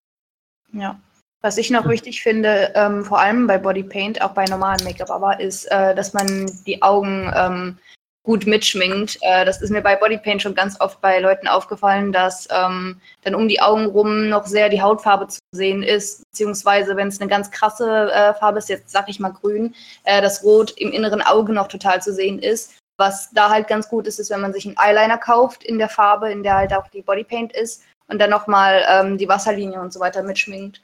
Ja. 0.72 1.00
Was 1.44 1.58
ich 1.58 1.70
noch 1.70 1.88
wichtig 1.88 2.22
finde, 2.22 2.72
ähm, 2.76 3.04
vor 3.04 3.18
allem 3.18 3.48
bei 3.48 3.58
Bodypaint, 3.58 4.22
auch 4.22 4.30
bei 4.30 4.44
normalen 4.44 4.82
Make-up 4.84 5.10
aber, 5.10 5.40
ist, 5.40 5.64
äh, 5.66 5.92
dass 5.94 6.14
man 6.14 6.50
die 6.66 6.80
Augen 6.82 7.32
ähm, 7.34 7.78
gut 8.24 8.46
mitschminkt. 8.46 9.18
Äh, 9.22 9.44
das 9.44 9.60
ist 9.60 9.70
mir 9.70 9.82
bei 9.82 9.96
Bodypaint 9.96 10.42
schon 10.42 10.54
ganz 10.54 10.80
oft 10.80 11.00
bei 11.00 11.18
Leuten 11.18 11.48
aufgefallen, 11.48 12.12
dass 12.12 12.48
ähm, 12.50 13.00
dann 13.22 13.34
um 13.34 13.48
die 13.48 13.60
Augen 13.60 13.86
rum 13.86 14.28
noch 14.28 14.46
sehr 14.46 14.68
die 14.68 14.82
Hautfarbe 14.82 15.28
zu 15.28 15.40
sehen 15.52 15.82
ist, 15.82 16.22
beziehungsweise 16.30 16.96
wenn 16.96 17.08
es 17.08 17.20
eine 17.20 17.28
ganz 17.28 17.50
krasse 17.50 18.12
äh, 18.12 18.34
Farbe 18.34 18.58
ist, 18.58 18.68
jetzt 18.68 18.90
sag 18.90 19.08
ich 19.08 19.18
mal 19.18 19.30
grün, 19.30 19.74
äh, 20.04 20.22
das 20.22 20.44
Rot 20.44 20.72
im 20.78 20.92
inneren 20.92 21.22
Auge 21.22 21.52
noch 21.52 21.68
total 21.68 22.00
zu 22.00 22.12
sehen 22.12 22.38
ist. 22.38 22.78
Was 22.98 23.30
da 23.32 23.50
halt 23.50 23.66
ganz 23.66 23.88
gut 23.88 24.06
ist, 24.06 24.20
ist, 24.20 24.30
wenn 24.30 24.42
man 24.42 24.52
sich 24.52 24.66
einen 24.66 24.76
Eyeliner 24.76 25.18
kauft 25.18 25.64
in 25.64 25.78
der 25.78 25.88
Farbe, 25.88 26.30
in 26.30 26.42
der 26.42 26.56
halt 26.56 26.72
auch 26.72 26.86
die 26.88 27.02
Bodypaint 27.02 27.52
ist 27.52 27.82
und 28.06 28.20
dann 28.20 28.30
nochmal 28.30 28.84
ähm, 28.88 29.18
die 29.18 29.28
Wasserlinie 29.28 29.80
und 29.80 29.92
so 29.92 29.98
weiter 29.98 30.22
mitschminkt. 30.22 30.80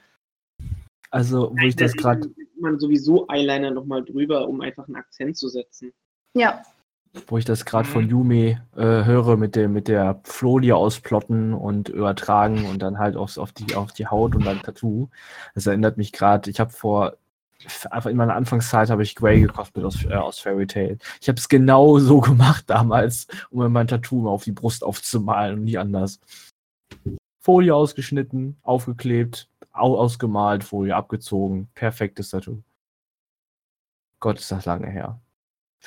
Also, 1.11 1.51
wo 1.51 1.65
ich 1.65 1.75
das 1.75 1.93
gerade 1.93 2.29
man 2.59 2.79
sowieso 2.79 3.27
Eyeliner 3.29 3.71
nochmal 3.71 4.03
drüber, 4.03 4.47
um 4.47 4.61
einfach 4.61 4.87
einen 4.87 4.97
Akzent 4.97 5.37
zu 5.37 5.47
setzen. 5.47 5.93
Ja. 6.35 6.61
Wo 7.27 7.37
ich 7.37 7.45
das 7.45 7.65
gerade 7.65 7.87
von 7.87 8.07
Yumi 8.07 8.57
äh, 8.75 8.81
höre 8.81 9.35
mit 9.37 9.55
der 9.55 9.67
mit 9.67 9.87
der 9.87 10.19
Folie 10.23 10.75
ausplotten 10.75 11.53
und 11.53 11.89
übertragen 11.89 12.65
und 12.65 12.81
dann 12.81 12.99
halt 12.99 13.15
aufs, 13.15 13.37
auf 13.37 13.51
die 13.51 13.75
auf 13.75 13.91
die 13.91 14.07
Haut 14.07 14.35
und 14.35 14.45
dann 14.45 14.61
Tattoo. 14.61 15.09
Das 15.55 15.65
erinnert 15.65 15.97
mich 15.97 16.11
gerade, 16.11 16.49
ich 16.49 16.59
habe 16.59 16.71
vor 16.71 17.17
einfach 17.91 18.09
in 18.09 18.17
meiner 18.17 18.35
Anfangszeit 18.35 18.89
habe 18.89 19.03
ich 19.03 19.15
Grey 19.15 19.41
gekostet 19.41 19.83
aus, 19.83 20.05
äh, 20.05 20.13
aus 20.13 20.39
Fairy 20.39 20.67
Tail. 20.67 20.97
Ich 21.21 21.27
habe 21.27 21.37
es 21.37 21.49
genau 21.49 21.99
so 21.99 22.21
gemacht 22.21 22.65
damals, 22.67 23.27
um 23.49 23.59
mir 23.59 23.69
mein 23.69 23.87
Tattoo 23.87 24.21
mal 24.21 24.29
auf 24.29 24.43
die 24.43 24.51
Brust 24.51 24.83
aufzumalen 24.83 25.59
und 25.59 25.63
nie 25.65 25.77
anders. 25.77 26.19
Folie 27.41 27.73
ausgeschnitten, 27.73 28.57
aufgeklebt, 28.63 29.49
au 29.71 29.97
ausgemalt, 29.97 30.63
Folie 30.63 30.95
abgezogen, 30.95 31.69
perfektes 31.73 32.29
Tattoo. 32.29 32.61
Gott, 34.19 34.39
ist 34.39 34.51
das 34.51 34.65
lange 34.65 34.87
her. 34.89 35.19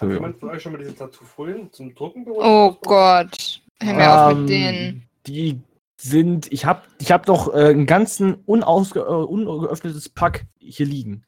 Hat 0.01 0.09
jemand 0.09 0.41
von 0.41 0.51
euch 0.51 0.63
schon 0.63 0.73
mal 0.73 0.79
diese 0.79 0.97
Tattoo-Folien 0.97 1.73
zum 1.73 1.95
Drucken 1.95 2.25
benutzt? 2.25 2.45
Oh 2.45 2.77
Gott. 2.83 3.63
Hör 3.81 3.95
mir 3.95 4.13
auf 4.13 4.33
Ähm, 4.33 4.41
mit 4.41 4.51
denen. 4.51 5.09
Die 5.27 5.61
sind, 5.97 6.51
ich 6.53 6.65
habe 6.65 6.83
ich 6.99 7.13
hab 7.13 7.27
doch 7.27 7.55
äh, 7.55 7.69
einen 7.69 7.87
ganzen 7.87 8.35
unausge, 8.47 9.01
äh, 9.01 9.03
ungeöffnetes 9.03 10.09
Pack 10.09 10.47
hier 10.59 10.87
liegen. 10.87 11.25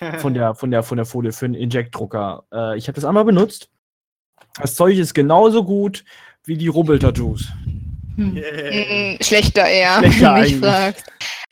Von 0.18 0.34
der, 0.34 0.56
von 0.56 0.72
der, 0.72 0.82
von 0.82 0.96
der 0.96 1.06
Folie 1.06 1.32
für 1.32 1.46
einen 1.46 1.54
Inject-Drucker. 1.54 2.44
Äh, 2.52 2.76
ich 2.76 2.88
habe 2.88 2.96
das 2.96 3.04
einmal 3.04 3.24
benutzt. 3.24 3.70
Das 4.60 4.74
Zeug 4.74 4.98
ist 4.98 5.14
genauso 5.14 5.64
gut 5.64 6.04
wie 6.44 6.56
die 6.56 6.66
Rubbel-Tattoos. 6.66 7.48
Mm, 8.16 8.36
schlechter 9.20 9.66
eher, 9.66 9.98
Schlechter 9.98 10.34
wenn 10.34 10.50
du 10.50 10.66
fragst. 10.66 11.06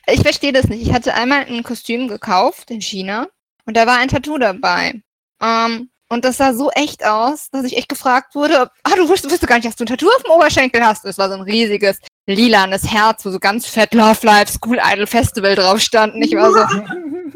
Ich 0.07 0.21
verstehe 0.21 0.51
das 0.51 0.67
nicht. 0.67 0.81
Ich 0.81 0.93
hatte 0.93 1.13
einmal 1.13 1.45
ein 1.45 1.63
Kostüm 1.63 2.09
gekauft 2.09 2.69
in 2.69 2.81
China 2.81 3.27
und 3.65 3.77
da 3.77 3.87
war 3.87 3.97
ein 3.97 4.09
Tattoo 4.09 4.37
dabei. 4.37 5.01
Ähm, 5.41 5.89
und 6.13 6.23
das 6.23 6.37
sah 6.37 6.53
so 6.53 6.69
echt 6.71 7.05
aus, 7.05 7.49
dass 7.51 7.65
ich 7.65 7.75
echt 7.75 7.89
gefragt 7.89 8.35
wurde, 8.35 8.61
ob, 8.61 8.69
ah, 8.83 8.95
du 8.95 9.09
wusstest, 9.09 9.25
wusstest 9.25 9.47
gar 9.47 9.55
nicht, 9.55 9.67
dass 9.67 9.75
du 9.75 9.83
ein 9.83 9.87
Tattoo 9.87 10.07
auf 10.07 10.23
dem 10.23 10.31
Oberschenkel 10.31 10.85
hast. 10.85 11.05
Es 11.05 11.17
war 11.17 11.27
so 11.27 11.35
ein 11.35 11.41
riesiges 11.41 11.97
lilanes 12.27 12.89
Herz, 12.91 13.25
wo 13.25 13.31
so 13.31 13.39
ganz 13.39 13.65
fett 13.65 13.93
Love 13.93 14.25
Life 14.25 14.51
School 14.51 14.79
Idol 14.83 15.07
Festival 15.07 15.55
drauf 15.55 15.79
stand. 15.81 16.13
Und 16.15 16.21
ich 16.21 16.35
war 16.35 16.51
so, 16.51 16.83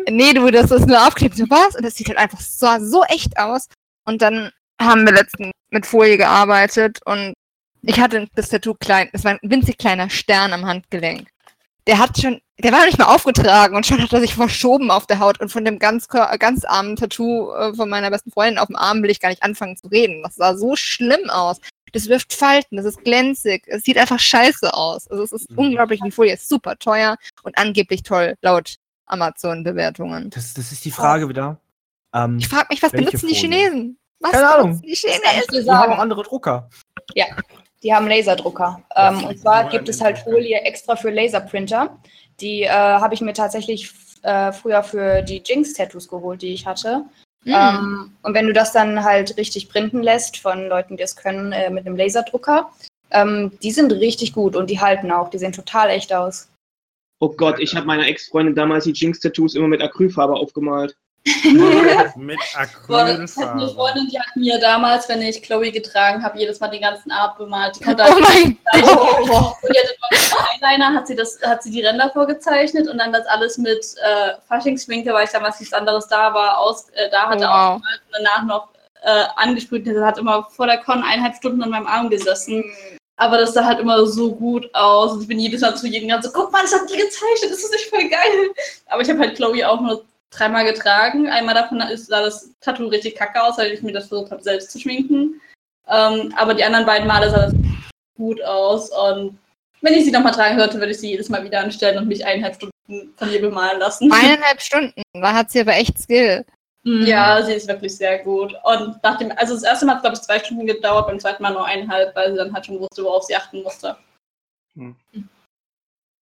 nee, 0.09 0.31
du, 0.33 0.49
das 0.51 0.71
ist 0.71 0.87
nur 0.87 1.05
aufklebt. 1.05 1.35
So, 1.35 1.45
was? 1.49 1.75
Und 1.75 1.83
das 1.83 1.95
sieht 1.95 2.07
halt 2.07 2.19
einfach 2.19 2.39
so, 2.39 2.67
so 2.79 3.03
echt 3.05 3.37
aus. 3.37 3.67
Und 4.05 4.21
dann 4.21 4.51
haben 4.79 5.05
wir 5.05 5.13
letztens 5.13 5.51
mit 5.71 5.85
Folie 5.85 6.17
gearbeitet 6.17 6.99
und 7.05 7.33
ich 7.81 7.99
hatte 7.99 8.27
das 8.35 8.49
Tattoo 8.49 8.73
klein, 8.73 9.09
es 9.13 9.23
war 9.23 9.31
ein 9.31 9.39
winzig 9.41 9.77
kleiner 9.77 10.09
Stern 10.09 10.53
am 10.53 10.65
Handgelenk. 10.65 11.27
Der 11.87 11.97
hat 11.99 12.19
schon, 12.19 12.41
der 12.59 12.71
war 12.71 12.79
noch 12.79 12.85
nicht 12.87 12.99
mal 12.99 13.13
aufgetragen 13.15 13.75
und 13.75 13.85
schon 13.85 14.01
hat 14.01 14.11
er 14.13 14.19
sich 14.21 14.35
verschoben 14.35 14.91
auf 14.91 15.07
der 15.07 15.19
Haut 15.19 15.39
und 15.39 15.49
von 15.49 15.63
dem 15.65 15.79
ganz, 15.79 16.07
ganz 16.07 16.65
armen 16.65 16.95
Tattoo 16.97 17.51
äh, 17.53 17.73
von 17.73 17.89
meiner 17.89 18.09
besten 18.11 18.29
Freundin 18.31 18.57
auf 18.59 18.67
dem 18.67 18.75
Arm 18.75 19.01
will 19.01 19.09
ich 19.09 19.19
gar 19.21 19.29
nicht 19.29 19.41
anfangen 19.43 19.77
zu 19.77 19.87
reden. 19.87 20.21
Das 20.23 20.35
sah 20.35 20.55
so 20.55 20.75
schlimm 20.75 21.29
aus. 21.29 21.59
Das 21.93 22.09
wirft 22.09 22.33
Falten, 22.33 22.75
das 22.75 22.85
ist 22.85 23.01
glänzig, 23.03 23.63
es 23.67 23.83
sieht 23.83 23.97
einfach 23.97 24.19
scheiße 24.19 24.73
aus. 24.73 25.07
Also 25.07 25.23
es 25.23 25.31
ist 25.31 25.49
Mhm. 25.51 25.57
unglaublich, 25.59 26.01
die 26.03 26.11
Folie 26.11 26.33
ist 26.33 26.49
super 26.49 26.77
teuer 26.77 27.15
und 27.43 27.57
angeblich 27.57 28.03
toll 28.03 28.35
laut 28.41 28.75
Amazon-Bewertungen. 29.05 30.29
Das, 30.31 30.53
das 30.53 30.71
ist 30.73 30.83
die 30.83 30.91
Frage 30.91 31.29
wieder. 31.29 31.59
Ähm, 32.13 32.37
Ich 32.39 32.47
frage 32.49 32.67
mich, 32.69 32.81
was 32.83 32.91
benutzen 32.91 33.27
die 33.27 33.35
Folie? 33.35 33.59
Chinesen? 33.59 33.97
Was 34.19 34.31
Keine 34.31 34.49
Ahnung. 34.49 34.81
die 34.81 34.93
Chinesen? 34.95 35.63
Die 35.65 35.69
haben 35.71 35.93
auch 35.93 35.99
andere 35.99 36.23
Drucker. 36.23 36.69
Ja, 37.13 37.27
die 37.83 37.93
haben 37.93 38.07
Laserdrucker. 38.07 38.81
Ähm, 38.95 39.23
und 39.25 39.39
zwar 39.39 39.69
gibt 39.69 39.89
es 39.89 40.01
halt 40.01 40.17
Folie 40.17 40.61
extra 40.61 40.95
für 40.95 41.11
Laserprinter. 41.11 41.97
Die 42.39 42.63
äh, 42.63 42.69
habe 42.69 43.13
ich 43.13 43.21
mir 43.21 43.33
tatsächlich 43.33 43.91
äh, 44.23 44.51
früher 44.51 44.83
für 44.83 45.21
die 45.21 45.41
Jinx-Tattoos 45.45 46.07
geholt, 46.07 46.41
die 46.41 46.53
ich 46.53 46.65
hatte. 46.65 47.05
Mm. 47.43 47.53
Ähm, 47.53 48.11
und 48.23 48.33
wenn 48.33 48.47
du 48.47 48.53
das 48.53 48.73
dann 48.73 49.03
halt 49.03 49.37
richtig 49.37 49.69
printen 49.69 50.01
lässt 50.01 50.37
von 50.37 50.67
Leuten, 50.67 50.97
die 50.97 51.03
es 51.03 51.15
können, 51.15 51.51
äh, 51.51 51.69
mit 51.69 51.85
einem 51.85 51.95
Laserdrucker, 51.95 52.71
ähm, 53.11 53.51
die 53.61 53.71
sind 53.71 53.91
richtig 53.91 54.33
gut 54.33 54.55
und 54.55 54.69
die 54.69 54.79
halten 54.79 55.11
auch. 55.11 55.29
Die 55.29 55.37
sehen 55.37 55.53
total 55.53 55.89
echt 55.89 56.13
aus. 56.13 56.49
Oh 57.19 57.29
Gott, 57.29 57.59
ich 57.59 57.75
habe 57.75 57.87
meiner 57.87 58.07
Ex-Freundin 58.07 58.55
damals 58.55 58.83
die 58.83 58.91
Jinx-Tattoos 58.91 59.55
immer 59.55 59.67
mit 59.67 59.81
Acrylfarbe 59.81 60.33
aufgemalt. 60.33 60.95
Mit 61.43 61.57
Boah, 61.57 61.85
ich 61.85 61.97
hatte 61.97 62.13
eine 62.19 62.37
Acrylfarbe. 63.17 63.67
Freundin, 63.73 64.07
die 64.09 64.19
hat 64.19 64.35
mir 64.35 64.59
damals, 64.59 65.09
wenn 65.09 65.21
ich 65.21 65.41
Chloe 65.41 65.71
getragen 65.71 66.23
habe, 66.23 66.37
jedes 66.37 66.59
Mal 66.59 66.69
den 66.69 66.81
ganzen 66.81 67.11
Arm 67.11 67.37
bemalt. 67.37 67.79
Die 67.79 67.83
konnte 67.83 68.03
Oh 68.07 68.19
mein 68.19 68.57
zeichnen. 68.71 69.29
Und 69.29 69.55
die 69.63 69.79
hatte 69.79 69.95
Eyeliner 70.61 70.93
hat 70.93 71.07
sie, 71.07 71.15
das, 71.15 71.39
hat 71.43 71.63
sie 71.63 71.71
die 71.71 71.81
Ränder 71.81 72.09
vorgezeichnet 72.11 72.87
und 72.87 72.97
dann 72.97 73.11
das 73.11 73.25
alles 73.27 73.57
mit 73.57 73.79
äh, 73.79 74.33
Faschingsschminke, 74.47 75.13
weil 75.13 75.25
ich 75.25 75.31
damals 75.31 75.59
nichts 75.59 75.73
anderes 75.73 76.07
da 76.07 76.33
war, 76.33 76.59
aus, 76.59 76.89
äh, 76.89 77.09
da 77.09 77.29
hatte 77.29 77.45
Wow. 77.45 77.75
ausgemalt 77.75 78.01
und 78.07 78.13
danach 78.13 78.43
noch 78.43 78.67
äh, 79.03 79.25
angesprüht. 79.35 79.87
Das 79.87 80.03
hat 80.03 80.17
immer 80.17 80.47
vor 80.51 80.67
der 80.67 80.77
Con 80.79 81.03
eineinhalb 81.03 81.35
Stunden 81.35 81.61
an 81.63 81.69
meinem 81.69 81.87
Arm 81.87 82.09
gesessen. 82.09 82.63
Aber 83.19 83.37
das 83.39 83.53
sah 83.53 83.65
halt 83.65 83.79
immer 83.79 84.05
so 84.05 84.33
gut 84.35 84.69
aus. 84.75 85.13
Und 85.13 85.21
ich 85.23 85.27
bin 85.27 85.39
jedes 85.39 85.61
Mal 85.61 85.75
zu 85.75 85.87
jedem 85.87 86.09
ganz 86.09 86.25
so, 86.25 86.31
guck 86.31 86.51
mal, 86.51 86.61
das 86.61 86.73
hat 86.73 86.89
die 86.89 86.97
gezeichnet, 86.97 87.51
das 87.51 87.59
ist 87.63 87.71
nicht 87.71 87.89
voll 87.89 88.07
geil. 88.09 88.51
Aber 88.87 89.01
ich 89.01 89.09
habe 89.09 89.19
halt 89.19 89.35
Chloe 89.35 89.67
auch 89.67 89.81
nur 89.81 90.05
dreimal 90.29 90.65
getragen. 90.65 91.29
Einmal 91.29 91.55
davon 91.55 91.79
ist, 91.81 92.07
sah 92.07 92.21
das 92.21 92.53
Tattoo 92.61 92.87
richtig 92.87 93.15
kacke 93.15 93.41
aus, 93.41 93.57
weil 93.57 93.71
ich 93.71 93.81
mir 93.81 93.93
das 93.93 94.07
versucht 94.07 94.31
habe, 94.31 94.43
selbst 94.43 94.71
zu 94.71 94.79
schminken. 94.79 95.41
Ähm, 95.87 96.33
aber 96.35 96.53
die 96.53 96.63
anderen 96.63 96.85
beiden 96.85 97.07
Male 97.07 97.29
sah 97.29 97.45
das 97.47 97.55
gut 98.17 98.41
aus. 98.43 98.89
Und 98.89 99.37
wenn 99.81 99.93
ich 99.93 100.05
sie 100.05 100.11
nochmal 100.11 100.33
tragen 100.33 100.57
sollte, 100.57 100.79
würde 100.79 100.91
ich 100.91 100.99
sie 100.99 101.09
jedes 101.09 101.29
Mal 101.29 101.43
wieder 101.43 101.61
anstellen 101.61 101.97
und 101.97 102.07
mich 102.07 102.25
eineinhalb 102.25 102.55
Stunden 102.55 103.13
von 103.15 103.31
ihr 103.31 103.41
bemalen 103.41 103.79
lassen. 103.79 104.11
Eineinhalb 104.11 104.61
Stunden. 104.61 105.01
Da 105.13 105.33
hat 105.33 105.51
sie 105.51 105.61
aber 105.61 105.75
echt 105.75 105.97
Skill. 105.99 106.45
Ja, 106.83 107.43
sie 107.43 107.53
ist 107.53 107.67
wirklich 107.67 107.97
sehr 107.97 108.19
gut. 108.19 108.53
Und 108.63 109.03
nach 109.03 109.17
dem, 109.17 109.31
also 109.35 109.53
das 109.53 109.63
erste 109.63 109.85
Mal 109.85 109.95
hat 109.95 109.97
es, 109.97 110.03
glaube 110.03 110.15
ich, 110.15 110.21
zwei 110.21 110.39
Stunden 110.39 110.65
gedauert, 110.65 111.07
beim 111.07 111.19
zweiten 111.19 111.43
Mal 111.43 111.51
nur 111.51 111.65
eineinhalb, 111.65 112.15
weil 112.15 112.31
sie 112.31 112.37
dann 112.37 112.53
halt 112.53 112.65
schon 112.65 112.79
wusste, 112.79 113.03
worauf 113.03 113.23
sie 113.23 113.35
achten 113.35 113.61
musste. 113.61 113.97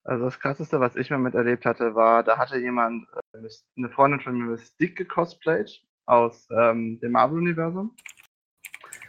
Also 0.06 0.26
das 0.26 0.40
krasseste, 0.40 0.80
was 0.80 0.96
ich 0.96 1.10
mal 1.10 1.18
miterlebt 1.18 1.66
hatte, 1.66 1.96
war, 1.96 2.22
da 2.24 2.38
hatte 2.38 2.60
jemand, 2.60 3.08
äh, 3.34 3.50
eine 3.76 3.90
Freundin 3.90 4.22
von 4.22 4.38
mir 4.38 4.52
Mystique 4.52 4.96
gecosplayt 4.96 5.84
aus 6.06 6.48
ähm, 6.52 7.00
dem 7.00 7.12
Marvel-Universum. 7.14 7.96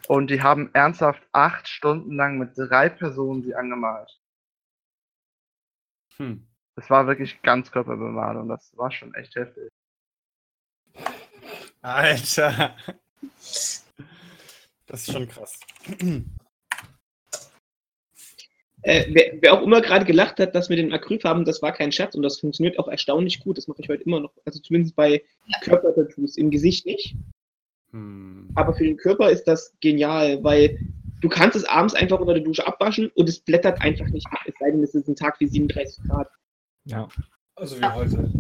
Und 0.09 0.30
die 0.30 0.42
haben 0.42 0.70
ernsthaft 0.72 1.22
acht 1.32 1.68
Stunden 1.68 2.16
lang 2.16 2.38
mit 2.38 2.57
drei 2.57 2.88
Personen 2.88 3.42
sie 3.42 3.55
angemalt. 3.55 4.18
Hm. 6.16 6.47
Das 6.76 6.88
war 6.88 7.07
wirklich 7.07 7.42
Ganzkörperbemalung, 7.42 8.49
das 8.49 8.74
war 8.76 8.90
schon 8.90 9.12
echt 9.14 9.34
heftig. 9.34 9.68
Alter. 11.82 12.74
Das 14.86 15.09
ist 15.09 15.12
schon 15.12 15.28
krass. 15.28 15.61
Äh, 18.87 19.05
wer, 19.09 19.32
wer 19.41 19.53
auch 19.53 19.62
immer 19.62 19.80
gerade 19.80 20.05
gelacht 20.05 20.39
hat, 20.39 20.55
das 20.55 20.68
mit 20.68 20.78
den 20.78 20.93
Acrylfarben, 20.93 21.45
das 21.45 21.61
war 21.61 21.72
kein 21.72 21.91
Scherz 21.91 22.14
und 22.14 22.22
das 22.22 22.39
funktioniert 22.39 22.78
auch 22.78 22.87
erstaunlich 22.87 23.41
gut. 23.41 23.59
Das 23.59 23.66
mache 23.66 23.82
ich 23.82 23.89
heute 23.89 24.05
immer 24.05 24.20
noch. 24.20 24.32
Also 24.45 24.61
zumindest 24.61 24.95
bei 24.95 25.24
Körpertattoos. 25.62 26.37
Im 26.37 26.53
Gesicht 26.53 26.87
nicht. 26.87 27.16
Hm. 27.91 28.49
Aber 28.55 28.74
für 28.74 28.84
den 28.84 28.97
Körper 28.97 29.28
ist 29.28 29.43
das 29.49 29.74
genial, 29.80 30.45
weil 30.45 30.78
du 31.20 31.28
kannst 31.28 31.57
es 31.57 31.64
abends 31.64 31.95
einfach 31.95 32.20
unter 32.20 32.34
der 32.34 32.45
Dusche 32.45 32.64
abwaschen 32.64 33.11
und 33.16 33.28
es 33.28 33.41
blättert 33.41 33.82
einfach 33.82 34.07
nicht 34.07 34.30
mehr. 34.30 34.41
Es 34.47 34.55
sei 34.61 34.70
denn, 34.70 34.84
es 34.84 34.95
ist 34.95 35.09
ein 35.09 35.16
Tag 35.16 35.41
wie 35.41 35.49
37 35.49 36.05
Grad. 36.05 36.28
Ja. 36.84 37.09
Also 37.57 37.80
wie 37.80 37.87
heute. 37.87 38.30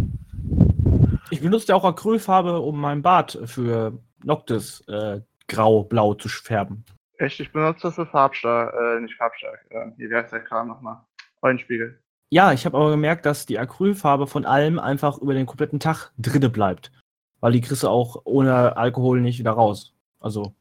Ich 1.32 1.40
benutze 1.40 1.66
ja 1.70 1.74
auch 1.74 1.84
Acrylfarbe, 1.84 2.60
um 2.60 2.80
mein 2.80 3.02
Bad 3.02 3.36
für 3.46 3.98
Noctis 4.22 4.84
äh, 4.86 5.22
grau-blau 5.48 6.14
zu 6.14 6.28
färben. 6.28 6.84
Echt, 7.18 7.40
ich 7.40 7.52
benutze 7.52 7.82
das 7.82 7.94
für 7.94 8.06
farbstark, 8.06 8.74
äh, 8.74 9.00
nicht 9.00 9.14
farbstark. 9.14 9.66
Äh, 9.70 9.90
hier, 9.96 10.10
wie 10.10 10.14
heißt 10.14 10.32
der 10.32 10.44
Kram 10.44 10.68
nochmal? 10.68 11.00
Eulenspiegel. 11.42 12.02
Ja, 12.30 12.52
ich 12.52 12.66
habe 12.66 12.76
aber 12.76 12.90
gemerkt, 12.90 13.24
dass 13.24 13.46
die 13.46 13.58
Acrylfarbe 13.58 14.26
von 14.26 14.44
allem 14.44 14.78
einfach 14.78 15.18
über 15.18 15.32
den 15.32 15.46
kompletten 15.46 15.80
Tag 15.80 16.12
drinne 16.18 16.50
bleibt. 16.50 16.92
Weil 17.40 17.52
die 17.52 17.60
kriegst 17.60 17.82
du 17.82 17.88
auch 17.88 18.22
ohne 18.24 18.76
Alkohol 18.76 19.20
nicht 19.20 19.38
wieder 19.38 19.52
raus. 19.52 19.94
Also, 20.18 20.54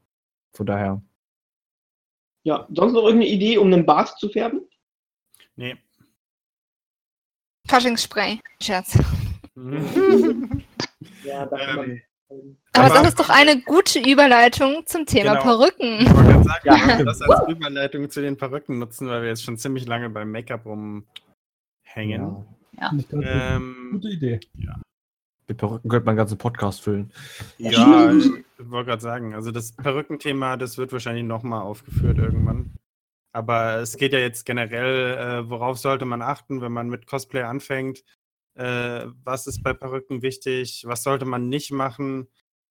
von 0.53 0.65
daher. 0.65 1.01
Ja, 2.43 2.67
sonst 2.71 2.93
noch 2.93 3.03
irgendeine 3.03 3.31
Idee, 3.31 3.57
um 3.57 3.73
einen 3.73 3.85
Bart 3.85 4.09
zu 4.19 4.29
färben? 4.29 4.61
Nee. 5.55 5.75
Faschingsspray. 7.67 8.39
Scherz. 8.61 8.97
Ja, 11.23 11.45
da 11.45 11.57
kann 11.57 11.75
man. 11.75 11.89
Ähm, 11.91 12.01
Aber 12.29 12.85
Aber- 12.85 12.89
das 12.95 13.07
ist 13.09 13.19
doch 13.19 13.29
eine 13.29 13.61
gute 13.61 13.99
Überleitung 13.99 14.83
zum 14.85 15.05
Thema 15.05 15.33
Genau. 15.35 15.43
Perücken. 15.43 15.99
Ich 16.01 16.13
wollte 16.13 16.23
gerade 16.31 16.43
sagen, 16.43 16.61
Ja, 16.65 16.73
wir 16.73 16.79
können 16.79 16.91
stimmt. 16.93 17.07
das 17.09 17.21
als 17.21 17.49
Überleitung 17.49 18.09
zu 18.09 18.21
den 18.21 18.37
Perücken 18.37 18.79
nutzen, 18.79 19.07
weil 19.07 19.21
wir 19.21 19.29
jetzt 19.29 19.43
schon 19.43 19.57
ziemlich 19.57 19.85
lange 19.87 20.09
beim 20.09 20.31
Make-up 20.31 20.65
rumhängen. 20.65 21.05
Ja. 22.79 22.91
Glaub, 23.09 23.23
Ähm, 23.23 23.89
Gute 23.93 24.09
Idee. 24.09 24.39
Mit 25.47 25.57
Perücken 25.57 25.89
könnte 25.89 26.05
man 26.05 26.13
einen 26.13 26.17
ganzen 26.17 26.37
Podcast 26.39 26.81
füllen. 26.81 27.11
ja, 27.59 28.11
ich 28.11 28.31
wollte 28.57 28.89
gerade 28.89 29.01
sagen, 29.01 29.35
also 29.35 29.51
das 29.51 29.73
Perückenthema, 29.73 30.57
das 30.57 30.77
wird 30.79 30.91
wahrscheinlich 30.91 31.23
nochmal 31.23 31.61
aufgeführt 31.61 32.17
irgendwann. 32.17 32.71
Aber 33.31 33.75
es 33.75 33.97
geht 33.97 34.13
ja 34.13 34.19
jetzt 34.19 34.45
generell, 34.45 35.17
äh, 35.45 35.49
worauf 35.49 35.77
sollte 35.77 36.05
man 36.05 36.21
achten, 36.21 36.61
wenn 36.61 36.71
man 36.71 36.89
mit 36.89 37.05
Cosplay 37.05 37.43
anfängt? 37.43 38.03
Äh, 38.55 39.07
was 39.23 39.47
ist 39.47 39.63
bei 39.63 39.73
Perücken 39.73 40.21
wichtig? 40.21 40.83
Was 40.85 41.03
sollte 41.03 41.25
man 41.25 41.49
nicht 41.49 41.71
machen? 41.71 42.27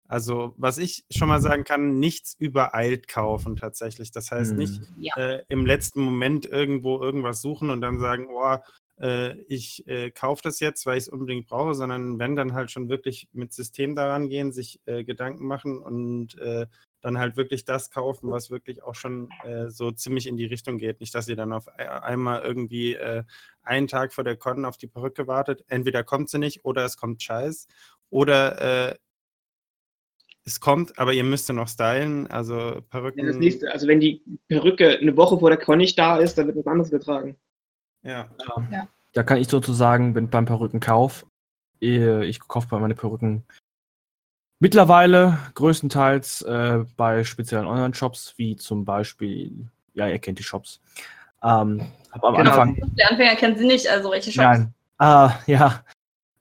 Also, 0.07 0.55
was 0.59 0.79
ich 0.79 1.05
schon 1.11 1.29
mal 1.29 1.41
sagen 1.41 1.65
kann, 1.65 1.99
nichts 1.99 2.35
übereilt 2.39 3.09
kaufen 3.09 3.57
tatsächlich. 3.57 4.11
Das 4.11 4.31
heißt 4.31 4.53
Hm. 4.53 4.59
nicht 4.59 4.81
Ja. 4.99 5.15
äh, 5.17 5.45
im 5.49 5.65
letzten 5.65 6.03
Moment 6.03 6.47
irgendwo 6.47 7.01
irgendwas 7.01 7.41
suchen 7.41 7.71
und 7.71 7.81
dann 7.81 7.99
sagen, 7.99 8.29
oh, 8.31 8.57
äh, 9.01 9.39
ich 9.49 9.87
äh, 9.87 10.11
kaufe 10.11 10.43
das 10.43 10.61
jetzt, 10.61 10.87
weil 10.87 10.99
ich 10.99 11.05
es 11.05 11.09
unbedingt 11.09 11.47
brauche, 11.47 11.75
sondern 11.75 12.19
wenn 12.19 12.37
dann 12.37 12.53
halt 12.53 12.71
schon 12.71 12.89
wirklich 12.89 13.29
mit 13.33 13.53
System 13.53 13.97
daran 13.97 14.29
gehen, 14.29 14.53
sich 14.53 14.81
äh, 14.87 15.05
Gedanken 15.05 15.47
machen 15.47 15.79
und 15.79 16.39
äh, 16.39 16.67
dann 17.05 17.19
halt 17.19 17.37
wirklich 17.37 17.65
das 17.65 17.91
kaufen, 17.91 18.31
was 18.31 18.51
wirklich 18.51 18.83
auch 18.83 18.95
schon 18.95 19.31
äh, 19.45 19.69
so 19.69 19.91
ziemlich 19.93 20.27
in 20.27 20.37
die 20.37 20.47
Richtung 20.47 20.79
geht. 20.79 21.01
Nicht, 21.01 21.15
dass 21.15 21.29
ihr 21.29 21.37
dann 21.37 21.53
auf 21.53 21.69
ei- 21.79 21.89
einmal 21.89 22.43
irgendwie 22.43 22.95
äh, 22.95 23.25
einen 23.63 23.89
Tag 23.89 24.15
vor 24.15 24.25
der 24.25 24.37
Con 24.37 24.65
auf 24.65 24.79
die 24.79 24.87
Perücke 24.87 25.27
wartet. 25.27 25.65
Entweder 25.69 26.03
kommt 26.03 26.31
sie 26.31 26.39
nicht 26.39 26.65
oder 26.65 26.85
es 26.85 26.97
kommt 26.97 27.23
Scheiß. 27.23 27.67
Oder 28.09 28.89
äh, 28.91 28.95
es 30.47 30.61
kommt, 30.61 30.99
aber 30.99 31.13
ihr 31.13 31.25
müsst 31.25 31.47
sie 31.47 31.53
noch 31.53 31.69
stylen. 31.69 32.27
Also 32.29 32.81
Perücken. 32.89 33.21
Ja, 33.21 33.27
das 33.27 33.37
nächste, 33.37 33.71
also 33.71 33.87
wenn 33.87 34.01
die 34.01 34.23
Perücke 34.49 34.99
eine 34.99 35.17
Woche 35.17 35.39
vor 35.39 35.51
der 35.51 35.59
Con 35.59 35.79
nicht 35.79 35.99
da 35.99 36.17
ist, 36.17 36.39
dann 36.39 36.47
wird 36.47 36.57
was 36.57 36.67
anderes 36.67 36.91
getragen. 36.91 37.37
Ja. 38.03 38.31
Da 39.13 39.23
kann 39.23 39.39
ich 39.39 39.49
sozusagen, 39.49 40.15
wenn 40.15 40.31
beim 40.31 40.47
Perückenkauf, 40.47 41.27
äh, 41.83 42.25
ich 42.25 42.41
kaufe 42.41 42.69
bei 42.69 42.79
meine 42.79 42.95
Perücken 42.95 43.45
mittlerweile 44.65 45.37
größtenteils 45.57 46.41
äh, 46.41 46.85
bei 46.97 47.23
speziellen 47.23 47.67
Online-Shops, 47.67 48.33
wie 48.39 48.57
zum 48.57 48.87
Beispiel, 48.87 49.69
ja, 49.93 50.09
ihr 50.09 50.19
kennt 50.19 50.39
die 50.39 50.43
Shops. 50.43 50.81
Ähm, 51.43 51.83
hab 52.11 52.25
am 52.25 52.35
Genau. 52.37 52.51
Anfang, 52.53 52.79
Der 52.97 53.11
Anfänger 53.11 53.37
kennt 53.37 53.59
sie 53.59 53.67
nicht, 53.67 53.87
also 53.87 54.11
welche 54.11 54.33
Shops? 54.33 54.43
nein, 54.43 54.75
äh, 55.01 55.53
ja, 55.53 55.85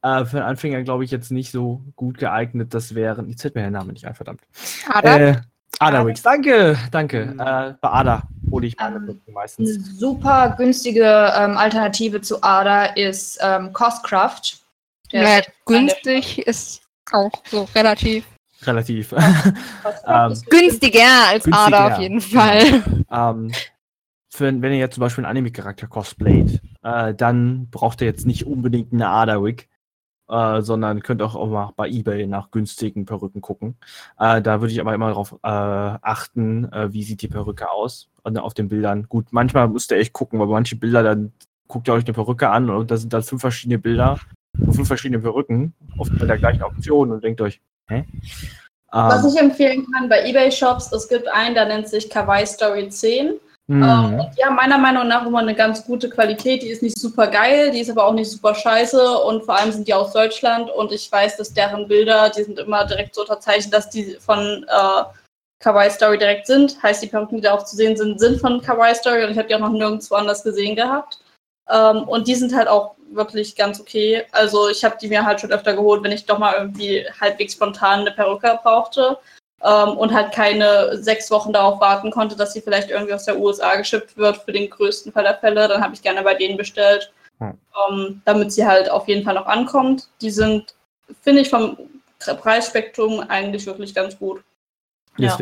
äh, 0.04 0.24
für 0.24 0.38
einen 0.38 0.46
Anfänger 0.46 0.84
glaube 0.84 1.04
ich 1.04 1.12
jetzt 1.12 1.32
nicht 1.32 1.52
so 1.52 1.82
gut 1.98 2.18
geeignet. 2.18 2.74
Das 2.74 2.96
wären, 2.96 3.28
jetzt 3.28 3.42
fällt 3.42 3.56
mir 3.56 3.62
der 3.64 3.72
Name 3.72 3.92
nicht 3.92 4.06
ein, 4.06 4.16
verdammt. 4.16 4.40
Ada? 4.88 5.18
Äh, 5.18 5.42
Adawix, 5.80 6.22
danke, 6.22 6.78
danke. 6.92 7.26
Mhm. 7.26 7.40
Äh, 7.42 7.74
bei 7.82 7.90
Ada 7.90 8.24
hole 8.50 8.68
ich 8.68 8.78
meine 8.78 8.96
Ähm, 8.96 9.06
Perücken 9.06 9.22
Eine 9.28 9.34
meistens. 9.34 10.00
super 10.00 10.56
günstige 10.58 11.34
ähm, 11.38 11.58
Alternative 11.58 12.22
zu 12.22 12.42
Ada 12.42 12.86
ist 12.96 13.38
ähm, 13.42 13.74
Costcraft. 13.74 14.60
Der 15.12 15.24
Ja, 15.24 15.40
ist 15.40 15.52
günstig 15.66 16.48
ist 16.48 16.84
auch 17.12 17.32
so 17.46 17.68
relativ 17.76 18.26
Relativ. 18.66 19.14
Ähm, 20.06 20.34
günstiger 20.50 21.30
als 21.30 21.46
Günstiger, 21.46 21.66
Ada 21.66 21.94
auf 21.94 22.00
jeden 22.00 22.20
Fall. 22.20 22.84
Ähm, 23.10 23.52
für, 24.30 24.62
wenn 24.62 24.74
ihr 24.74 24.80
jetzt 24.80 24.96
zum 24.96 25.02
Beispiel 25.02 25.24
einen 25.24 25.38
Anime-Charakter 25.38 25.88
cosplayt, 25.88 26.62
äh, 26.84 27.14
dann 27.14 27.70
braucht 27.70 28.02
ihr 28.02 28.08
jetzt 28.08 28.26
nicht 28.26 28.46
unbedingt 28.46 28.92
eine 28.92 29.08
Ada-Wig, 29.08 29.70
äh, 30.28 30.62
sondern 30.62 31.02
könnt 31.02 31.22
auch, 31.22 31.36
auch 31.36 31.48
mal 31.48 31.72
bei 31.78 31.88
Ebay 31.88 32.28
nach 32.28 32.52
günstigen 32.52 33.06
Perücken 33.06 33.40
gucken. 33.40 33.78
Äh, 34.20 34.42
da 34.42 34.60
würde 34.60 34.74
ich 34.74 34.82
aber 34.82 34.94
immer 34.94 35.08
darauf 35.08 35.34
äh, 35.42 35.48
achten, 35.48 36.72
äh, 36.74 36.92
wie 36.92 37.04
sieht 37.04 37.22
die 37.22 37.30
Perücke 37.30 37.70
aus 37.70 38.10
und 38.24 38.38
auf 38.38 38.54
den 38.54 38.68
Bildern. 38.68 39.08
Gut, 39.08 39.28
manchmal 39.32 39.70
müsst 39.70 39.92
ihr 39.92 39.98
echt 39.98 40.12
gucken, 40.12 40.40
weil 40.40 40.48
manche 40.48 40.76
Bilder, 40.76 41.04
dann 41.04 41.32
guckt 41.68 41.88
ihr 41.88 41.94
euch 41.94 42.04
eine 42.04 42.14
Perücke 42.14 42.50
an 42.50 42.70
und 42.70 42.92
da 42.92 42.98
sind 42.98 43.14
dann 43.14 43.24
fünf 43.24 43.42
verschiedene 43.42 43.80
Bilder 43.80 44.20
und 44.60 44.74
fünf 44.74 44.88
verschiedene 44.88 45.22
Perücken 45.22 45.74
auf 45.98 46.10
bei 46.20 46.26
der 46.26 46.38
gleichen 46.38 46.62
Auktion 46.62 47.12
und 47.12 47.24
denkt 47.24 47.42
euch, 47.42 47.62
hä? 47.88 48.06
Was 48.92 49.24
Ähm, 49.24 49.32
ich 49.34 49.42
empfehlen 49.42 49.88
kann 49.92 50.08
bei 50.08 50.24
eBay-Shops, 50.30 50.92
es 50.92 51.08
gibt 51.08 51.28
einen, 51.28 51.56
der 51.56 51.66
nennt 51.66 51.88
sich 51.88 52.10
Kawaii 52.10 52.46
Story 52.46 52.90
10. 52.90 53.40
mhm. 53.68 53.84
Ähm, 53.84 54.20
haben 54.46 54.56
meiner 54.56 54.78
Meinung 54.78 55.08
nach 55.08 55.26
immer 55.26 55.40
eine 55.40 55.56
ganz 55.56 55.84
gute 55.86 56.10
Qualität. 56.10 56.62
Die 56.62 56.70
ist 56.70 56.84
nicht 56.84 57.00
super 57.00 57.28
geil, 57.28 57.72
die 57.72 57.80
ist 57.80 57.90
aber 57.90 58.06
auch 58.06 58.14
nicht 58.14 58.30
super 58.30 58.54
scheiße 58.54 59.18
und 59.20 59.46
vor 59.46 59.58
allem 59.58 59.72
sind 59.72 59.88
die 59.88 59.94
aus 59.94 60.14
Deutschland 60.14 60.70
und 60.70 60.92
ich 60.92 61.12
weiß, 61.12 61.38
dass 61.38 61.54
deren 61.54 61.88
Bilder, 61.88 62.30
die 62.30 62.44
sind 62.44 62.60
immer 62.60 62.86
direkt 62.86 63.16
so 63.16 63.22
unterzeichnet, 63.22 63.74
dass 63.74 63.90
die 63.90 64.18
von 64.20 64.66
äh, 64.68 65.04
Kawaii 65.60 65.90
Story 65.90 66.18
direkt 66.20 66.46
sind. 66.46 66.82
Heißt, 66.84 67.02
die 67.02 67.08
Perücken, 67.08 67.38
die 67.38 67.42
da 67.42 67.54
auch 67.54 67.64
zu 67.66 67.76
sehen 67.76 67.98
sind, 67.98 68.20
sind 68.20 68.40
von 68.40 68.62
Kawaii 68.62 68.94
Story 68.94 69.24
und 69.24 69.32
ich 69.32 69.38
habe 69.38 69.48
die 69.48 69.56
auch 69.56 69.60
noch 69.60 69.72
nirgendwo 69.72 70.16
anders 70.16 70.44
gesehen 70.44 70.76
gehabt. 70.76 71.20
Ähm, 71.70 72.04
und 72.04 72.28
die 72.28 72.36
sind 72.36 72.56
halt 72.56 72.68
auch 72.68 72.96
wirklich 73.12 73.56
ganz 73.56 73.80
okay. 73.80 74.24
Also 74.32 74.70
ich 74.70 74.84
habe 74.84 74.98
die 75.00 75.08
mir 75.08 75.26
halt 75.26 75.40
schon 75.40 75.52
öfter 75.52 75.74
geholt, 75.74 76.04
wenn 76.04 76.12
ich 76.12 76.26
doch 76.26 76.40
mal 76.40 76.56
irgendwie 76.56 77.06
halbwegs 77.22 77.54
spontan 77.54 78.02
eine 78.02 78.12
Perücke 78.12 78.60
brauchte 78.64 79.18
ähm, 79.64 79.98
und 79.98 80.14
halt 80.14 80.34
keine 80.34 80.98
sechs 80.98 81.30
Wochen 81.30 81.54
darauf 81.54 81.80
warten 81.80 82.12
konnte, 82.12 82.36
dass 82.36 82.54
sie 82.54 82.62
vielleicht 82.62 82.90
irgendwie 82.90 83.14
aus 83.14 83.26
der 83.26 83.40
USA 83.40 83.76
geschippt 83.76 84.18
wird 84.18 84.38
für 84.38 84.52
den 84.52 84.70
größten 84.70 85.12
Fall 85.12 85.24
der 85.24 85.38
Fälle. 85.38 85.68
Dann 85.68 85.84
habe 85.84 85.94
ich 85.94 86.02
gerne 86.02 86.24
bei 86.24 86.34
denen 86.34 86.58
bestellt, 86.58 87.12
Hm. 87.40 87.58
ähm, 87.90 88.22
damit 88.26 88.52
sie 88.52 88.66
halt 88.66 88.90
auf 88.90 89.08
jeden 89.08 89.24
Fall 89.24 89.34
noch 89.34 89.48
ankommt. 89.48 90.10
Die 90.22 90.30
sind, 90.30 90.76
finde 91.22 91.42
ich, 91.42 91.50
vom 91.50 91.78
Preisspektrum 92.20 93.20
eigentlich 93.22 93.66
wirklich 93.66 93.94
ganz 93.94 94.18
gut. 94.18 94.44
Ja. 95.18 95.38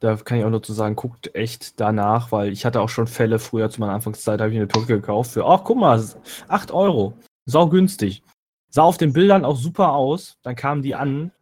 Da 0.00 0.16
kann 0.16 0.38
ich 0.38 0.44
auch 0.44 0.50
nur 0.50 0.62
zu 0.62 0.72
sagen, 0.72 0.96
guckt 0.96 1.34
echt 1.34 1.78
danach, 1.78 2.32
weil 2.32 2.52
ich 2.52 2.64
hatte 2.64 2.80
auch 2.80 2.88
schon 2.88 3.06
Fälle 3.06 3.38
früher 3.38 3.70
zu 3.70 3.80
meiner 3.80 3.92
Anfangszeit, 3.92 4.40
habe 4.40 4.50
ich 4.50 4.56
eine 4.56 4.66
Perücke 4.66 5.00
gekauft 5.00 5.32
für, 5.32 5.44
ach 5.46 5.62
guck 5.62 5.78
mal, 5.78 6.02
8 6.48 6.72
Euro. 6.72 7.14
Sau 7.44 7.68
günstig. 7.68 8.22
Sah 8.70 8.82
auf 8.82 8.96
den 8.96 9.12
Bildern 9.12 9.44
auch 9.44 9.56
super 9.56 9.92
aus. 9.92 10.38
Dann 10.42 10.56
kamen 10.56 10.82
die 10.82 10.94
an 10.94 11.32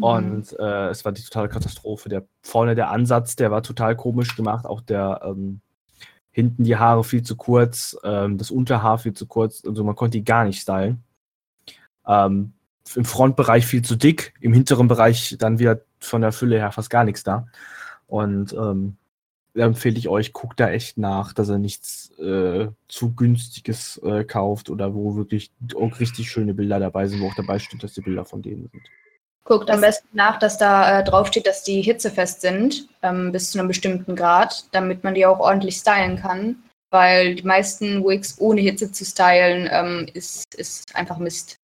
und 0.00 0.58
äh, 0.58 0.88
es 0.88 1.04
war 1.04 1.12
die 1.12 1.22
totale 1.22 1.48
Katastrophe. 1.48 2.08
Der 2.08 2.24
vorne 2.42 2.74
der 2.74 2.90
Ansatz, 2.90 3.36
der 3.36 3.50
war 3.50 3.62
total 3.62 3.96
komisch 3.96 4.36
gemacht. 4.36 4.66
Auch 4.66 4.80
der 4.80 5.20
ähm, 5.24 5.60
hinten 6.30 6.64
die 6.64 6.76
Haare 6.76 7.04
viel 7.04 7.22
zu 7.22 7.36
kurz, 7.36 7.96
ähm, 8.02 8.38
das 8.38 8.50
Unterhaar 8.50 8.98
viel 8.98 9.12
zu 9.12 9.26
kurz. 9.26 9.62
Also 9.66 9.84
man 9.84 9.94
konnte 9.94 10.18
die 10.18 10.24
gar 10.24 10.44
nicht 10.44 10.60
stylen. 10.60 11.04
Ähm, 12.06 12.54
Im 12.94 13.04
Frontbereich 13.04 13.66
viel 13.66 13.82
zu 13.82 13.96
dick, 13.96 14.34
im 14.40 14.52
hinteren 14.52 14.88
Bereich 14.88 15.36
dann 15.38 15.58
wieder 15.58 15.80
von 16.00 16.22
der 16.22 16.32
Fülle 16.32 16.56
her 16.56 16.72
fast 16.72 16.90
gar 16.90 17.04
nichts 17.04 17.22
da. 17.22 17.46
Und 18.12 18.52
ähm, 18.52 18.98
da 19.54 19.64
empfehle 19.64 19.96
ich 19.96 20.06
euch, 20.06 20.34
guckt 20.34 20.60
da 20.60 20.68
echt 20.68 20.98
nach, 20.98 21.32
dass 21.32 21.48
er 21.48 21.56
nichts 21.56 22.10
äh, 22.18 22.68
zu 22.86 23.14
günstiges 23.14 23.96
äh, 24.04 24.24
kauft 24.24 24.68
oder 24.68 24.94
wo 24.94 25.16
wirklich 25.16 25.50
auch 25.74 25.98
richtig 25.98 26.30
schöne 26.30 26.52
Bilder 26.52 26.78
dabei 26.78 27.06
sind, 27.06 27.22
wo 27.22 27.28
auch 27.28 27.34
dabei 27.34 27.58
steht, 27.58 27.82
dass 27.82 27.94
die 27.94 28.02
Bilder 28.02 28.26
von 28.26 28.42
denen 28.42 28.68
sind. 28.70 28.82
Guckt 29.44 29.70
am 29.70 29.80
besten 29.80 30.08
nach, 30.12 30.38
dass 30.38 30.58
da 30.58 31.00
äh, 31.00 31.04
draufsteht, 31.04 31.46
dass 31.46 31.64
die 31.64 31.80
hitzefest 31.80 32.42
sind, 32.42 32.86
ähm, 33.00 33.32
bis 33.32 33.50
zu 33.50 33.58
einem 33.58 33.68
bestimmten 33.68 34.14
Grad, 34.14 34.66
damit 34.72 35.04
man 35.04 35.14
die 35.14 35.24
auch 35.24 35.40
ordentlich 35.40 35.76
stylen 35.76 36.18
kann. 36.18 36.62
Weil 36.90 37.36
die 37.36 37.46
meisten 37.46 38.04
Wigs 38.04 38.36
ohne 38.38 38.60
Hitze 38.60 38.92
zu 38.92 39.06
stylen, 39.06 39.70
ähm, 39.72 40.06
ist, 40.12 40.54
ist 40.54 40.94
einfach 40.94 41.16
Mist. 41.16 41.56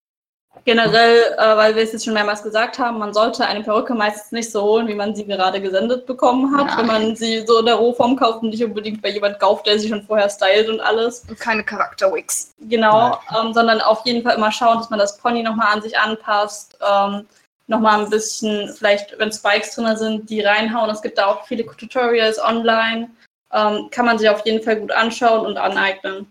Generell, 0.69 1.35
äh, 1.39 1.57
weil 1.57 1.75
wir 1.75 1.83
es 1.83 1.93
jetzt 1.93 2.05
schon 2.05 2.13
mehrmals 2.13 2.43
gesagt 2.43 2.79
haben, 2.79 2.99
man 2.99 3.15
sollte 3.15 3.47
eine 3.47 3.63
Perücke 3.65 3.95
meistens 3.95 4.33
nicht 4.33 4.53
so 4.53 4.63
holen, 4.63 4.87
wie 4.87 4.95
man 4.95 5.15
sie 5.15 5.25
gerade 5.25 5.63
gesendet 5.63 6.05
bekommen 6.05 6.55
hat. 6.55 6.69
Ja. 6.69 6.77
Wenn 6.77 6.87
man 6.87 7.17
sie 7.17 7.43
so 7.47 7.61
in 7.61 7.65
der 7.65 7.77
Rohform 7.77 8.17
kauft 8.17 8.43
und 8.43 8.51
nicht 8.51 8.63
unbedingt 8.63 9.01
bei 9.01 9.09
jemand 9.09 9.41
kauft, 9.41 9.67
der 9.67 9.79
sie 9.79 9.89
schon 9.89 10.03
vorher 10.03 10.29
stylt 10.29 10.69
und 10.69 10.83
alles. 10.83 11.25
Und 11.27 11.41
keine 11.41 11.65
Charakter-Wigs. 11.65 12.53
Genau, 12.61 13.19
ähm, 13.35 13.55
sondern 13.55 13.81
auf 13.81 14.05
jeden 14.05 14.23
Fall 14.23 14.37
immer 14.37 14.53
schauen, 14.53 14.77
dass 14.77 14.91
man 14.91 14.99
das 14.99 15.17
Pony 15.17 15.43
nochmal 15.43 15.73
an 15.73 15.81
sich 15.81 15.99
anpasst. 15.99 16.77
Ähm, 16.87 17.27
nochmal 17.67 18.05
ein 18.05 18.11
bisschen, 18.11 18.69
vielleicht 18.69 19.19
wenn 19.19 19.33
Spikes 19.33 19.75
drin 19.75 19.97
sind, 19.97 20.29
die 20.29 20.43
reinhauen. 20.43 20.91
Es 20.91 21.01
gibt 21.01 21.17
da 21.17 21.29
auch 21.29 21.47
viele 21.47 21.65
Tutorials 21.65 22.39
online. 22.39 23.09
Ähm, 23.55 23.89
kann 23.91 24.05
man 24.05 24.19
sich 24.19 24.29
auf 24.29 24.45
jeden 24.45 24.63
Fall 24.63 24.77
gut 24.77 24.93
anschauen 24.93 25.47
und 25.47 25.57
aneignen. 25.57 26.31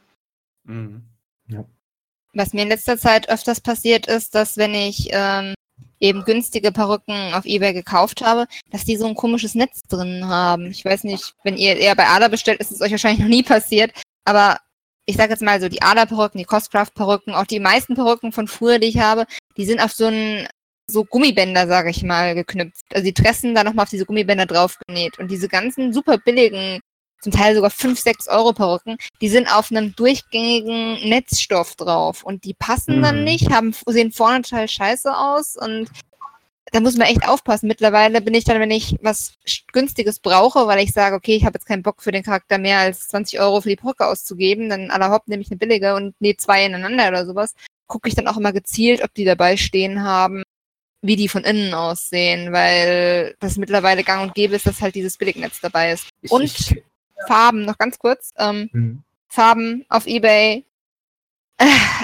Mhm. 0.66 1.02
Ja. 1.48 1.66
Was 2.38 2.54
mir 2.54 2.62
in 2.62 2.70
letzter 2.70 2.98
Zeit 2.98 3.30
öfters 3.30 3.62
passiert 3.62 4.06
ist, 4.06 4.36
dass 4.36 4.58
wenn 4.58 4.76
ich 4.76 5.10
ähm, 5.12 5.56
eben 6.00 6.24
günstige 6.24 6.72
Perücken 6.72 7.34
auf 7.34 7.46
Ebay 7.46 7.74
gekauft 7.74 8.22
habe, 8.22 8.46
dass 8.70 8.86
die 8.86 8.96
so 8.96 9.08
ein 9.08 9.16
komisches 9.16 9.56
Netz 9.56 9.82
drin 9.90 10.28
haben. 10.28 10.68
Ich 10.68 10.86
weiß 10.86 11.04
nicht, 11.04 11.34
wenn 11.44 11.58
ihr 11.58 11.78
eher 11.78 11.96
bei 11.96 12.08
Ada 12.08 12.28
bestellt, 12.28 12.60
ist 12.60 12.72
es 12.72 12.82
euch 12.82 12.92
wahrscheinlich 12.92 13.20
noch 13.24 13.28
nie 13.28 13.44
passiert, 13.44 13.92
aber 14.24 14.60
ich 15.08 15.16
sage 15.16 15.32
jetzt 15.32 15.42
mal 15.42 15.60
so, 15.60 15.70
die 15.70 15.82
Ada-Perücken, 15.82 16.38
die 16.38 16.44
Costcraft-Perücken, 16.44 17.34
auch 17.34 17.46
die 17.46 17.62
meisten 17.62 17.96
Perücken 17.96 18.32
von 18.32 18.48
früher, 18.48 18.78
die 18.78 18.88
ich 18.88 19.00
habe, 19.00 19.26
die 19.56 19.66
sind 19.66 19.80
auf 19.80 19.94
so 19.94 20.06
ein 20.06 20.48
so 20.86 21.06
Gummibänder, 21.06 21.68
sage 21.68 21.90
ich 21.90 22.04
mal, 22.04 22.36
geknüpft. 22.36 22.86
Also 22.94 23.06
die 23.06 23.14
Tressen 23.14 23.56
da 23.56 23.64
nochmal 23.64 23.84
auf 23.84 23.90
diese 23.90 24.06
Gummibänder 24.06 24.46
draufgenäht. 24.46 25.20
Und 25.20 25.32
diese 25.32 25.50
ganzen 25.50 25.94
super 25.94 26.18
billigen, 26.18 26.80
zum 27.22 27.32
Teil 27.32 27.56
sogar 27.56 27.70
5, 27.72 28.00
6 28.00 28.28
Euro 28.28 28.54
Perücken, 28.54 28.98
die 29.22 29.30
sind 29.30 29.48
auf 29.54 29.72
einem 29.72 29.96
durchgängigen 29.96 31.08
Netzstoff 31.10 31.76
drauf. 31.76 32.24
Und 32.24 32.44
die 32.44 32.54
passen 32.54 33.02
dann 33.02 33.20
Mhm. 33.20 33.24
nicht, 33.24 33.52
haben, 33.52 33.76
sehen 33.88 34.12
vorne 34.12 34.42
total 34.44 34.68
scheiße 34.68 35.16
aus 35.16 35.56
und 35.58 35.90
da 36.74 36.82
muss 36.82 36.98
man 36.98 37.08
echt 37.08 37.26
aufpassen. 37.28 37.68
Mittlerweile 37.68 38.20
bin 38.20 38.34
ich 38.34 38.44
dann, 38.44 38.60
wenn 38.60 38.72
ich 38.72 38.98
was 39.02 39.36
günstiges 39.72 40.20
brauche, 40.20 40.68
weil 40.68 40.84
ich 40.84 40.92
sage, 40.92 41.16
okay, 41.16 41.34
ich 41.36 41.46
habe 41.46 41.56
jetzt 41.56 41.66
keinen 41.66 41.82
Bock 41.82 42.04
für 42.04 42.12
den 42.12 42.24
Charakter 42.24 42.58
mehr 42.58 42.80
als 42.80 43.08
20 43.08 43.40
Euro 43.40 43.62
für 43.62 43.70
die 43.70 43.78
Perücke 43.78 44.06
auszugeben, 44.06 44.68
dann 44.70 44.92
aller 44.92 45.10
Hopp 45.10 45.28
nehme 45.30 45.42
ich 45.42 45.50
eine 45.50 45.58
billige 45.58 45.96
und 45.96 46.14
nähe 46.20 46.36
zwei 46.36 46.66
ineinander 46.66 47.08
oder 47.08 47.26
sowas, 47.26 47.54
gucke 47.88 48.10
ich 48.10 48.16
dann 48.16 48.28
auch 48.28 48.36
immer 48.36 48.52
gezielt, 48.52 49.02
ob 49.02 49.14
die 49.14 49.24
dabei 49.24 49.56
stehen 49.56 50.04
haben, 50.04 50.44
wie 51.02 51.16
die 51.16 51.30
von 51.30 51.46
innen 51.46 51.74
aussehen, 51.74 52.52
weil 52.52 53.36
das 53.40 53.56
mittlerweile 53.56 54.04
gang 54.04 54.24
und 54.24 54.36
gäbe 54.36 54.56
ist, 54.58 54.66
dass 54.68 54.82
halt 54.82 54.96
dieses 54.96 55.18
Billignetz 55.18 55.62
dabei 55.62 55.94
ist. 55.94 56.10
Ich- 56.22 56.32
Und 56.32 56.44
ich- 56.44 56.84
Farben, 57.26 57.66
noch 57.66 57.78
ganz 57.78 57.98
kurz. 58.00 58.34
Ähm, 58.38 58.70
Mhm. 58.72 59.04
Farben 59.28 59.86
auf 59.90 60.08
Ebay. 60.08 60.66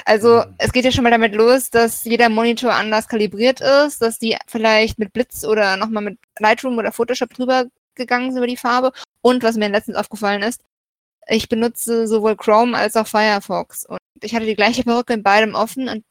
Also 0.04 0.44
es 0.58 0.72
geht 0.72 0.84
ja 0.84 0.92
schon 0.92 1.04
mal 1.04 1.10
damit 1.10 1.34
los, 1.34 1.70
dass 1.70 2.04
jeder 2.04 2.28
Monitor 2.28 2.72
anders 2.74 3.08
kalibriert 3.08 3.60
ist, 3.60 4.02
dass 4.02 4.18
die 4.18 4.36
vielleicht 4.46 4.98
mit 4.98 5.12
Blitz 5.12 5.44
oder 5.44 5.76
nochmal 5.76 6.02
mit 6.02 6.18
Lightroom 6.38 6.76
oder 6.76 6.92
Photoshop 6.92 7.32
drüber 7.32 7.66
gegangen 7.94 8.30
sind 8.30 8.38
über 8.38 8.46
die 8.46 8.56
Farbe. 8.56 8.92
Und 9.22 9.42
was 9.42 9.56
mir 9.56 9.68
letztens 9.68 9.96
aufgefallen 9.96 10.42
ist, 10.42 10.60
ich 11.28 11.48
benutze 11.48 12.06
sowohl 12.06 12.36
Chrome 12.36 12.76
als 12.76 12.96
auch 12.96 13.06
Firefox. 13.06 13.86
Und 13.86 13.98
ich 14.20 14.34
hatte 14.34 14.46
die 14.46 14.56
gleiche 14.56 14.82
Perücke 14.82 15.14
in 15.14 15.22
beidem 15.22 15.54
offen 15.54 15.88
und 15.88 16.04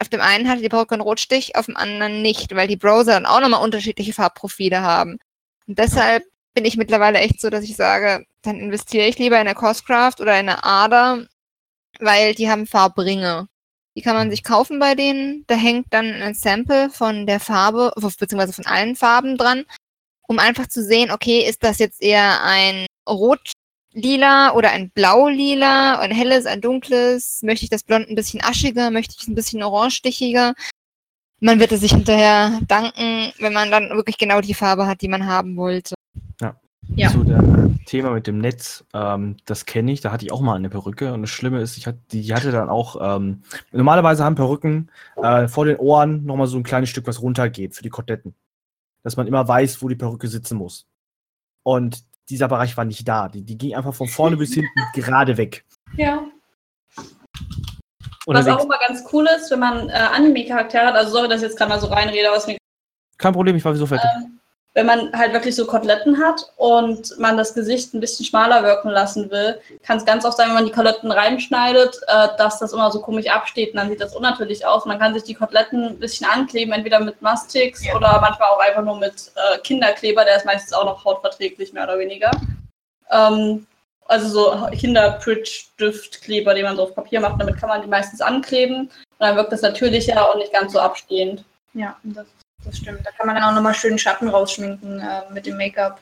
auf 0.00 0.08
dem 0.08 0.20
einen 0.20 0.48
hatte 0.48 0.62
die 0.62 0.68
Perücke 0.68 0.94
einen 0.94 1.02
Rotstich, 1.02 1.56
auf 1.56 1.66
dem 1.66 1.76
anderen 1.76 2.20
nicht, 2.22 2.54
weil 2.54 2.68
die 2.68 2.76
Browser 2.76 3.12
dann 3.12 3.26
auch 3.26 3.40
nochmal 3.40 3.62
unterschiedliche 3.62 4.12
Farbprofile 4.12 4.82
haben. 4.82 5.18
Und 5.66 5.78
deshalb 5.78 6.24
bin 6.54 6.64
ich 6.64 6.76
mittlerweile 6.76 7.18
echt 7.18 7.40
so, 7.40 7.50
dass 7.50 7.64
ich 7.64 7.76
sage, 7.76 8.26
dann 8.42 8.58
investiere 8.58 9.06
ich 9.06 9.18
lieber 9.18 9.36
in 9.36 9.46
eine 9.46 9.54
Costcraft 9.54 10.20
oder 10.20 10.38
in 10.38 10.48
eine 10.48 10.64
Ader, 10.64 11.26
weil 12.00 12.34
die 12.34 12.50
haben 12.50 12.66
Farbringe. 12.66 13.48
Die 13.96 14.02
kann 14.02 14.14
man 14.14 14.30
sich 14.30 14.44
kaufen 14.44 14.78
bei 14.78 14.94
denen. 14.94 15.44
Da 15.48 15.56
hängt 15.56 15.86
dann 15.90 16.06
ein 16.22 16.34
Sample 16.34 16.90
von 16.90 17.26
der 17.26 17.40
Farbe, 17.40 17.92
beziehungsweise 17.96 18.52
von 18.52 18.66
allen 18.66 18.96
Farben 18.96 19.36
dran, 19.36 19.64
um 20.28 20.38
einfach 20.38 20.68
zu 20.68 20.84
sehen, 20.84 21.10
okay, 21.10 21.40
ist 21.40 21.64
das 21.64 21.78
jetzt 21.78 22.00
eher 22.00 22.42
ein 22.44 22.86
rot-lila 23.08 24.52
oder 24.54 24.70
ein 24.70 24.90
blau-lila, 24.90 25.98
ein 25.98 26.12
helles, 26.12 26.46
ein 26.46 26.60
dunkles? 26.60 27.40
Möchte 27.42 27.64
ich 27.64 27.70
das 27.70 27.82
Blond 27.82 28.08
ein 28.08 28.14
bisschen 28.14 28.42
aschiger? 28.42 28.90
Möchte 28.90 29.14
ich 29.16 29.22
es 29.22 29.28
ein 29.28 29.34
bisschen 29.34 29.62
orange-stichiger? 29.62 30.54
Man 31.40 31.60
wird 31.60 31.72
es 31.72 31.80
sich 31.80 31.92
hinterher 31.92 32.60
danken, 32.68 33.32
wenn 33.38 33.52
man 33.52 33.70
dann 33.70 33.90
wirklich 33.90 34.18
genau 34.18 34.40
die 34.40 34.54
Farbe 34.54 34.86
hat, 34.86 35.02
die 35.02 35.08
man 35.08 35.26
haben 35.26 35.56
wollte. 35.56 35.94
Ja. 36.94 37.10
Zu 37.10 37.24
der 37.24 37.70
Thema 37.86 38.10
mit 38.10 38.26
dem 38.26 38.38
Netz, 38.38 38.84
ähm, 38.94 39.36
das 39.44 39.66
kenne 39.66 39.92
ich, 39.92 40.00
da 40.00 40.10
hatte 40.10 40.24
ich 40.24 40.32
auch 40.32 40.40
mal 40.40 40.56
eine 40.56 40.70
Perücke 40.70 41.12
und 41.12 41.22
das 41.22 41.30
Schlimme 41.30 41.60
ist, 41.60 41.76
ich 41.76 41.86
hatte, 41.86 41.98
die 42.10 42.34
hatte 42.34 42.50
dann 42.50 42.68
auch, 42.68 42.96
ähm, 43.00 43.42
normalerweise 43.72 44.24
haben 44.24 44.34
Perücken 44.34 44.90
äh, 45.16 45.48
vor 45.48 45.64
den 45.64 45.76
Ohren 45.76 46.24
nochmal 46.24 46.46
so 46.46 46.56
ein 46.56 46.62
kleines 46.62 46.88
Stück, 46.88 47.06
was 47.06 47.22
runtergeht 47.22 47.74
für 47.74 47.82
die 47.82 47.90
Koteletten. 47.90 48.34
Dass 49.02 49.16
man 49.16 49.26
immer 49.26 49.46
weiß, 49.46 49.82
wo 49.82 49.88
die 49.88 49.96
Perücke 49.96 50.28
sitzen 50.28 50.56
muss. 50.56 50.86
Und 51.62 52.02
dieser 52.30 52.48
Bereich 52.48 52.76
war 52.76 52.84
nicht 52.84 53.06
da. 53.06 53.28
Die, 53.28 53.42
die 53.42 53.56
ging 53.56 53.74
einfach 53.74 53.94
von 53.94 54.08
vorne 54.08 54.36
bis 54.36 54.54
hinten 54.54 54.80
gerade 54.94 55.36
weg. 55.36 55.64
Ja. 55.96 56.24
Und 58.26 58.34
Was 58.34 58.46
auch 58.48 58.64
immer 58.64 58.78
ganz 58.78 59.04
cool 59.12 59.26
ist, 59.36 59.50
wenn 59.50 59.60
man 59.60 59.88
äh, 59.88 59.92
Anime-Charaktere 59.92 60.86
hat, 60.86 60.94
also 60.94 61.12
sorry, 61.12 61.28
dass 61.28 61.38
ich 61.42 61.48
jetzt 61.48 61.56
gerade 61.56 61.70
mal 61.70 61.80
so 61.80 61.86
reinrede, 61.86 62.28
es 62.36 62.46
mir 62.46 62.58
kein 63.18 63.32
Problem, 63.32 63.56
ich 63.56 63.64
war 63.64 63.74
so 63.74 63.86
fertig. 63.86 64.08
ähm, 64.16 64.37
wenn 64.78 64.86
man 64.86 65.12
halt 65.12 65.32
wirklich 65.32 65.56
so 65.56 65.66
Koteletten 65.66 66.24
hat 66.24 66.52
und 66.56 67.18
man 67.18 67.36
das 67.36 67.52
Gesicht 67.52 67.94
ein 67.94 68.00
bisschen 68.00 68.24
schmaler 68.24 68.62
wirken 68.62 68.90
lassen 68.90 69.28
will, 69.28 69.60
kann 69.82 69.98
es 69.98 70.04
ganz 70.04 70.24
oft 70.24 70.36
sein, 70.36 70.46
wenn 70.46 70.54
man 70.54 70.66
die 70.66 70.70
Koteletten 70.70 71.10
reinschneidet, 71.10 71.98
äh, 72.06 72.28
dass 72.38 72.60
das 72.60 72.72
immer 72.72 72.88
so 72.92 73.00
komisch 73.00 73.26
absteht 73.26 73.72
und 73.72 73.78
dann 73.78 73.88
sieht 73.88 74.00
das 74.00 74.14
unnatürlich 74.14 74.64
aus. 74.64 74.84
Man 74.84 75.00
kann 75.00 75.14
sich 75.14 75.24
die 75.24 75.34
Koteletten 75.34 75.84
ein 75.84 75.98
bisschen 75.98 76.28
ankleben, 76.30 76.72
entweder 76.72 77.00
mit 77.00 77.20
Mastix 77.20 77.82
oder 77.92 78.20
manchmal 78.20 78.50
auch 78.50 78.60
einfach 78.60 78.84
nur 78.84 78.96
mit 78.98 79.32
äh, 79.34 79.58
Kinderkleber, 79.58 80.24
der 80.24 80.36
ist 80.36 80.46
meistens 80.46 80.72
auch 80.72 80.84
noch 80.84 81.04
hautverträglich, 81.04 81.72
mehr 81.72 81.82
oder 81.82 81.98
weniger. 81.98 82.30
Ähm, 83.10 83.66
also 84.06 84.28
so 84.28 84.68
Kinder-Pritsch-Stiftkleber, 84.76 86.54
den 86.54 86.66
man 86.66 86.76
so 86.76 86.84
auf 86.84 86.94
Papier 86.94 87.18
macht, 87.18 87.40
damit 87.40 87.58
kann 87.58 87.68
man 87.68 87.82
die 87.82 87.88
meistens 87.88 88.20
ankleben 88.20 88.82
und 88.82 88.90
dann 89.18 89.34
wirkt 89.34 89.50
das 89.50 89.62
natürlicher 89.62 90.32
und 90.32 90.38
nicht 90.38 90.52
ganz 90.52 90.72
so 90.72 90.78
abstehend. 90.78 91.42
Ja, 91.74 91.96
das, 92.04 92.28
das 92.68 92.78
stimmt. 92.78 93.04
Da 93.04 93.10
kann 93.10 93.26
man 93.26 93.36
dann 93.36 93.44
auch 93.44 93.54
nochmal 93.54 93.74
schön 93.74 93.98
Schatten 93.98 94.28
rausschminken 94.28 95.00
äh, 95.00 95.32
mit 95.32 95.46
dem 95.46 95.56
Make-up. 95.56 96.00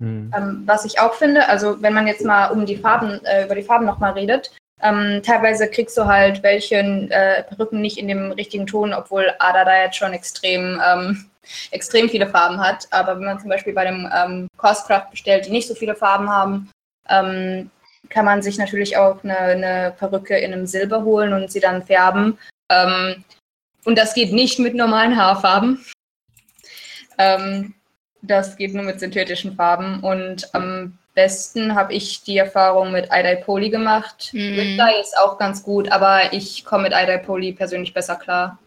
Hm. 0.00 0.32
Ähm, 0.36 0.62
was 0.66 0.84
ich 0.84 0.98
auch 0.98 1.14
finde, 1.14 1.48
also 1.48 1.80
wenn 1.80 1.94
man 1.94 2.06
jetzt 2.06 2.24
mal 2.24 2.48
um 2.48 2.66
die 2.66 2.76
Farben, 2.76 3.24
äh, 3.24 3.44
über 3.44 3.54
die 3.54 3.62
Farben 3.62 3.86
nochmal 3.86 4.12
redet, 4.12 4.50
ähm, 4.82 5.22
teilweise 5.22 5.68
kriegst 5.68 5.96
du 5.96 6.06
halt 6.06 6.42
welche 6.42 6.76
äh, 6.76 7.42
Perücken 7.44 7.80
nicht 7.80 7.96
in 7.96 8.08
dem 8.08 8.32
richtigen 8.32 8.66
Ton, 8.66 8.92
obwohl 8.92 9.32
Ada 9.38 9.64
da 9.64 9.82
jetzt 9.82 9.96
schon 9.96 10.12
extrem, 10.12 10.80
ähm, 10.84 11.30
extrem 11.70 12.08
viele 12.08 12.26
Farben 12.26 12.58
hat. 12.60 12.88
Aber 12.90 13.16
wenn 13.16 13.24
man 13.24 13.40
zum 13.40 13.48
Beispiel 13.48 13.72
bei 13.72 13.84
dem 13.84 14.10
ähm, 14.12 14.48
Costcraft 14.56 15.10
bestellt, 15.10 15.46
die 15.46 15.50
nicht 15.50 15.68
so 15.68 15.74
viele 15.74 15.94
Farben 15.94 16.28
haben, 16.28 16.70
ähm, 17.08 17.70
kann 18.10 18.24
man 18.24 18.42
sich 18.42 18.58
natürlich 18.58 18.96
auch 18.96 19.22
eine, 19.24 19.38
eine 19.38 19.94
Perücke 19.98 20.36
in 20.36 20.52
einem 20.52 20.66
Silber 20.66 21.04
holen 21.04 21.32
und 21.32 21.50
sie 21.50 21.60
dann 21.60 21.82
färben. 21.82 22.38
Ähm, 22.70 23.24
und 23.84 23.96
das 23.98 24.14
geht 24.14 24.32
nicht 24.32 24.58
mit 24.58 24.74
normalen 24.74 25.16
Haarfarben. 25.16 25.84
Ähm, 27.18 27.74
das 28.22 28.56
geht 28.56 28.74
nur 28.74 28.84
mit 28.84 29.00
synthetischen 29.00 29.54
Farben. 29.54 30.00
Und 30.00 30.54
am 30.54 30.98
besten 31.14 31.74
habe 31.74 31.92
ich 31.92 32.22
die 32.22 32.38
Erfahrung 32.38 32.92
mit 32.92 33.10
Eye-Dye 33.10 33.42
Poly 33.44 33.70
gemacht. 33.70 34.30
Mhm. 34.32 34.54
Red 34.54 34.78
Dye 34.78 35.00
ist 35.00 35.16
auch 35.18 35.38
ganz 35.38 35.62
gut, 35.62 35.90
aber 35.92 36.32
ich 36.32 36.64
komme 36.64 36.84
mit 36.84 36.92
Eye-Dye 36.92 37.18
Poly 37.24 37.52
persönlich 37.52 37.94
besser 37.94 38.16
klar. 38.16 38.58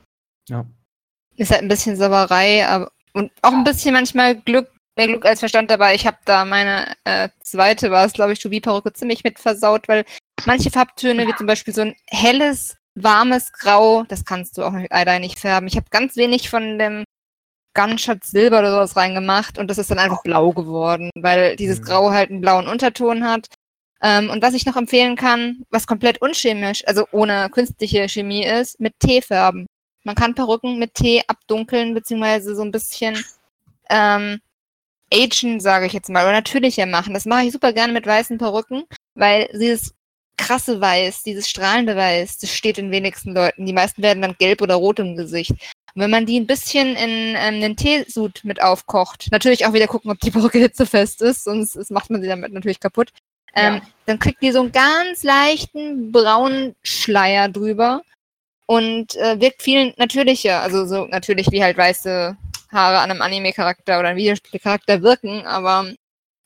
Ist 1.35 1.51
halt 1.51 1.61
ein 1.61 1.67
bisschen 1.67 1.95
Sauerei, 1.95 2.65
aber 2.65 2.91
und 3.13 3.31
auch 3.41 3.51
ein 3.51 3.63
bisschen 3.63 3.93
manchmal 3.93 4.35
Glück, 4.35 4.69
mehr 4.95 5.07
Glück 5.07 5.25
als 5.25 5.39
Verstand 5.39 5.71
dabei. 5.71 5.95
Ich 5.95 6.05
habe 6.05 6.17
da 6.25 6.45
meine 6.45 6.95
äh, 7.03 7.29
zweite, 7.41 7.89
war 7.89 8.05
es 8.05 8.13
glaube 8.13 8.33
ich, 8.33 8.39
Tobi-Perücke 8.39 8.93
ziemlich 8.93 9.23
mit 9.23 9.39
versaut, 9.39 9.87
weil 9.87 10.05
manche 10.45 10.69
Farbtöne, 10.69 11.27
wie 11.27 11.35
zum 11.35 11.47
Beispiel 11.47 11.73
so 11.73 11.81
ein 11.81 11.95
helles, 12.07 12.77
warmes 13.03 13.51
Grau, 13.53 14.03
das 14.03 14.25
kannst 14.25 14.57
du 14.57 14.63
auch 14.63 14.71
mit 14.71 14.91
Eye-Dye 14.91 15.19
nicht 15.19 15.39
färben. 15.39 15.67
Ich 15.67 15.75
habe 15.75 15.87
ganz 15.89 16.15
wenig 16.15 16.49
von 16.49 16.79
dem 16.79 17.03
Gunshot 17.73 18.23
Silber 18.23 18.59
oder 18.59 18.71
sowas 18.71 18.95
reingemacht 18.97 19.59
und 19.59 19.69
das 19.69 19.77
ist 19.77 19.91
dann 19.91 19.99
einfach 19.99 20.23
blau 20.23 20.51
geworden, 20.51 21.11
weil 21.15 21.55
dieses 21.55 21.79
Mhm. 21.79 21.83
Grau 21.83 22.11
halt 22.11 22.31
einen 22.31 22.41
blauen 22.41 22.67
Unterton 22.67 23.23
hat. 23.23 23.47
Ähm, 24.01 24.29
und 24.29 24.41
was 24.43 24.53
ich 24.53 24.65
noch 24.65 24.75
empfehlen 24.75 25.15
kann, 25.15 25.63
was 25.69 25.87
komplett 25.87 26.21
unchemisch, 26.21 26.83
also 26.87 27.05
ohne 27.11 27.49
künstliche 27.49 28.07
Chemie 28.09 28.45
ist, 28.45 28.79
mit 28.79 28.93
Tee 28.99 29.21
färben. 29.21 29.67
Man 30.03 30.15
kann 30.15 30.35
Perücken 30.35 30.79
mit 30.79 30.93
Tee 30.93 31.23
abdunkeln, 31.27 31.93
beziehungsweise 31.93 32.55
so 32.55 32.61
ein 32.63 32.71
bisschen 32.71 33.23
ähm, 33.89 34.39
agen, 35.13 35.59
sage 35.59 35.85
ich 35.87 35.93
jetzt 35.93 36.09
mal, 36.09 36.23
oder 36.23 36.33
natürlicher 36.33 36.85
machen. 36.85 37.13
Das 37.13 37.25
mache 37.25 37.45
ich 37.45 37.51
super 37.53 37.73
gerne 37.73 37.93
mit 37.93 38.05
weißen 38.07 38.37
Perücken, 38.37 38.83
weil 39.15 39.49
dieses 39.53 39.93
krasse 40.37 40.79
Weiß, 40.79 41.23
dieses 41.23 41.49
strahlende 41.49 41.95
Weiß, 41.95 42.37
das 42.37 42.53
steht 42.53 42.77
den 42.77 42.91
wenigsten 42.91 43.33
Leuten. 43.33 43.65
Die 43.65 43.73
meisten 43.73 44.01
werden 44.01 44.21
dann 44.21 44.35
gelb 44.37 44.61
oder 44.61 44.75
rot 44.75 44.99
im 44.99 45.15
Gesicht. 45.15 45.51
Und 45.51 46.03
wenn 46.03 46.11
man 46.11 46.25
die 46.25 46.39
ein 46.39 46.47
bisschen 46.47 46.95
in 46.95 47.35
ähm, 47.35 47.59
den 47.59 47.75
Teesud 47.75 48.41
mit 48.43 48.61
aufkocht, 48.61 49.29
natürlich 49.31 49.65
auch 49.65 49.73
wieder 49.73 49.87
gucken, 49.87 50.11
ob 50.11 50.19
die 50.19 50.31
Perücke 50.31 50.59
hitzefest 50.59 51.21
ist, 51.21 51.43
sonst 51.43 51.75
ist, 51.75 51.91
macht 51.91 52.09
man 52.09 52.21
sie 52.21 52.27
damit 52.27 52.53
natürlich 52.53 52.79
kaputt. 52.79 53.09
Ähm, 53.55 53.75
Ja. 53.75 53.81
Dann 54.05 54.19
kriegt 54.19 54.41
die 54.41 54.51
so 54.51 54.61
einen 54.61 54.71
ganz 54.71 55.23
leichten 55.23 56.11
braunen 56.11 56.75
Schleier 56.83 57.49
drüber 57.49 58.03
und 58.67 59.15
äh, 59.15 59.39
wirkt 59.41 59.61
viel 59.63 59.93
natürlicher. 59.97 60.61
Also 60.61 60.85
so 60.85 61.05
natürlich 61.05 61.51
wie 61.51 61.63
halt 61.63 61.77
weiße 61.77 62.37
Haare 62.71 62.99
an 62.99 63.11
einem 63.11 63.21
Anime-Charakter 63.21 63.99
oder 63.99 64.09
einem 64.09 64.17
Videospielcharakter 64.17 65.01
wirken, 65.01 65.45
aber 65.45 65.93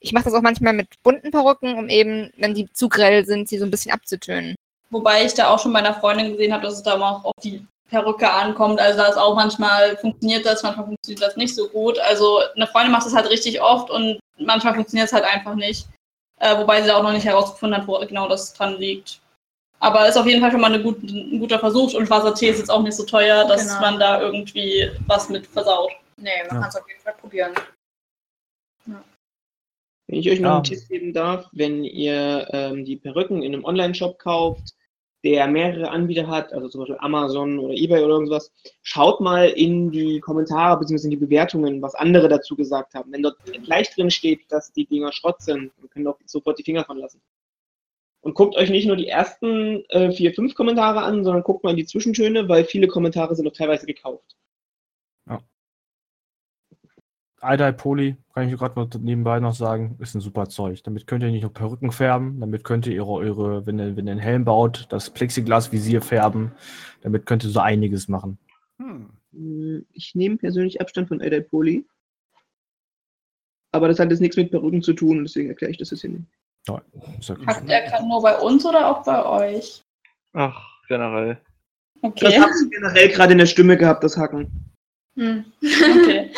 ich 0.02 0.12
mache 0.12 0.24
das 0.24 0.34
auch 0.34 0.42
manchmal 0.42 0.72
mit 0.72 0.88
bunten 1.02 1.30
Perücken, 1.30 1.74
um 1.78 1.88
eben, 1.88 2.32
wenn 2.36 2.54
die 2.54 2.70
zu 2.72 2.88
grell 2.88 3.24
sind, 3.24 3.48
sie 3.48 3.58
so 3.58 3.64
ein 3.64 3.70
bisschen 3.70 3.92
abzutönen. 3.92 4.54
Wobei 4.90 5.24
ich 5.24 5.34
da 5.34 5.48
auch 5.48 5.58
schon 5.58 5.72
bei 5.72 5.78
einer 5.78 5.94
Freundin 5.94 6.32
gesehen 6.32 6.52
habe, 6.52 6.64
dass 6.64 6.74
es 6.74 6.82
da 6.82 7.00
auch 7.00 7.24
auf 7.24 7.32
die 7.42 7.64
Perücke 7.88 8.30
ankommt. 8.30 8.80
Also 8.80 8.98
da 8.98 9.06
ist 9.06 9.16
auch 9.16 9.34
manchmal 9.34 9.96
funktioniert 9.98 10.44
das, 10.44 10.62
manchmal 10.62 10.86
funktioniert 10.86 11.22
das 11.22 11.36
nicht 11.36 11.54
so 11.54 11.68
gut. 11.68 11.98
Also 12.00 12.40
eine 12.56 12.66
Freundin 12.66 12.92
macht 12.92 13.06
das 13.06 13.14
halt 13.14 13.30
richtig 13.30 13.60
oft 13.62 13.90
und 13.90 14.18
manchmal 14.38 14.74
funktioniert 14.74 15.06
es 15.06 15.12
halt 15.12 15.24
einfach 15.24 15.54
nicht. 15.54 15.86
Äh, 16.40 16.58
wobei 16.58 16.82
sie 16.82 16.90
auch 16.90 17.02
noch 17.02 17.12
nicht 17.12 17.24
herausgefunden 17.24 17.78
hat, 17.78 17.86
wo 17.86 17.98
genau 18.00 18.28
das 18.28 18.52
dran 18.52 18.76
liegt. 18.78 19.20
Aber 19.78 20.08
ist 20.08 20.16
auf 20.16 20.26
jeden 20.26 20.40
Fall 20.40 20.50
schon 20.50 20.60
mal 20.60 20.72
eine 20.72 20.82
gut, 20.82 21.02
ein 21.02 21.38
guter 21.38 21.58
Versuch 21.58 21.94
und 21.94 22.06
schwarzer 22.06 22.34
Tee 22.34 22.48
ist 22.48 22.58
jetzt 22.58 22.70
auch 22.70 22.82
nicht 22.82 22.96
so 22.96 23.04
teuer, 23.04 23.44
dass 23.46 23.66
Genau. 23.66 23.80
man 23.80 23.98
da 24.00 24.20
irgendwie 24.20 24.90
was 25.06 25.28
mit 25.28 25.46
versaut. 25.46 25.90
Nee, 26.16 26.30
man 26.48 26.56
Ja. 26.56 26.60
kann 26.62 26.68
es 26.68 26.76
auf 26.76 26.88
jeden 26.88 27.00
Fall 27.02 27.14
probieren. 27.20 27.52
Wenn 30.12 30.18
ich 30.18 30.30
euch 30.30 30.40
noch 30.40 30.56
einen 30.56 30.64
Tipp 30.64 30.86
geben 30.90 31.14
darf, 31.14 31.48
wenn 31.52 31.84
ihr 31.84 32.46
ähm, 32.50 32.84
die 32.84 32.98
Perücken 32.98 33.42
in 33.42 33.54
einem 33.54 33.64
Online-Shop 33.64 34.18
kauft, 34.18 34.74
der 35.24 35.46
mehrere 35.46 35.88
Anbieter 35.88 36.26
hat, 36.26 36.52
also 36.52 36.68
zum 36.68 36.80
Beispiel 36.80 36.98
Amazon 37.00 37.58
oder 37.58 37.72
Ebay 37.72 38.04
oder 38.04 38.16
irgendwas, 38.16 38.52
schaut 38.82 39.22
mal 39.22 39.48
in 39.48 39.90
die 39.90 40.20
Kommentare 40.20 40.78
bzw. 40.78 41.04
in 41.04 41.10
die 41.12 41.16
Bewertungen, 41.16 41.80
was 41.80 41.94
andere 41.94 42.28
dazu 42.28 42.54
gesagt 42.54 42.92
haben. 42.92 43.10
Wenn 43.10 43.22
dort 43.22 43.38
gleich 43.64 43.88
drin 43.94 44.10
steht, 44.10 44.40
dass 44.52 44.70
die 44.70 44.84
Dinger 44.84 45.12
Schrott 45.12 45.40
sind, 45.40 45.72
dann 45.78 45.88
könnt 45.88 46.06
ihr 46.06 46.10
auch 46.10 46.18
sofort 46.26 46.58
die 46.58 46.64
Finger 46.64 46.84
von 46.84 46.98
lassen. 46.98 47.22
Und 48.20 48.34
guckt 48.34 48.54
euch 48.56 48.68
nicht 48.68 48.86
nur 48.86 48.96
die 48.96 49.08
ersten 49.08 49.82
äh, 49.88 50.12
vier, 50.12 50.34
fünf 50.34 50.54
Kommentare 50.54 51.00
an, 51.00 51.24
sondern 51.24 51.42
guckt 51.42 51.64
mal 51.64 51.70
in 51.70 51.78
die 51.78 51.86
Zwischentöne, 51.86 52.50
weil 52.50 52.66
viele 52.66 52.86
Kommentare 52.86 53.34
sind 53.34 53.48
auch 53.48 53.54
teilweise 53.54 53.86
gekauft. 53.86 54.36
Aldai 57.42 57.72
Poly, 57.72 58.16
kann 58.34 58.48
ich 58.48 58.56
gerade 58.56 58.78
noch 58.78 58.88
nebenbei 59.00 59.40
noch 59.40 59.54
sagen, 59.54 59.96
ist 59.98 60.14
ein 60.14 60.20
super 60.20 60.48
Zeug. 60.48 60.82
Damit 60.84 61.06
könnt 61.06 61.22
ihr 61.24 61.30
nicht 61.30 61.42
nur 61.42 61.52
Perücken 61.52 61.90
färben, 61.90 62.38
damit 62.40 62.62
könnt 62.64 62.86
ihr 62.86 63.04
eure, 63.04 63.12
eure 63.32 63.66
wenn 63.66 63.78
ihr, 63.80 63.96
wenn 63.96 64.06
ihr 64.06 64.12
einen 64.12 64.20
Helm 64.20 64.44
baut, 64.44 64.86
das 64.90 65.10
Plexiglas-Visier 65.10 66.02
färben. 66.02 66.52
Damit 67.02 67.26
könnt 67.26 67.42
ihr 67.44 67.50
so 67.50 67.60
einiges 67.60 68.06
machen. 68.08 68.38
Hm. 68.78 69.10
Hm, 69.32 69.86
Ich 69.92 70.14
nehme 70.14 70.36
persönlich 70.36 70.80
Abstand 70.80 71.08
von 71.08 71.20
Adai 71.20 71.40
Poly. 71.40 71.84
Aber 73.72 73.88
das 73.88 73.98
hat 73.98 74.10
jetzt 74.10 74.20
nichts 74.20 74.36
mit 74.36 74.50
Perücken 74.50 74.82
zu 74.82 74.92
tun, 74.92 75.24
deswegen 75.24 75.48
erkläre 75.48 75.70
ich 75.72 75.78
das 75.78 75.90
jetzt 75.90 76.02
hier 76.02 76.10
nicht. 76.10 76.24
Ja, 76.68 76.80
ist 77.18 77.28
ja 77.28 77.36
Hackt 77.46 77.68
er 77.68 77.88
gerade 77.88 78.06
nur 78.06 78.22
bei 78.22 78.38
uns 78.38 78.64
oder 78.64 78.86
auch 78.88 79.02
bei 79.04 79.24
euch? 79.24 79.82
Ach, 80.34 80.60
generell. 80.86 81.40
Das 82.02 82.10
Okay. 82.12 82.40
habe 82.40 82.50
ich 82.50 82.70
generell 82.70 83.08
gerade 83.08 83.32
in 83.32 83.38
der 83.38 83.46
Stimme 83.46 83.76
gehabt, 83.76 84.04
das 84.04 84.16
Hacken. 84.16 84.70
Hm. 85.16 85.44
okay. 85.62 86.30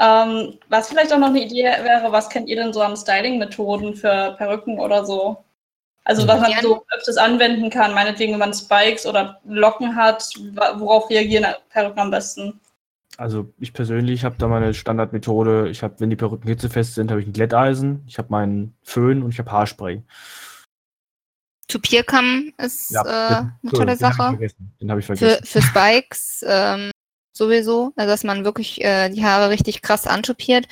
Ähm, 0.00 0.58
was 0.68 0.88
vielleicht 0.88 1.12
auch 1.12 1.18
noch 1.18 1.28
eine 1.28 1.42
Idee 1.44 1.64
wäre, 1.64 2.10
was 2.10 2.30
kennt 2.30 2.48
ihr 2.48 2.56
denn 2.56 2.72
so 2.72 2.80
an 2.80 2.96
Styling-Methoden 2.96 3.94
für 3.94 4.34
Perücken 4.38 4.78
oder 4.80 5.04
so? 5.04 5.44
Also 6.04 6.26
was 6.26 6.40
man 6.40 6.52
so 6.62 6.82
öfters 6.96 7.18
anwenden 7.18 7.68
kann, 7.68 7.92
meinetwegen, 7.92 8.32
wenn 8.32 8.40
man 8.40 8.54
Spikes 8.54 9.04
oder 9.04 9.38
Locken 9.44 9.94
hat, 9.94 10.24
worauf 10.76 11.10
reagieren 11.10 11.44
Perücken 11.68 12.00
am 12.00 12.10
besten? 12.10 12.58
Also 13.18 13.52
ich 13.58 13.74
persönlich 13.74 14.24
habe 14.24 14.36
da 14.38 14.48
meine 14.48 14.72
Standardmethode. 14.72 15.68
Ich 15.68 15.82
habe, 15.82 15.94
wenn 15.98 16.08
die 16.08 16.16
Perücken 16.16 16.48
hitzefest 16.48 16.94
sind, 16.94 17.10
habe 17.10 17.20
ich 17.20 17.26
ein 17.26 17.34
Glätteisen, 17.34 18.02
ich 18.06 18.16
habe 18.16 18.28
meinen 18.30 18.74
Föhn 18.82 19.22
und 19.22 19.32
ich 19.32 19.38
habe 19.38 19.52
Haarspray. 19.52 20.02
Tupierkamm 21.68 22.52
ist 22.56 22.94
äh, 22.94 22.98
eine 22.98 23.52
tolle 23.70 23.84
den 23.84 23.90
hab 23.90 23.98
Sache. 23.98 24.30
vergessen. 24.30 24.74
Den 24.80 24.90
habe 24.90 25.00
ich 25.00 25.06
Für, 25.06 25.16
vergessen. 25.16 25.44
für 25.44 25.62
Spikes 25.62 26.44
ähm, 26.48 26.90
sowieso. 27.32 27.92
Also 27.96 28.10
dass 28.10 28.24
man 28.24 28.44
wirklich 28.44 28.82
äh, 28.82 29.08
die 29.10 29.24
Haare 29.24 29.50
richtig 29.50 29.82
krass 29.82 30.06
antupiert. 30.06 30.66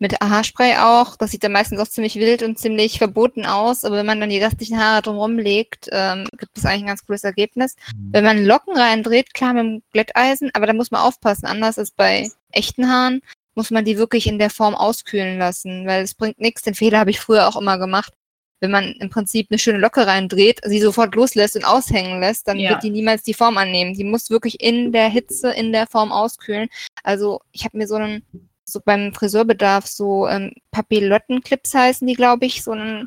Mit 0.00 0.20
Haarspray 0.20 0.76
auch. 0.76 1.16
Das 1.16 1.32
sieht 1.32 1.42
dann 1.42 1.50
meistens 1.50 1.80
auch 1.80 1.88
ziemlich 1.88 2.14
wild 2.14 2.44
und 2.44 2.56
ziemlich 2.56 2.98
verboten 2.98 3.44
aus. 3.44 3.84
Aber 3.84 3.96
wenn 3.96 4.06
man 4.06 4.20
dann 4.20 4.30
die 4.30 4.38
restlichen 4.38 4.78
Haare 4.78 5.02
drumherum 5.02 5.38
legt, 5.38 5.88
ähm, 5.90 6.28
gibt 6.38 6.56
es 6.56 6.64
eigentlich 6.64 6.82
ein 6.84 6.86
ganz 6.86 7.04
cooles 7.04 7.24
Ergebnis. 7.24 7.74
Wenn 8.12 8.24
man 8.24 8.44
Locken 8.44 8.76
reindreht, 8.76 9.34
klar 9.34 9.54
mit 9.54 9.64
dem 9.64 9.82
Glätteisen, 9.92 10.50
aber 10.54 10.66
da 10.66 10.72
muss 10.72 10.92
man 10.92 11.00
aufpassen. 11.00 11.46
Anders 11.46 11.78
als 11.78 11.90
bei 11.90 12.30
echten 12.52 12.88
Haaren 12.88 13.22
muss 13.56 13.72
man 13.72 13.84
die 13.84 13.98
wirklich 13.98 14.28
in 14.28 14.38
der 14.38 14.50
Form 14.50 14.76
auskühlen 14.76 15.36
lassen, 15.36 15.84
weil 15.84 16.04
es 16.04 16.14
bringt 16.14 16.40
nichts. 16.40 16.62
Den 16.62 16.76
Fehler 16.76 17.00
habe 17.00 17.10
ich 17.10 17.18
früher 17.18 17.48
auch 17.48 17.56
immer 17.56 17.76
gemacht. 17.76 18.12
Wenn 18.60 18.70
man 18.70 18.92
im 18.92 19.08
Prinzip 19.10 19.48
eine 19.50 19.58
schöne 19.58 19.78
Locke 19.78 20.06
reindreht, 20.06 20.60
sie 20.64 20.80
sofort 20.80 21.14
loslässt 21.14 21.54
und 21.56 21.64
aushängen 21.64 22.20
lässt, 22.20 22.48
dann 22.48 22.58
Ja. 22.58 22.70
wird 22.70 22.82
die 22.82 22.90
niemals 22.90 23.22
die 23.22 23.34
Form 23.34 23.56
annehmen. 23.56 23.94
Die 23.94 24.04
muss 24.04 24.30
wirklich 24.30 24.60
in 24.60 24.90
der 24.92 25.08
Hitze, 25.08 25.50
in 25.52 25.72
der 25.72 25.86
Form 25.86 26.10
auskühlen. 26.10 26.68
Also 27.04 27.40
ich 27.52 27.64
habe 27.64 27.78
mir 27.78 27.86
so 27.86 27.94
einen, 27.96 28.22
so 28.64 28.80
beim 28.84 29.14
Friseurbedarf 29.14 29.86
so 29.86 30.26
ähm, 30.28 30.52
Papillottenclips 30.72 31.74
heißen 31.74 32.06
die, 32.06 32.14
glaube 32.14 32.46
ich, 32.46 32.62
so 32.64 32.72
einen 32.72 33.06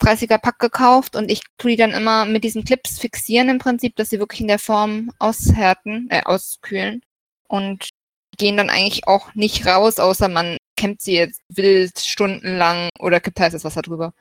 30er 0.00 0.38
Pack 0.38 0.58
gekauft 0.58 1.16
und 1.16 1.30
ich 1.30 1.42
tue 1.58 1.72
die 1.72 1.76
dann 1.76 1.92
immer 1.92 2.24
mit 2.24 2.44
diesen 2.44 2.64
Clips 2.64 2.98
fixieren 2.98 3.48
im 3.48 3.58
Prinzip, 3.58 3.96
dass 3.96 4.10
sie 4.10 4.18
wirklich 4.18 4.40
in 4.40 4.48
der 4.48 4.58
Form 4.58 5.10
aushärten, 5.18 6.08
äh, 6.10 6.22
auskühlen 6.24 7.02
und 7.48 7.88
gehen 8.36 8.56
dann 8.56 8.70
eigentlich 8.70 9.06
auch 9.06 9.34
nicht 9.34 9.66
raus, 9.66 9.98
außer 9.98 10.28
man 10.28 10.56
kämmt 10.76 11.00
sie 11.00 11.14
jetzt 11.14 11.40
wild 11.48 11.98
stundenlang 11.98 12.88
oder 12.98 13.20
kippt 13.20 13.40
heißes 13.40 13.64
Wasser 13.64 13.82
drüber. 13.82 14.12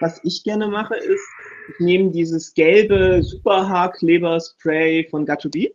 Was 0.00 0.20
ich 0.24 0.44
gerne 0.44 0.68
mache, 0.68 0.96
ist, 0.96 1.26
ich 1.68 1.80
nehme 1.80 2.10
dieses 2.10 2.52
gelbe 2.54 3.22
Superhaarkleber-Spray 3.22 5.08
von 5.08 5.26
Got2B 5.26 5.72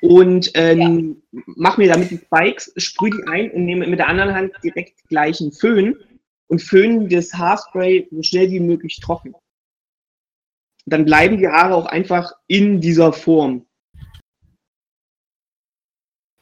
und 0.00 0.50
ähm, 0.54 1.22
mache 1.30 1.80
mir 1.80 1.92
damit 1.92 2.10
die 2.10 2.18
Spikes, 2.18 2.72
sprühe 2.76 3.10
die 3.10 3.26
ein 3.28 3.50
und 3.52 3.64
nehme 3.64 3.86
mit 3.86 3.98
der 3.98 4.08
anderen 4.08 4.34
Hand 4.34 4.52
direkt 4.64 5.06
gleich 5.08 5.40
einen 5.40 5.52
Föhn 5.52 5.96
und 6.48 6.60
föhne 6.60 7.08
das 7.08 7.32
Haarspray 7.34 8.08
so 8.10 8.22
schnell 8.22 8.50
wie 8.50 8.60
möglich 8.60 9.00
trocken. 9.00 9.34
Dann 10.86 11.04
bleiben 11.04 11.38
die 11.38 11.48
Haare 11.48 11.74
auch 11.74 11.86
einfach 11.86 12.32
in 12.48 12.80
dieser 12.80 13.12
Form. 13.12 13.66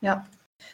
Ja. 0.01 0.26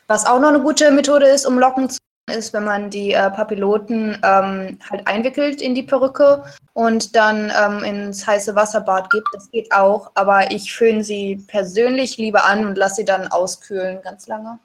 Was 0.07 0.25
auch 0.25 0.39
noch 0.39 0.49
eine 0.49 0.63
gute 0.63 0.91
Methode 0.93 1.27
ist, 1.27 1.47
um 1.47 1.59
Locken 1.59 1.91
zu 1.91 1.99
ist, 2.31 2.53
wenn 2.53 2.65
man 2.65 2.91
die 2.91 3.13
äh, 3.13 3.31
Papilloten 3.31 4.19
ähm, 4.23 4.79
halt 4.91 5.07
einwickelt 5.07 5.63
in 5.63 5.77
die 5.77 5.85
Perücke 5.85 6.45
und 6.73 7.15
dann 7.15 7.53
ähm, 7.57 7.85
ins 7.85 8.27
heiße 8.27 8.57
Wasserbad 8.57 9.11
gibt. 9.11 9.29
Das 9.33 9.51
geht 9.51 9.71
auch, 9.73 10.11
aber 10.15 10.51
ich 10.51 10.75
föhne 10.75 11.05
sie 11.05 11.37
persönlich 11.47 12.17
lieber 12.17 12.45
an 12.45 12.67
und 12.67 12.77
lasse 12.77 12.97
sie 12.97 13.05
dann 13.05 13.29
auskühlen 13.29 14.03
ganz 14.03 14.27
lange. 14.27 14.59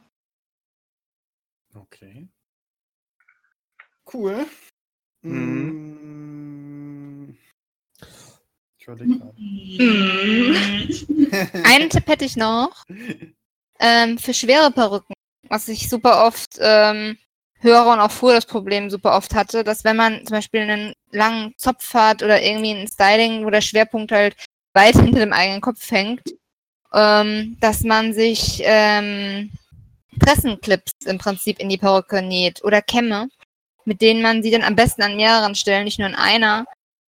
Okay. 1.76 2.28
Cool. 4.12 4.48
Mhm. 5.22 5.92
Ich 8.78 8.88
überlege 8.88 9.20
gerade. 9.20 9.36
Einen 11.64 11.90
Tipp 11.92 12.08
hätte 12.08 12.26
ich 12.26 12.36
noch. 12.36 12.84
Ähm, 13.84 14.20
für 14.20 14.36
schwere 14.36 14.70
Perücken, 14.70 15.16
was 15.50 15.68
ich 15.68 15.90
super 15.90 16.28
oft 16.28 16.60
ähm, 16.60 17.18
höre 17.62 17.88
und 17.88 18.00
auch 18.00 18.12
früher 18.12 18.36
das 18.36 18.46
Problem 18.46 18.90
super 18.90 19.16
oft 19.16 19.34
hatte, 19.34 19.64
dass 19.64 19.84
wenn 19.84 19.96
man 19.96 20.26
zum 20.26 20.36
Beispiel 20.36 20.62
einen 20.62 20.94
langen 21.12 21.54
Zopf 21.58 21.94
hat 21.94 22.24
oder 22.24 22.42
irgendwie 22.42 22.72
ein 22.72 22.88
Styling, 22.88 23.46
wo 23.46 23.50
der 23.50 23.62
Schwerpunkt 23.62 24.12
halt 24.12 24.36
weit 24.74 24.96
hinter 24.96 25.20
dem 25.20 25.34
eigenen 25.34 25.62
Kopf 25.62 25.90
hängt, 25.92 26.22
ähm, 26.94 27.58
dass 27.60 27.82
man 27.84 28.14
sich 28.14 28.62
ähm, 28.64 29.52
Pressenclips 30.20 30.92
im 31.06 31.18
Prinzip 31.18 31.60
in 31.60 31.70
die 31.70 31.78
Perücke 31.78 32.22
näht 32.22 32.64
oder 32.64 32.82
Kämme, 32.82 33.30
mit 33.86 34.02
denen 34.02 34.22
man 34.22 34.44
sie 34.44 34.52
dann 34.52 34.64
am 34.64 34.76
besten 34.76 35.04
an 35.04 35.16
mehreren 35.16 35.56
Stellen, 35.56 35.86
nicht 35.86 36.00
nur 36.00 36.10
in 36.10 36.16
einer, 36.16 36.66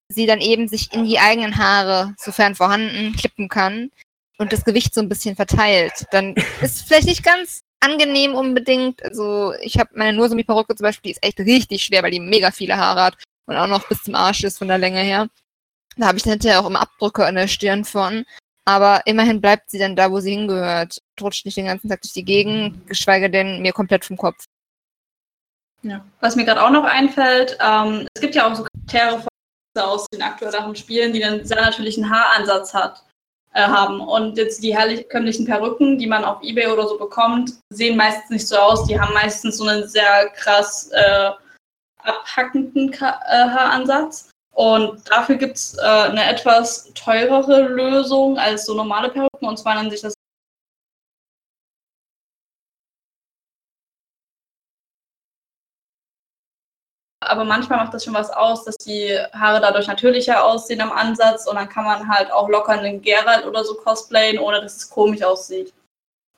sie 0.09 0.27
dann 0.27 0.41
eben 0.41 0.69
sich 0.69 0.93
in 0.93 1.05
die 1.05 1.19
eigenen 1.19 1.57
Haare, 1.57 2.15
sofern 2.19 2.55
vorhanden, 2.55 3.15
klippen 3.17 3.49
kann 3.49 3.91
und 4.39 4.53
das 4.53 4.65
Gewicht 4.65 4.95
so 4.95 5.01
ein 5.01 5.09
bisschen 5.09 5.37
verteilt. 5.37 6.07
Dann 6.11 6.35
ist 6.61 6.87
vielleicht 6.87 7.07
nicht 7.07 7.25
ganz 7.25 7.63
angenehm 7.83 8.35
unbedingt. 8.35 9.03
Also 9.03 9.55
ich 9.61 9.78
habe 9.78 9.91
meine 9.95 10.16
Nursumi-Perücke 10.16 10.74
zum 10.76 10.85
Beispiel, 10.85 11.11
die 11.11 11.12
ist 11.12 11.24
echt 11.24 11.39
richtig 11.41 11.83
schwer, 11.83 12.03
weil 12.03 12.11
die 12.11 12.20
mega 12.20 12.51
viele 12.51 12.76
Haare 12.76 13.03
hat 13.03 13.16
und 13.47 13.57
auch 13.57 13.66
noch 13.66 13.89
bis 13.89 14.03
zum 14.03 14.14
Arsch 14.14 14.45
ist 14.45 14.59
von 14.59 14.68
der 14.68 14.78
Länge 14.78 15.01
her. 15.01 15.28
Da 15.97 16.07
habe 16.07 16.16
ich 16.16 16.24
dann 16.24 16.33
hinterher 16.33 16.61
auch 16.61 16.66
immer 16.66 16.80
Abdrücke 16.80 17.26
an 17.26 17.35
der 17.35 17.49
Stirn 17.49 17.85
von. 17.85 18.24
Aber 18.64 19.03
immerhin 19.07 19.41
bleibt 19.41 19.70
sie 19.70 19.78
dann 19.78 19.97
da, 19.97 20.11
wo 20.11 20.20
sie 20.20 20.30
hingehört. 20.30 20.99
Rutscht 21.20 21.45
nicht 21.45 21.57
den 21.57 21.66
ganzen 21.66 21.89
Tag 21.89 22.01
durch 22.01 22.12
die 22.12 22.24
Gegend, 22.24 22.87
geschweige 22.87 23.28
denn 23.28 23.61
mir 23.61 23.72
komplett 23.72 24.05
vom 24.05 24.16
Kopf. 24.16 24.45
Ja. 25.83 26.05
Was 26.20 26.37
mir 26.37 26.45
gerade 26.45 26.62
auch 26.62 26.70
noch 26.70 26.85
einfällt, 26.85 27.59
ähm, 27.61 28.07
es 28.14 28.22
gibt 28.22 28.37
ja 28.37 28.51
auch 28.51 28.55
so 28.55 28.64
Charaktere 28.64 29.26
aus 29.80 30.07
den 30.12 30.22
aktuelleren 30.22 30.76
Spielen, 30.76 31.12
die 31.12 31.24
einen 31.24 31.45
sehr 31.45 31.61
natürlichen 31.61 32.09
Haaransatz 32.09 32.72
hat, 32.72 33.03
äh, 33.55 33.63
haben. 33.63 34.01
Und 34.01 34.37
jetzt 34.37 34.63
die 34.63 34.77
herkömmlichen 34.77 35.47
Perücken, 35.47 35.99
die 35.99 36.07
man 36.07 36.25
auf 36.25 36.43
Ebay 36.43 36.69
oder 36.69 36.87
so 36.89 36.99
bekommt, 36.99 37.53
sehen 37.71 37.97
meistens 37.97 38.31
nicht 38.31 38.49
so 38.49 38.57
aus. 38.57 38.87
Die 38.87 38.99
haben 38.99 39.13
meistens 39.15 39.59
so 39.59 39.67
einen 39.67 39.87
sehr 39.89 40.29
krass 40.31 40.91
äh, 40.93 41.31
abhackenden 42.03 42.91
Ka 42.91 43.21
äh, 43.29 43.49
Haaransatz. 43.49 44.31
Und 44.55 45.09
dafür 45.11 45.37
gibt 45.37 45.57
es 45.57 45.77
äh, 45.79 45.83
eine 45.83 46.25
etwas 46.31 46.93
teurere 46.95 47.63
Lösung 47.63 48.39
als 48.39 48.67
so 48.67 48.75
normale 48.75 49.09
Perücken. 49.09 49.47
Und 49.47 49.59
zwar 49.59 49.75
nennt 49.75 49.93
sich 49.93 50.03
das 50.03 50.15
aber 57.33 57.45
manchmal 57.45 57.78
macht 57.78 57.95
das 57.95 58.05
schon 58.05 58.14
was 58.14 58.30
aus, 58.30 58.64
dass 58.64 58.76
die 58.76 59.18
Haare 59.33 59.61
dadurch 59.61 59.87
natürlicher 59.87 60.45
aussehen 60.45 60.83
am 60.83 60.93
Ansatz 60.93 61.47
und 61.47 61.57
dann 61.57 61.68
kann 61.68 61.85
man 61.85 62.07
halt 62.09 62.30
auch 62.30 62.49
locker 62.49 62.72
einen 62.72 63.01
Geralt 63.01 63.47
oder 63.47 63.64
so 63.64 63.74
cosplayen, 63.74 64.39
ohne 64.39 64.61
dass 64.61 64.76
es 64.76 64.91
komisch 64.91 65.22
aussieht. 65.22 65.72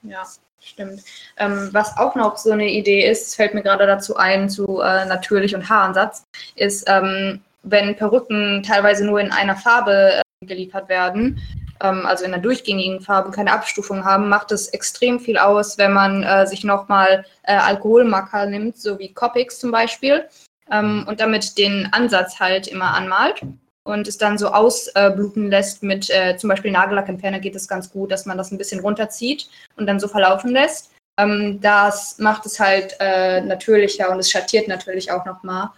Ja, 0.03 0.23
stimmt. 0.61 1.03
Ähm, 1.37 1.71
was 1.73 1.97
auch 1.99 2.15
noch 2.15 2.37
so 2.37 2.53
eine 2.53 2.69
Idee 2.69 3.11
ist, 3.11 3.35
fällt 3.35 3.55
mir 3.55 3.63
gerade 3.63 3.87
dazu 3.87 4.17
ein, 4.17 4.49
zu 4.49 4.81
äh, 4.81 5.05
natürlich 5.07 5.55
und 5.55 5.69
Haaransatz, 5.69 6.23
ist, 6.55 6.89
ähm, 6.89 7.43
wenn 7.65 7.97
Perücken 7.97 8.63
teilweise 8.63 9.05
nur 9.05 9.21
in 9.21 9.33
einer 9.33 9.57
Farbe 9.57 10.21
äh, 10.43 10.47
geliefert 10.47 10.89
werden, 10.89 11.41
ähm, 11.81 12.07
also 12.07 12.25
in 12.25 12.33
einer 12.33 12.43
durchgängigen 12.43 13.01
Farbe, 13.01 13.33
keine 13.33 13.53
Abstufung 13.53 14.05
haben, 14.05 14.29
macht 14.29 14.53
es 14.53 14.69
extrem 14.69 15.19
viel 15.19 15.39
aus, 15.39 15.77
wenn 15.77 15.93
man 15.93 16.23
äh, 16.23 16.47
sich 16.47 16.63
nochmal 16.63 17.25
äh, 17.43 17.57
Alkoholmarker 17.57 18.47
nimmt, 18.47 18.77
so 18.77 18.99
wie 19.01 19.13
Copics 19.13 19.59
zum 19.59 19.73
Beispiel, 19.73 20.29
ähm, 20.71 21.05
und 21.09 21.21
damit 21.21 21.59
den 21.59 21.89
Ansatz 21.93 22.41
halt 22.41 22.67
immer 22.67 22.95
anmalt 22.95 23.43
und 23.85 24.09
es 24.09 24.19
dann 24.19 24.39
so 24.39 24.49
ausbluten 24.49 25.51
lässt 25.51 25.83
mit 25.83 26.11
äh, 26.11 26.37
zum 26.37 26.49
Beispiel 26.49 26.71
Nagellackentferner 26.71 27.39
geht 27.39 27.55
es 27.55 27.69
ganz 27.69 27.91
gut, 27.91 28.11
dass 28.11 28.27
man 28.27 28.39
das 28.39 28.51
ein 28.51 28.59
bisschen 28.59 28.81
runterzieht 28.81 29.49
und 29.77 29.87
dann 29.87 30.01
so 30.01 30.09
verlaufen 30.09 30.51
lässt. 30.51 30.93
Ähm, 31.19 31.61
das 31.61 32.19
macht 32.19 32.47
es 32.47 32.59
halt 32.59 32.97
äh, 33.01 33.41
natürlicher 33.43 34.11
und 34.11 34.19
es 34.19 34.31
schattiert 34.31 34.69
natürlich 34.69 35.13
auch 35.13 35.25
nochmal. 35.25 35.71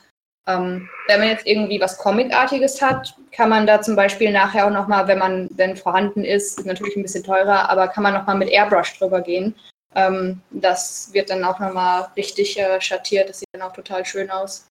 Ähm, 0.48 0.88
wenn 1.08 1.18
man 1.18 1.28
jetzt 1.28 1.46
irgendwie 1.46 1.80
was 1.80 1.98
Comicartiges 1.98 2.80
hat, 2.80 3.16
kann 3.32 3.48
man 3.50 3.66
da 3.66 3.82
zum 3.82 3.96
Beispiel 3.96 4.32
nachher 4.32 4.66
auch 4.66 4.70
nochmal, 4.70 5.08
wenn 5.08 5.18
man, 5.18 5.50
wenn 5.56 5.76
vorhanden 5.76 6.24
ist, 6.24 6.60
ist 6.60 6.66
natürlich 6.66 6.96
ein 6.96 7.02
bisschen 7.02 7.24
teurer, 7.24 7.68
aber 7.68 7.88
kann 7.88 8.04
man 8.04 8.14
nochmal 8.14 8.36
mit 8.36 8.48
Airbrush 8.48 8.96
drüber 8.98 9.20
gehen. 9.20 9.56
Ähm, 9.96 10.40
das 10.50 11.12
wird 11.12 11.30
dann 11.30 11.44
auch 11.44 11.58
nochmal 11.58 12.08
richtig 12.16 12.58
äh, 12.58 12.80
schattiert, 12.80 13.28
das 13.28 13.40
sieht 13.40 13.48
dann 13.52 13.62
auch 13.62 13.72
total 13.72 14.04
schön 14.04 14.30
aus. 14.30 14.68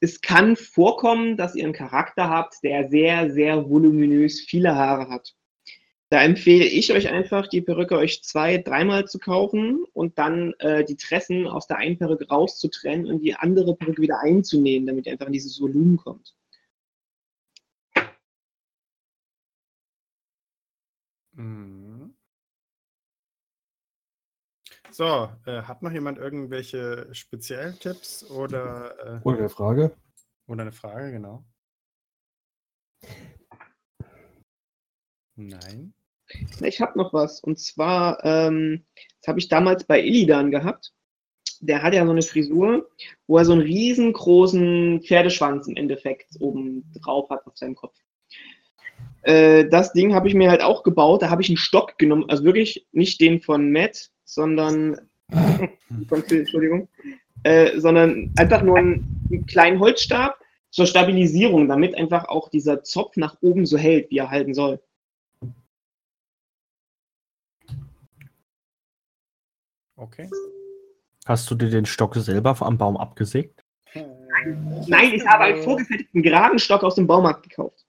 Es 0.00 0.20
kann 0.20 0.56
vorkommen, 0.56 1.36
dass 1.36 1.54
ihr 1.54 1.64
einen 1.64 1.72
Charakter 1.72 2.28
habt, 2.28 2.56
der 2.62 2.88
sehr, 2.88 3.30
sehr 3.30 3.68
voluminös 3.68 4.40
viele 4.40 4.74
Haare 4.74 5.08
hat. 5.08 5.34
Da 6.10 6.22
empfehle 6.22 6.66
ich 6.66 6.92
euch 6.92 7.08
einfach, 7.08 7.48
die 7.48 7.62
Perücke 7.62 7.96
euch 7.96 8.22
zwei, 8.22 8.58
dreimal 8.58 9.06
zu 9.08 9.18
kaufen 9.18 9.84
und 9.94 10.18
dann 10.18 10.52
äh, 10.58 10.84
die 10.84 10.96
Tressen 10.96 11.46
aus 11.46 11.66
der 11.66 11.78
einen 11.78 11.96
Perücke 11.96 12.28
rauszutrennen 12.28 13.06
und 13.06 13.20
die 13.20 13.34
andere 13.34 13.74
Perücke 13.76 14.02
wieder 14.02 14.20
einzunehmen, 14.20 14.86
damit 14.86 15.06
ihr 15.06 15.12
einfach 15.12 15.28
in 15.28 15.32
dieses 15.32 15.58
Volumen 15.58 15.96
kommt. 15.96 16.34
Mhm. 21.32 21.81
So, 24.92 25.30
äh, 25.46 25.62
hat 25.62 25.82
noch 25.82 25.90
jemand 25.90 26.18
irgendwelche 26.18 27.08
Spezialtipps 27.12 28.30
oder, 28.30 28.94
äh, 29.00 29.20
Oder 29.26 29.38
eine 29.38 29.48
Frage? 29.48 29.96
oder 30.46 30.62
eine 30.62 30.72
Frage, 30.72 31.12
genau? 31.12 31.44
Nein. 35.34 35.94
Ich 36.60 36.82
habe 36.82 36.98
noch 36.98 37.14
was. 37.14 37.40
Und 37.40 37.58
zwar, 37.58 38.22
ähm, 38.22 38.84
das 39.20 39.28
habe 39.28 39.38
ich 39.38 39.48
damals 39.48 39.84
bei 39.84 40.02
Illidan 40.02 40.50
gehabt. 40.50 40.92
Der 41.60 41.82
hat 41.82 41.94
ja 41.94 42.04
so 42.04 42.10
eine 42.10 42.20
Frisur, 42.20 42.90
wo 43.26 43.38
er 43.38 43.46
so 43.46 43.52
einen 43.52 43.62
riesengroßen 43.62 45.02
Pferdeschwanz 45.02 45.68
im 45.68 45.76
Endeffekt 45.76 46.36
oben 46.38 46.92
drauf 47.00 47.30
hat 47.30 47.46
auf 47.46 47.56
seinem 47.56 47.76
Kopf. 47.76 47.96
Äh, 49.22 49.68
das 49.68 49.94
Ding 49.94 50.14
habe 50.14 50.28
ich 50.28 50.34
mir 50.34 50.50
halt 50.50 50.60
auch 50.60 50.82
gebaut. 50.82 51.22
Da 51.22 51.30
habe 51.30 51.40
ich 51.40 51.48
einen 51.48 51.56
Stock 51.56 51.96
genommen, 51.96 52.28
also 52.28 52.44
wirklich 52.44 52.86
nicht 52.92 53.20
den 53.22 53.40
von 53.40 53.72
Matt, 53.72 54.11
sondern 54.34 55.00
Entschuldigung, 56.10 56.88
äh, 57.42 57.78
sondern 57.78 58.32
einfach 58.36 58.62
nur 58.62 58.78
einen, 58.78 59.26
einen 59.30 59.46
kleinen 59.46 59.80
Holzstab 59.80 60.38
zur 60.70 60.86
Stabilisierung, 60.86 61.68
damit 61.68 61.94
einfach 61.96 62.26
auch 62.28 62.48
dieser 62.48 62.82
Zopf 62.82 63.16
nach 63.16 63.36
oben 63.40 63.66
so 63.66 63.76
hält, 63.76 64.10
wie 64.10 64.18
er 64.18 64.30
halten 64.30 64.54
soll. 64.54 64.80
Okay. 69.96 70.28
Hast 71.26 71.50
du 71.50 71.54
dir 71.54 71.70
den 71.70 71.86
Stock 71.86 72.16
selber 72.16 72.56
am 72.60 72.78
Baum 72.78 72.96
abgesägt? 72.96 73.64
Nein, 73.94 75.12
ich 75.14 75.24
habe 75.26 75.44
einen 75.44 75.62
vorgefertigten 75.62 76.22
geraden 76.22 76.58
Stock 76.58 76.82
aus 76.82 76.96
dem 76.96 77.06
Baumarkt 77.06 77.48
gekauft. 77.48 77.86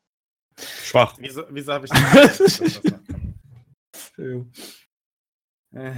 Schwach. 0.59 1.15
Wieso, 1.17 1.43
wieso 1.49 1.73
habe 1.73 1.85
ich 1.85 1.91
das? 1.91 2.81
Äh, 5.73 5.93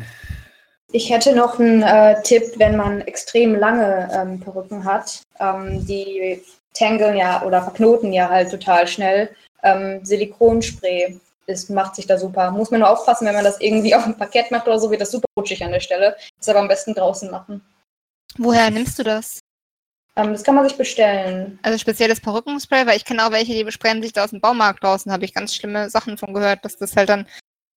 Ich 0.96 1.10
hätte 1.10 1.36
noch 1.36 1.60
einen 1.60 1.84
äh, 1.84 2.22
Tipp, 2.24 2.54
wenn 2.56 2.78
man 2.78 3.02
extrem 3.02 3.54
lange 3.54 4.10
ähm, 4.14 4.40
Perücken 4.40 4.86
hat. 4.86 5.24
Ähm, 5.42 5.86
die 5.86 6.42
tangeln 6.74 7.18
ja 7.18 7.44
oder 7.44 7.62
verknoten 7.64 8.14
ja 8.14 8.30
halt 8.30 8.50
total 8.50 8.88
schnell. 8.88 9.36
Ähm, 9.62 10.06
Silikonspray 10.06 11.20
ist, 11.48 11.70
macht 11.70 11.98
sich 11.98 12.08
da 12.08 12.18
super. 12.18 12.50
Muss 12.52 12.72
man 12.72 12.80
nur 12.80 12.90
aufpassen, 12.90 13.28
wenn 13.28 13.36
man 13.36 13.44
das 13.44 13.60
irgendwie 13.60 13.94
auf 13.96 14.06
dem 14.06 14.16
Parkett 14.16 14.52
macht 14.52 14.68
oder 14.68 14.80
so, 14.80 14.90
wird 14.90 15.02
das 15.02 15.12
super 15.12 15.28
rutschig 15.38 15.62
an 15.66 15.74
der 15.74 15.82
Stelle. 15.82 16.16
Das 16.38 16.48
aber 16.48 16.60
am 16.60 16.70
besten 16.70 16.94
draußen 16.94 17.30
machen. 17.30 17.62
Woher 18.38 18.72
nimmst 18.72 18.98
du 18.98 19.04
das? 19.04 19.42
Ähm, 20.16 20.32
das 20.32 20.46
kann 20.46 20.56
man 20.56 20.66
sich 20.66 20.78
bestellen. 20.78 21.60
Also 21.62 21.78
spezielles 21.78 22.22
Perückenspray, 22.22 22.88
weil 22.88 22.96
ich 22.96 23.04
kenne 23.04 23.26
auch 23.26 23.32
welche, 23.32 23.52
die 23.52 23.66
besprayen 23.66 24.02
sich 24.02 24.14
da 24.14 24.24
aus 24.24 24.30
dem 24.30 24.40
Baumarkt 24.40 24.82
draußen. 24.82 25.12
Habe 25.12 25.26
ich 25.26 25.34
ganz 25.34 25.54
schlimme 25.54 25.90
Sachen 25.90 26.18
von 26.18 26.34
gehört, 26.34 26.64
dass 26.64 26.78
das 26.78 26.96
halt 26.96 27.10
dann 27.10 27.28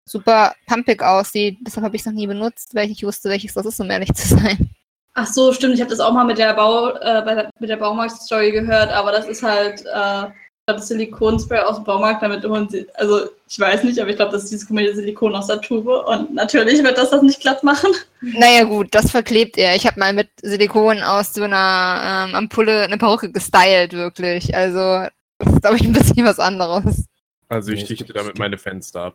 super 0.09 0.55
pumpig 0.67 1.03
aussieht. 1.03 1.59
Deshalb 1.61 1.85
habe 1.85 1.97
ich 1.97 2.03
es 2.03 2.07
noch 2.07 2.13
nie 2.13 2.27
benutzt, 2.27 2.75
weil 2.75 2.85
ich 2.85 2.91
nicht 2.91 3.05
wusste, 3.05 3.29
welches 3.29 3.55
das 3.55 3.67
ist, 3.67 3.81
um 3.81 3.91
ehrlich 3.91 4.13
zu 4.15 4.27
sein. 4.29 4.71
Ach 5.15 5.27
so, 5.27 5.53
stimmt. 5.53 5.75
Ich 5.75 5.81
habe 5.81 5.91
das 5.91 6.01
auch 6.01 6.13
mal 6.13 6.25
mit 6.25 6.39
der 6.39 6.55
Bau, 6.55 6.91
äh, 6.91 7.25
der, 7.25 7.51
mit 7.59 7.71
der 7.71 7.77
Baumarkt-Story 7.77 8.53
gehört, 8.53 8.91
aber 8.91 9.13
das 9.13 9.27
ist 9.27 9.43
halt 9.43 9.85
äh, 9.85 10.31
das 10.67 10.89
Silikonspray 10.89 11.61
aus 11.61 11.77
dem 11.77 11.85
Baumarkt, 11.85 12.23
damit 12.23 12.45
holen 12.45 12.69
sie, 12.69 12.87
also 12.95 13.29
ich 13.49 13.59
weiß 13.59 13.85
nicht, 13.85 13.99
aber 13.99 14.11
ich 14.11 14.17
glaube, 14.17 14.33
das 14.33 14.45
ist 14.45 14.53
dieses 14.53 14.69
komische 14.69 14.95
Silikon 14.95 15.35
aus 15.35 15.47
der 15.47 15.61
Tube 15.61 15.89
und 16.07 16.35
natürlich 16.35 16.83
wird 16.83 16.99
das 16.99 17.11
das 17.11 17.23
nicht 17.23 17.41
glatt 17.41 17.65
machen. 17.65 17.91
Naja 18.21 18.65
gut, 18.65 18.95
das 18.95 19.11
verklebt 19.11 19.57
er. 19.57 19.75
Ich 19.75 19.87
habe 19.87 19.99
mal 19.99 20.13
mit 20.13 20.29
Silikon 20.43 21.03
aus 21.03 21.33
so 21.33 21.43
einer 21.43 22.27
ähm, 22.29 22.35
Ampulle 22.35 22.83
eine 22.83 22.99
Perücke 22.99 23.33
gestylt, 23.33 23.95
wirklich. 23.95 24.55
Also 24.55 25.09
das 25.39 25.55
ist, 25.55 25.63
glaube 25.63 25.77
ich, 25.77 25.85
ein 25.85 25.93
bisschen 25.93 26.27
was 26.27 26.39
anderes. 26.39 27.07
Also 27.49 27.73
ich 27.73 27.85
dichte 27.85 28.13
damit 28.13 28.39
meine 28.39 28.59
Fenster 28.59 29.05
ab. 29.05 29.15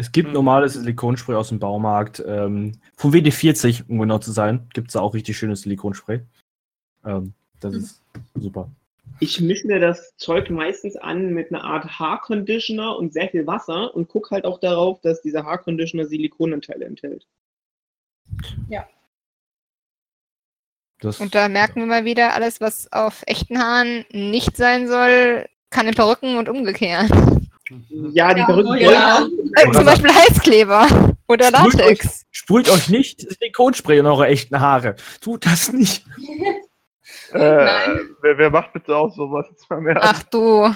Es 0.00 0.12
gibt 0.12 0.32
normales 0.32 0.74
Silikonspray 0.74 1.34
aus 1.34 1.48
dem 1.48 1.58
Baumarkt. 1.58 2.22
Ähm, 2.24 2.78
vom 2.96 3.12
WD40, 3.12 3.88
um 3.88 3.98
genau 3.98 4.18
zu 4.18 4.30
sein, 4.30 4.68
gibt 4.72 4.88
es 4.88 4.92
da 4.92 5.00
auch 5.00 5.12
richtig 5.12 5.36
schönes 5.36 5.62
Silikonspray. 5.62 6.20
Ähm, 7.04 7.34
das 7.60 7.74
ist 7.74 8.02
super. 8.34 8.70
Ich 9.20 9.40
mische 9.40 9.66
mir 9.66 9.80
das 9.80 10.16
Zeug 10.16 10.50
meistens 10.50 10.94
an 10.96 11.34
mit 11.34 11.52
einer 11.52 11.64
Art 11.64 11.98
Haarconditioner 11.98 12.96
und 12.96 13.12
sehr 13.12 13.28
viel 13.28 13.46
Wasser 13.48 13.92
und 13.94 14.08
gucke 14.08 14.30
halt 14.30 14.44
auch 14.44 14.60
darauf, 14.60 15.00
dass 15.00 15.20
dieser 15.22 15.44
Haarconditioner 15.44 16.06
Silikonanteile 16.06 16.84
enthält. 16.84 17.26
Ja. 18.68 18.86
Das, 21.00 21.20
Und 21.20 21.34
da 21.34 21.48
merken 21.48 21.80
wir 21.80 21.86
mal 21.86 22.04
wieder, 22.04 22.34
alles, 22.34 22.60
was 22.60 22.92
auf 22.92 23.22
echten 23.26 23.58
Haaren 23.58 24.04
nicht 24.12 24.56
sein 24.56 24.86
soll, 24.86 25.46
kann 25.70 25.88
in 25.88 25.94
Perücken 25.94 26.36
und 26.38 26.48
umgekehrt. 26.48 27.10
Ja, 27.88 28.34
die 28.34 28.40
Ja, 28.40 28.46
Perücken 28.46 28.70
oh 28.70 28.74
ja. 28.74 29.26
Äh, 29.54 29.72
zum 29.72 29.84
Beispiel 29.84 30.10
Heißkleber 30.10 31.14
oder 31.28 31.46
Sprüht 31.46 31.74
Latex. 31.74 32.26
Sprüht 32.30 32.70
euch 32.70 32.88
nicht 32.88 33.20
Silikonspray 33.20 33.98
in 33.98 34.06
eure 34.06 34.26
echten 34.26 34.60
Haare. 34.60 34.96
Tut 35.20 35.46
das 35.46 35.72
nicht. 35.72 36.04
Äh, 37.32 37.66
wer, 38.22 38.38
wer 38.38 38.50
macht 38.50 38.72
bitte 38.72 38.96
auch 38.96 39.14
sowas? 39.14 39.46
Jetzt 39.50 39.68
mal 39.68 39.80
mehr. 39.80 39.98
Ach 40.00 40.22
du. 40.24 40.72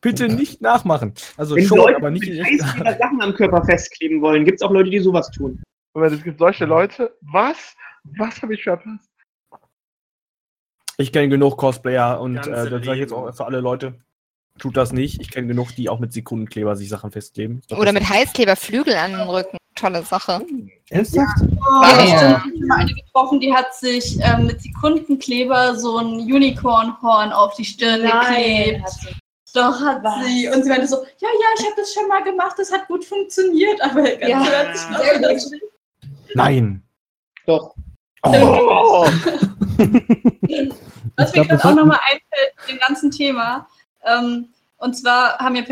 Bitte 0.00 0.28
nicht 0.28 0.60
nachmachen. 0.60 1.14
Also 1.36 1.56
Wenn 1.56 1.66
schon, 1.66 1.78
Leute 1.78 1.96
aber 1.96 2.10
nicht 2.10 2.26
in 2.26 2.44
Heißkleber 2.44 2.86
Haare. 2.86 2.98
Sachen 2.98 3.20
am 3.20 3.34
Körper 3.34 3.64
festkleben 3.64 4.20
wollen, 4.20 4.44
gibt 4.44 4.60
es 4.60 4.62
auch 4.62 4.70
Leute, 4.72 4.90
die 4.90 4.98
sowas 4.98 5.30
tun. 5.30 5.62
Aber 5.94 6.06
es 6.06 6.22
gibt 6.22 6.38
solche 6.38 6.64
Leute. 6.64 7.16
Was? 7.20 7.74
Was 8.16 8.40
habe 8.42 8.54
ich 8.54 8.62
verpasst? 8.62 9.08
Ich 10.96 11.12
kenne 11.12 11.28
genug 11.28 11.56
Cosplayer 11.56 12.20
und 12.20 12.38
äh, 12.38 12.40
das 12.42 12.68
sage 12.70 12.92
ich 12.94 12.98
jetzt 12.98 13.12
auch 13.12 13.32
für 13.32 13.44
alle 13.44 13.60
Leute. 13.60 13.94
Tut 14.58 14.76
das 14.76 14.92
nicht. 14.92 15.20
Ich 15.20 15.30
kenne 15.30 15.46
genug, 15.46 15.74
die 15.76 15.88
auch 15.88 15.98
mit 16.00 16.12
Sekundenkleber 16.12 16.76
sich 16.76 16.88
Sachen 16.88 17.10
festkleben. 17.10 17.62
Glaub, 17.68 17.80
Oder 17.80 17.92
mit 17.92 18.08
Heißkleber 18.08 18.56
Flügel 18.56 18.94
an 18.94 19.12
den 19.12 19.20
Rücken. 19.28 19.56
Tolle 19.74 20.02
Sache. 20.02 20.44
Ernsthaft? 20.90 21.40
Ja, 21.40 22.04
Ja. 22.04 22.42
Ich 22.52 22.62
habe 22.70 22.74
eine 22.80 22.94
getroffen, 22.94 23.38
die 23.40 23.52
hat 23.54 23.72
sich 23.74 24.18
ähm, 24.20 24.46
mit 24.46 24.60
Sekundenkleber 24.60 25.76
so 25.76 25.98
ein 25.98 26.20
Unicornhorn 26.20 27.30
auf 27.32 27.54
die 27.54 27.64
Stirn 27.64 28.02
geklebt. 28.02 28.82
hat 28.82 28.90
sie. 28.90 29.08
Doch, 29.54 29.80
hat 29.80 30.02
Was? 30.02 30.24
sie. 30.26 30.48
Und 30.48 30.62
sie 30.64 30.68
meinte 30.68 30.86
so, 30.88 30.96
ja, 30.96 31.28
ja, 31.28 31.46
ich 31.58 31.64
habe 31.64 31.74
das 31.76 31.94
schon 31.94 32.08
mal 32.08 32.22
gemacht, 32.24 32.56
das 32.58 32.72
hat 32.72 32.86
gut 32.88 33.04
funktioniert. 33.04 33.80
Aber 33.82 34.02
ganz 34.02 34.28
Ja. 34.28 34.44
hat 34.44 34.76
sich 34.76 35.50
noch. 35.52 35.60
Nein. 36.34 36.82
Doch. 37.46 37.74
Oh. 38.24 39.06
Was 41.16 41.30
Ich 41.32 41.36
mir 41.40 41.46
gerade 41.46 41.64
auch 41.64 41.74
nochmal 41.74 41.98
einfällt 42.06 42.52
dem 42.68 42.78
ganzen 42.86 43.10
Thema. 43.10 43.66
Ähm, 44.08 44.48
und 44.78 44.96
zwar 44.96 45.38
haben 45.38 45.56
ja 45.56 45.62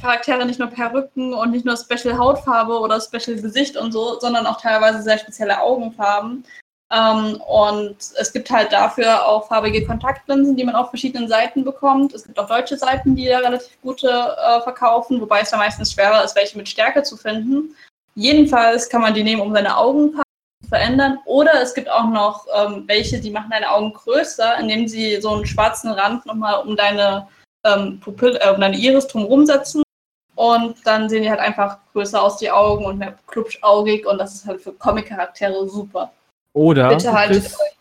Charaktere 0.00 0.46
nicht 0.46 0.58
nur 0.58 0.68
Perücken 0.68 1.34
und 1.34 1.50
nicht 1.50 1.66
nur 1.66 1.76
Special 1.76 2.16
Hautfarbe 2.16 2.78
oder 2.78 3.00
Special 3.00 3.36
Gesicht 3.40 3.76
und 3.76 3.92
so, 3.92 4.18
sondern 4.20 4.46
auch 4.46 4.60
teilweise 4.60 5.02
sehr 5.02 5.18
spezielle 5.18 5.60
Augenfarben. 5.60 6.44
Ähm, 6.90 7.42
und 7.46 7.96
es 8.18 8.32
gibt 8.32 8.50
halt 8.50 8.72
dafür 8.72 9.26
auch 9.26 9.48
farbige 9.48 9.84
Kontaktlinsen, 9.84 10.56
die 10.56 10.64
man 10.64 10.74
auf 10.74 10.88
verschiedenen 10.88 11.28
Seiten 11.28 11.62
bekommt. 11.62 12.14
Es 12.14 12.24
gibt 12.24 12.38
auch 12.38 12.48
deutsche 12.48 12.78
Seiten, 12.78 13.14
die 13.14 13.26
da 13.26 13.38
relativ 13.38 13.78
gute 13.82 14.08
äh, 14.08 14.62
verkaufen, 14.62 15.20
wobei 15.20 15.40
es 15.40 15.50
da 15.50 15.58
meistens 15.58 15.92
schwerer 15.92 16.24
ist, 16.24 16.34
welche 16.34 16.56
mit 16.56 16.68
Stärke 16.68 17.02
zu 17.02 17.18
finden. 17.18 17.74
Jedenfalls 18.14 18.88
kann 18.88 19.02
man 19.02 19.12
die 19.12 19.22
nehmen, 19.22 19.42
um 19.42 19.52
seine 19.52 19.76
Augenfarbe 19.76 20.22
zu 20.62 20.68
verändern. 20.70 21.18
Oder 21.26 21.60
es 21.60 21.74
gibt 21.74 21.90
auch 21.90 22.08
noch 22.08 22.46
ähm, 22.56 22.84
welche, 22.86 23.20
die 23.20 23.30
machen 23.30 23.50
deine 23.50 23.70
Augen 23.70 23.92
größer, 23.92 24.58
indem 24.58 24.88
sie 24.88 25.20
so 25.20 25.34
einen 25.34 25.46
schwarzen 25.46 25.90
Rand 25.90 26.24
nochmal 26.24 26.62
um 26.66 26.74
deine 26.74 27.28
ähm, 27.76 28.00
Pupille, 28.00 28.40
äh, 28.40 28.50
um 28.50 28.60
deine 28.60 28.76
Iris 28.76 29.06
drumherum 29.06 29.46
setzen. 29.46 29.82
Und 30.34 30.76
dann 30.86 31.08
sehen 31.08 31.22
die 31.24 31.30
halt 31.30 31.40
einfach 31.40 31.78
größer 31.92 32.22
aus, 32.22 32.36
die 32.36 32.50
Augen 32.50 32.84
und 32.84 32.98
mehr 32.98 33.14
klubschaugig. 33.26 34.06
Und 34.06 34.18
das 34.18 34.34
ist 34.34 34.46
halt 34.46 34.60
für 34.60 34.72
Comic-Charaktere 34.72 35.68
super. 35.68 36.12
Oder 36.52 36.88
Bitte 36.88 37.12
haltet 37.12 37.42
kriegst- 37.42 37.60
euch 37.60 37.74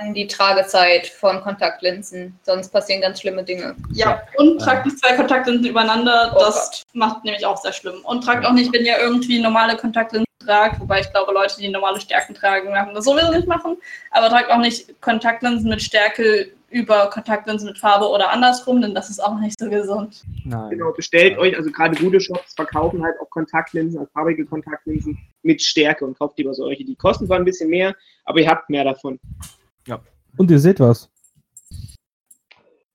an 0.00 0.12
die 0.12 0.26
Tragezeit 0.26 1.06
von 1.06 1.40
Kontaktlinsen, 1.40 2.36
sonst 2.42 2.70
passieren 2.70 3.00
ganz 3.00 3.20
schlimme 3.20 3.44
Dinge. 3.44 3.76
Ja, 3.92 4.20
und 4.36 4.58
tragt 4.58 4.86
nicht 4.86 4.98
zwei 4.98 5.14
Kontaktlinsen 5.14 5.66
übereinander, 5.66 6.32
Oh 6.34 6.38
das 6.40 6.82
macht 6.94 7.24
nämlich 7.24 7.46
auch 7.46 7.56
sehr 7.58 7.72
schlimm. 7.72 8.00
Und 8.04 8.24
tragt 8.24 8.44
auch 8.44 8.52
nicht, 8.52 8.72
wenn 8.72 8.84
ihr 8.84 8.98
irgendwie 8.98 9.40
normale 9.40 9.76
Kontaktlinsen 9.76 10.26
tragt, 10.48 10.80
wobei 10.80 11.00
ich 11.00 11.10
glaube, 11.10 11.32
Leute, 11.32 11.56
die 11.58 11.68
normale 11.68 12.00
Stärken 12.00 12.34
tragen, 12.34 12.68
werden 12.72 12.94
das 12.94 13.04
sowieso 13.04 13.30
nicht 13.32 13.46
machen, 13.46 13.76
aber 14.10 14.28
tragt 14.28 14.50
auch 14.50 14.58
nicht 14.58 15.00
Kontaktlinsen 15.00 15.68
mit 15.68 15.82
Stärke 15.82 16.50
über 16.70 17.08
Kontaktlinsen 17.08 17.68
mit 17.68 17.78
Farbe 17.78 18.06
oder 18.06 18.30
andersrum, 18.30 18.82
denn 18.82 18.94
das 18.94 19.08
ist 19.08 19.20
auch 19.20 19.38
nicht 19.38 19.58
so 19.58 19.70
gesund. 19.70 20.22
Nein. 20.44 20.70
Genau, 20.70 20.92
bestellt 20.92 21.38
euch, 21.38 21.56
also 21.56 21.70
gerade 21.70 21.96
gute 21.96 22.20
Shops 22.20 22.54
verkaufen 22.54 23.02
halt 23.02 23.14
auch 23.20 23.30
Kontaktlinsen, 23.30 24.00
also 24.00 24.10
farbige 24.12 24.44
Kontaktlinsen 24.44 25.18
mit 25.42 25.62
Stärke 25.62 26.04
und 26.04 26.18
kauft 26.18 26.36
lieber 26.36 26.52
solche. 26.52 26.84
Die 26.84 26.96
kosten 26.96 27.26
zwar 27.26 27.38
ein 27.38 27.44
bisschen 27.44 27.70
mehr, 27.70 27.94
aber 28.24 28.40
ihr 28.40 28.48
habt 28.48 28.68
mehr 28.68 28.84
davon. 28.84 29.18
Und 30.36 30.50
ihr 30.50 30.58
seht 30.58 30.78
was. 30.78 31.10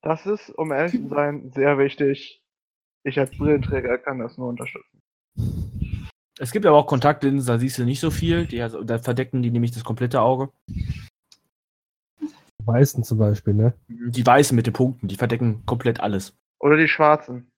Das 0.02 0.26
ist, 0.26 0.50
um 0.50 0.72
ehrlich 0.72 0.94
zu 0.94 1.08
sein, 1.10 1.52
sehr 1.54 1.78
wichtig. 1.78 2.42
Ich 3.04 3.20
als 3.20 3.32
Brillenträger 3.32 3.98
kann 3.98 4.20
das 4.20 4.38
nur 4.38 4.50
unterstützen. 4.50 5.02
Es 6.40 6.52
gibt 6.52 6.66
aber 6.66 6.78
auch 6.78 6.88
Kontaktlinsen, 6.88 7.48
da 7.48 7.60
siehst 7.60 7.78
du 7.78 7.86
nicht 7.86 8.00
so 8.00 8.10
viel. 8.10 8.48
Die, 8.48 8.62
also, 8.62 8.84
da 8.84 9.00
verdecken 9.00 9.44
die 9.44 9.52
nämlich 9.52 9.72
das 9.72 9.84
komplette 9.84 10.22
Auge. 10.22 10.52
Weißen 12.66 13.04
zum 13.04 13.18
Beispiel, 13.18 13.54
ne? 13.54 13.74
Die 13.88 14.26
weißen 14.26 14.56
mit 14.56 14.66
den 14.66 14.74
Punkten, 14.74 15.08
die 15.08 15.16
verdecken 15.16 15.66
komplett 15.66 16.00
alles. 16.00 16.34
Oder 16.60 16.78
die 16.78 16.88
schwarzen. 16.88 17.52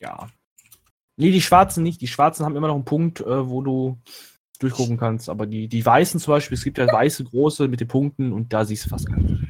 Ja. 0.00 0.28
Nee, 1.16 1.30
die 1.30 1.42
schwarzen 1.42 1.82
nicht. 1.82 2.00
Die 2.00 2.08
schwarzen 2.08 2.44
haben 2.44 2.56
immer 2.56 2.68
noch 2.68 2.74
einen 2.74 2.84
Punkt, 2.84 3.20
äh, 3.20 3.48
wo 3.48 3.62
du 3.62 3.98
durchgucken 4.58 4.96
kannst. 4.96 5.28
Aber 5.28 5.46
die, 5.46 5.68
die 5.68 5.84
weißen 5.84 6.18
zum 6.20 6.32
Beispiel, 6.32 6.56
es 6.56 6.64
gibt 6.64 6.78
ja 6.78 6.86
weiße 6.86 7.24
große 7.24 7.68
mit 7.68 7.80
den 7.80 7.88
Punkten 7.88 8.32
und 8.32 8.52
da 8.52 8.64
siehst 8.64 8.86
du 8.86 8.88
fast 8.88 9.06
gar 9.06 9.18
nicht. 9.18 9.42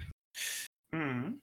Mhm. 0.93 1.41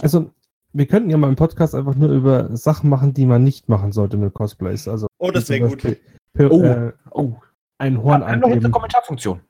Also, 0.00 0.30
wir 0.76 0.86
könnten 0.86 1.10
ja 1.10 1.16
mal 1.16 1.28
im 1.28 1.36
Podcast 1.36 1.74
einfach 1.74 1.94
nur 1.94 2.10
über 2.10 2.54
Sachen 2.56 2.90
machen, 2.90 3.14
die 3.14 3.26
man 3.26 3.42
nicht 3.44 3.68
machen 3.68 3.92
sollte 3.92 4.16
mit 4.16 4.34
Cosplays. 4.34 4.88
Also, 4.88 5.06
Oh, 5.18 5.30
das 5.30 5.48
wäre 5.48 5.68
gut. 5.68 5.96
Per, 6.34 6.52
Oh. 6.52 6.62
äh, 6.62 6.92
Oh. 7.10 7.32
ein 7.78 8.02
Horn 8.02 8.22
Haben 8.24 8.30
wir 8.42 8.48
noch 8.48 8.48
jetzt 8.54 8.64
eine. 8.64 8.72
Kommentarfunktion? 8.72 9.40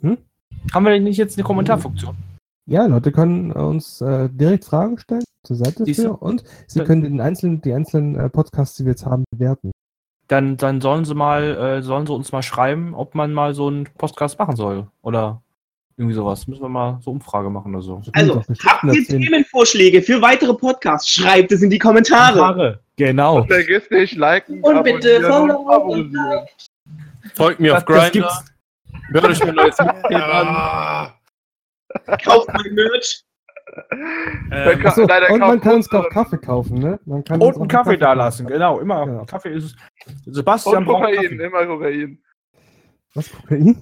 Hm? 0.00 0.18
Haben 0.72 0.84
wir 0.86 1.00
nicht 1.00 1.16
jetzt 1.18 1.36
eine 1.36 1.44
Kommentarfunktion? 1.44 2.16
Ja, 2.66 2.86
Leute 2.86 3.12
können 3.12 3.52
uns 3.52 4.00
äh, 4.00 4.28
direkt 4.30 4.64
Fragen 4.64 4.98
stellen 4.98 5.24
zur 5.44 5.56
Seite 5.56 5.84
für 5.92 6.12
und 6.16 6.44
sie 6.66 6.80
können 6.84 7.02
den 7.02 7.20
einzelnen, 7.20 7.60
die 7.62 7.72
einzelnen 7.72 8.14
äh, 8.16 8.28
Podcasts, 8.28 8.76
die 8.76 8.84
wir 8.84 8.92
jetzt 8.92 9.06
haben, 9.06 9.24
bewerten. 9.30 9.72
Dann, 10.28 10.56
dann 10.56 10.80
sollen 10.80 11.04
sie 11.04 11.14
mal, 11.14 11.42
äh, 11.56 11.82
sollen 11.82 12.06
sie 12.06 12.12
uns 12.14 12.30
mal 12.30 12.42
schreiben, 12.42 12.94
ob 12.94 13.14
man 13.14 13.32
mal 13.32 13.54
so 13.54 13.66
einen 13.66 13.84
Podcast 13.98 14.38
machen 14.38 14.54
soll. 14.56 14.86
Oder 15.02 15.42
irgendwie 16.00 16.14
sowas. 16.14 16.46
Müssen 16.48 16.62
wir 16.62 16.68
mal 16.68 16.98
so 17.02 17.10
Umfrage 17.12 17.50
machen 17.50 17.74
oder 17.74 17.82
so. 17.82 18.02
Also, 18.12 18.42
habt 18.66 18.84
ihr. 18.84 19.06
Themenvorschläge 19.06 20.02
für 20.02 20.20
weitere 20.22 20.54
Podcasts? 20.54 21.08
Schreibt 21.08 21.52
es 21.52 21.62
in 21.62 21.70
die 21.70 21.78
Kommentare. 21.78 22.80
Genau. 22.96 23.44
Vergiss 23.44 23.88
nicht, 23.90 24.16
liken, 24.16 24.60
Und 24.62 24.82
bitte 24.82 25.18
und 25.18 25.24
follow 25.24 25.76
und. 25.92 26.16
Folgt 27.34 27.60
mir 27.60 27.76
auf 27.76 27.84
Grindr. 27.84 28.10
gibt's. 28.10 28.44
Hört 29.12 29.24
euch 29.24 29.44
mein 29.44 29.54
neues 29.54 29.78
an. 29.78 29.90
Ah, 30.12 31.14
Kauft 32.24 32.48
mein 32.52 32.74
Merch. 32.74 33.22
ähm, 34.50 34.86
Achso, 34.86 35.06
leider 35.06 35.30
und 35.30 35.38
man 35.40 35.60
kann 35.60 35.76
uns 35.76 35.92
auch 35.92 36.08
Kaffee 36.10 36.38
kaufen, 36.38 36.78
ne? 36.78 36.98
Man 37.04 37.22
kann 37.22 37.40
Und 37.40 37.46
uns 37.48 37.56
auch 37.56 37.60
einen 37.60 37.68
Kaffee 37.68 37.96
da 37.96 38.14
lassen, 38.14 38.46
genau. 38.46 38.80
Immer 38.80 39.06
Genau. 39.06 39.24
Kaffee 39.26 39.50
ist. 39.54 39.76
Sebastian 40.26 40.78
Und 40.78 40.84
braucht 40.86 41.04
Kokain, 41.04 41.22
Kaffee. 41.22 41.44
immer 41.44 41.66
Kokain. 41.66 42.18
Was, 43.14 43.30
Kokain? 43.30 43.80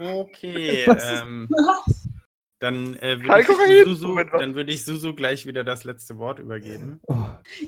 Okay, 0.00 0.84
ähm, 1.02 1.48
dann 2.60 2.96
äh, 2.96 3.18
würde 3.22 3.84
Susu, 3.86 4.14
dann 4.38 4.54
würde 4.54 4.72
ich 4.72 4.84
Susu 4.84 5.14
gleich 5.14 5.46
wieder 5.46 5.64
das 5.64 5.84
letzte 5.84 6.18
Wort 6.18 6.38
übergeben. 6.38 7.00
Oh, 7.06 7.14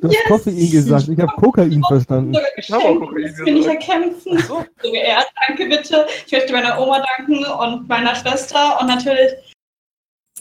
du 0.01 0.09
hast 0.09 0.15
Yes! 0.15 0.23
Koffein 0.29 0.71
gesagt, 0.71 1.09
ich 1.09 1.19
habe 1.19 1.33
Kokain 1.41 1.83
verstanden. 1.89 2.37
Ich 2.57 2.71
habe 2.71 2.85
auch 2.85 2.99
Kokain 2.99 3.23
das 3.23 3.39
will 3.39 3.57
ich 3.57 3.65
gesagt. 3.65 3.89
erkämpfen. 3.89 4.39
So 4.41 4.65
geehrt, 4.83 5.27
danke 5.47 5.67
bitte. 5.67 6.07
Ich 6.27 6.33
möchte 6.33 6.53
meiner 6.53 6.79
Oma 6.79 7.03
danken 7.17 7.45
und 7.45 7.89
meiner 7.89 8.15
Schwester 8.15 8.79
und 8.81 8.87
natürlich 8.89 9.33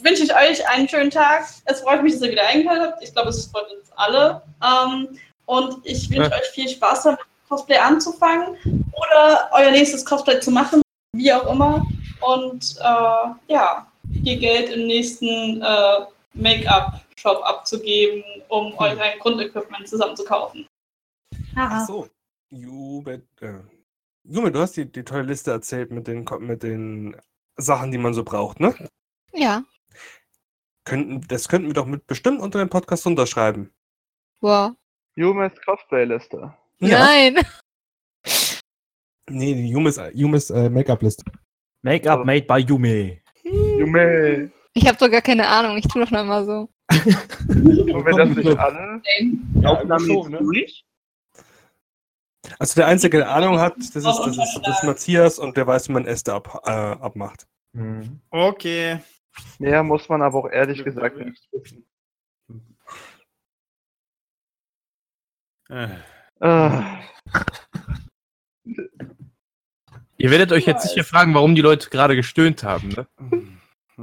wünsche 0.01 0.23
ich 0.23 0.33
euch 0.35 0.67
einen 0.67 0.89
schönen 0.89 1.11
Tag. 1.11 1.45
Es 1.65 1.81
freut 1.81 2.03
mich, 2.03 2.13
dass 2.13 2.23
ihr 2.23 2.31
wieder 2.31 2.45
eingeschaltet 2.47 2.91
habt. 2.93 3.03
Ich 3.03 3.13
glaube, 3.13 3.29
es 3.29 3.45
freut 3.45 3.69
uns 3.71 3.89
alle. 3.95 4.41
Ähm, 4.61 5.17
und 5.45 5.77
ich 5.85 6.09
wünsche 6.09 6.29
Ja. 6.29 6.35
euch 6.37 6.47
viel 6.53 6.67
Spaß 6.67 7.03
damit, 7.03 7.19
Cosplay 7.47 7.77
anzufangen 7.77 8.57
oder 8.65 9.49
euer 9.53 9.71
nächstes 9.71 10.05
Cosplay 10.05 10.39
zu 10.39 10.51
machen, 10.51 10.81
wie 11.14 11.34
auch 11.34 11.51
immer. 11.51 11.86
Und 12.22 12.76
äh, 12.80 13.53
ja, 13.53 13.91
viel 14.12 14.39
Geld 14.39 14.70
im 14.72 14.88
nächsten 14.88 15.62
äh, 15.62 16.05
Make-up-Shop 16.34 17.43
abzugeben, 17.43 18.24
um 18.49 18.78
euch 18.78 18.99
ein 18.99 19.20
Grundequipment 19.20 19.88
zusammenzukaufen. 19.88 20.68
Ach 21.55 21.86
so. 21.86 22.07
Jume, 22.49 23.22
äh, 23.39 23.59
Jume, 24.24 24.51
du 24.51 24.59
hast 24.59 24.76
die, 24.78 24.86
die 24.91 25.03
tolle 25.03 25.24
Liste 25.24 25.51
erzählt 25.51 25.91
mit 25.91 26.07
den, 26.07 26.26
mit 26.39 26.64
den 26.64 27.16
Sachen, 27.55 27.91
die 27.91 27.97
man 27.97 28.14
so 28.14 28.24
braucht, 28.24 28.59
ne? 28.59 28.76
Ja. 29.34 29.64
Könnten, 30.84 31.26
das 31.28 31.47
könnten 31.47 31.68
wir 31.68 31.74
doch 31.74 31.86
mit 31.86 32.07
bestimmt 32.07 32.41
unter 32.41 32.59
dem 32.59 32.70
Podcast 32.70 33.07
unterschreiben. 33.07 33.74
Wow. 34.41 34.74
Jumes 35.16 35.53
Cosplay-Liste. 35.66 36.53
Nein. 36.80 37.38
Nee, 39.32 39.53
die 39.53 39.69
Jumes, 39.69 39.99
Jumes 40.13 40.49
äh, 40.49 40.69
Make-up-Liste. 40.69 41.23
Make-up 41.82 42.25
made 42.25 42.45
by 42.45 42.57
Yume. 42.59 43.19
Jume. 43.43 44.51
Ich 44.73 44.88
habe 44.88 44.97
doch 44.97 45.09
gar 45.09 45.21
keine 45.21 45.47
Ahnung. 45.47 45.77
Ich 45.77 45.88
tue 45.88 46.03
doch 46.03 46.11
noch 46.11 46.23
mal 46.23 46.45
so. 46.45 46.69
Tun 46.91 48.05
wir 48.05 48.13
das 48.15 48.29
nicht 48.29 48.57
alle? 48.57 49.01
Die 49.19 49.65
Aufnahme 49.65 50.05
so, 50.05 50.23
ist 50.23 50.29
ne? 50.29 50.38
durch. 50.39 50.86
Also 52.59 52.75
der 52.75 52.88
Einzige, 52.88 53.17
der 53.17 53.32
Ahnung 53.32 53.59
hat, 53.59 53.75
das 53.77 53.95
ist, 53.95 54.05
das 54.05 54.27
ist, 54.27 54.59
das 54.63 54.77
ist 54.77 54.84
Matthias 54.84 55.39
und 55.39 55.55
der 55.57 55.67
weiß, 55.67 55.89
wie 55.89 55.93
man 55.93 56.05
Äste 56.05 56.34
ab, 56.34 56.61
äh, 56.65 56.69
abmacht. 56.69 57.47
Okay. 58.29 58.99
Mehr 59.59 59.84
muss 59.84 60.09
man 60.09 60.21
aber 60.21 60.39
auch 60.39 60.49
ehrlich 60.49 60.84
gesagt 60.84 61.17
nicht 61.17 61.47
wissen. 61.51 61.86
Äh, 65.69 65.88
Ah, 66.43 67.03
Ihr 70.22 70.30
werdet 70.30 70.51
euch 70.51 70.67
jetzt 70.67 70.88
sicher 70.88 71.03
fragen, 71.03 71.34
warum 71.34 71.55
die 71.55 71.61
Leute 71.61 71.89
gerade 71.89 72.15
gestöhnt 72.15 72.63
haben. 72.63 72.89
Ne? 72.89 73.07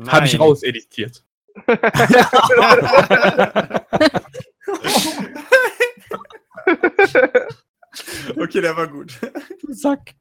Habe 0.09 0.27
ich 0.27 0.39
rauseditiert. 0.39 1.23
Okay, 8.37 8.61
der 8.61 8.77
war 8.77 8.87
gut. 8.87 9.19
Sack. 9.69 10.13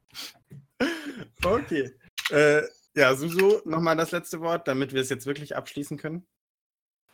Okay. 1.44 1.92
Äh, 2.30 2.62
ja, 2.96 3.14
Susu, 3.14 3.60
nochmal 3.64 3.96
das 3.96 4.10
letzte 4.10 4.40
Wort, 4.40 4.66
damit 4.66 4.92
wir 4.92 5.02
es 5.02 5.10
jetzt 5.10 5.26
wirklich 5.26 5.54
abschließen 5.54 5.98
können. 5.98 6.26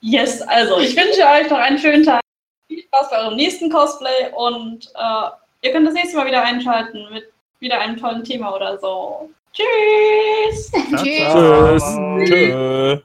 Yes, 0.01 0.41
also 0.43 0.79
ich 0.79 0.97
wünsche 0.97 1.27
euch 1.27 1.51
noch 1.51 1.59
einen 1.59 1.79
schönen 1.79 2.05
Tag. 2.05 2.21
Viel 2.69 2.83
Spaß 2.83 3.11
bei 3.11 3.19
eurem 3.19 3.37
nächsten 3.37 3.71
Cosplay 3.71 4.33
und 4.35 4.87
äh, 4.95 5.31
ihr 5.63 5.73
könnt 5.73 5.87
das 5.87 5.95
nächste 5.95 6.17
Mal 6.17 6.27
wieder 6.27 6.43
einschalten 6.43 7.07
mit 7.13 7.34
wieder 7.61 7.81
einem 7.81 7.97
tollen 7.97 8.25
Thema 8.25 8.55
oder 8.55 8.79
so. 8.79 9.31
Tschüss! 9.53 10.71
Tschüss. 10.97 11.03
Tschüss. 11.03 12.29
Tschö. 12.29 12.99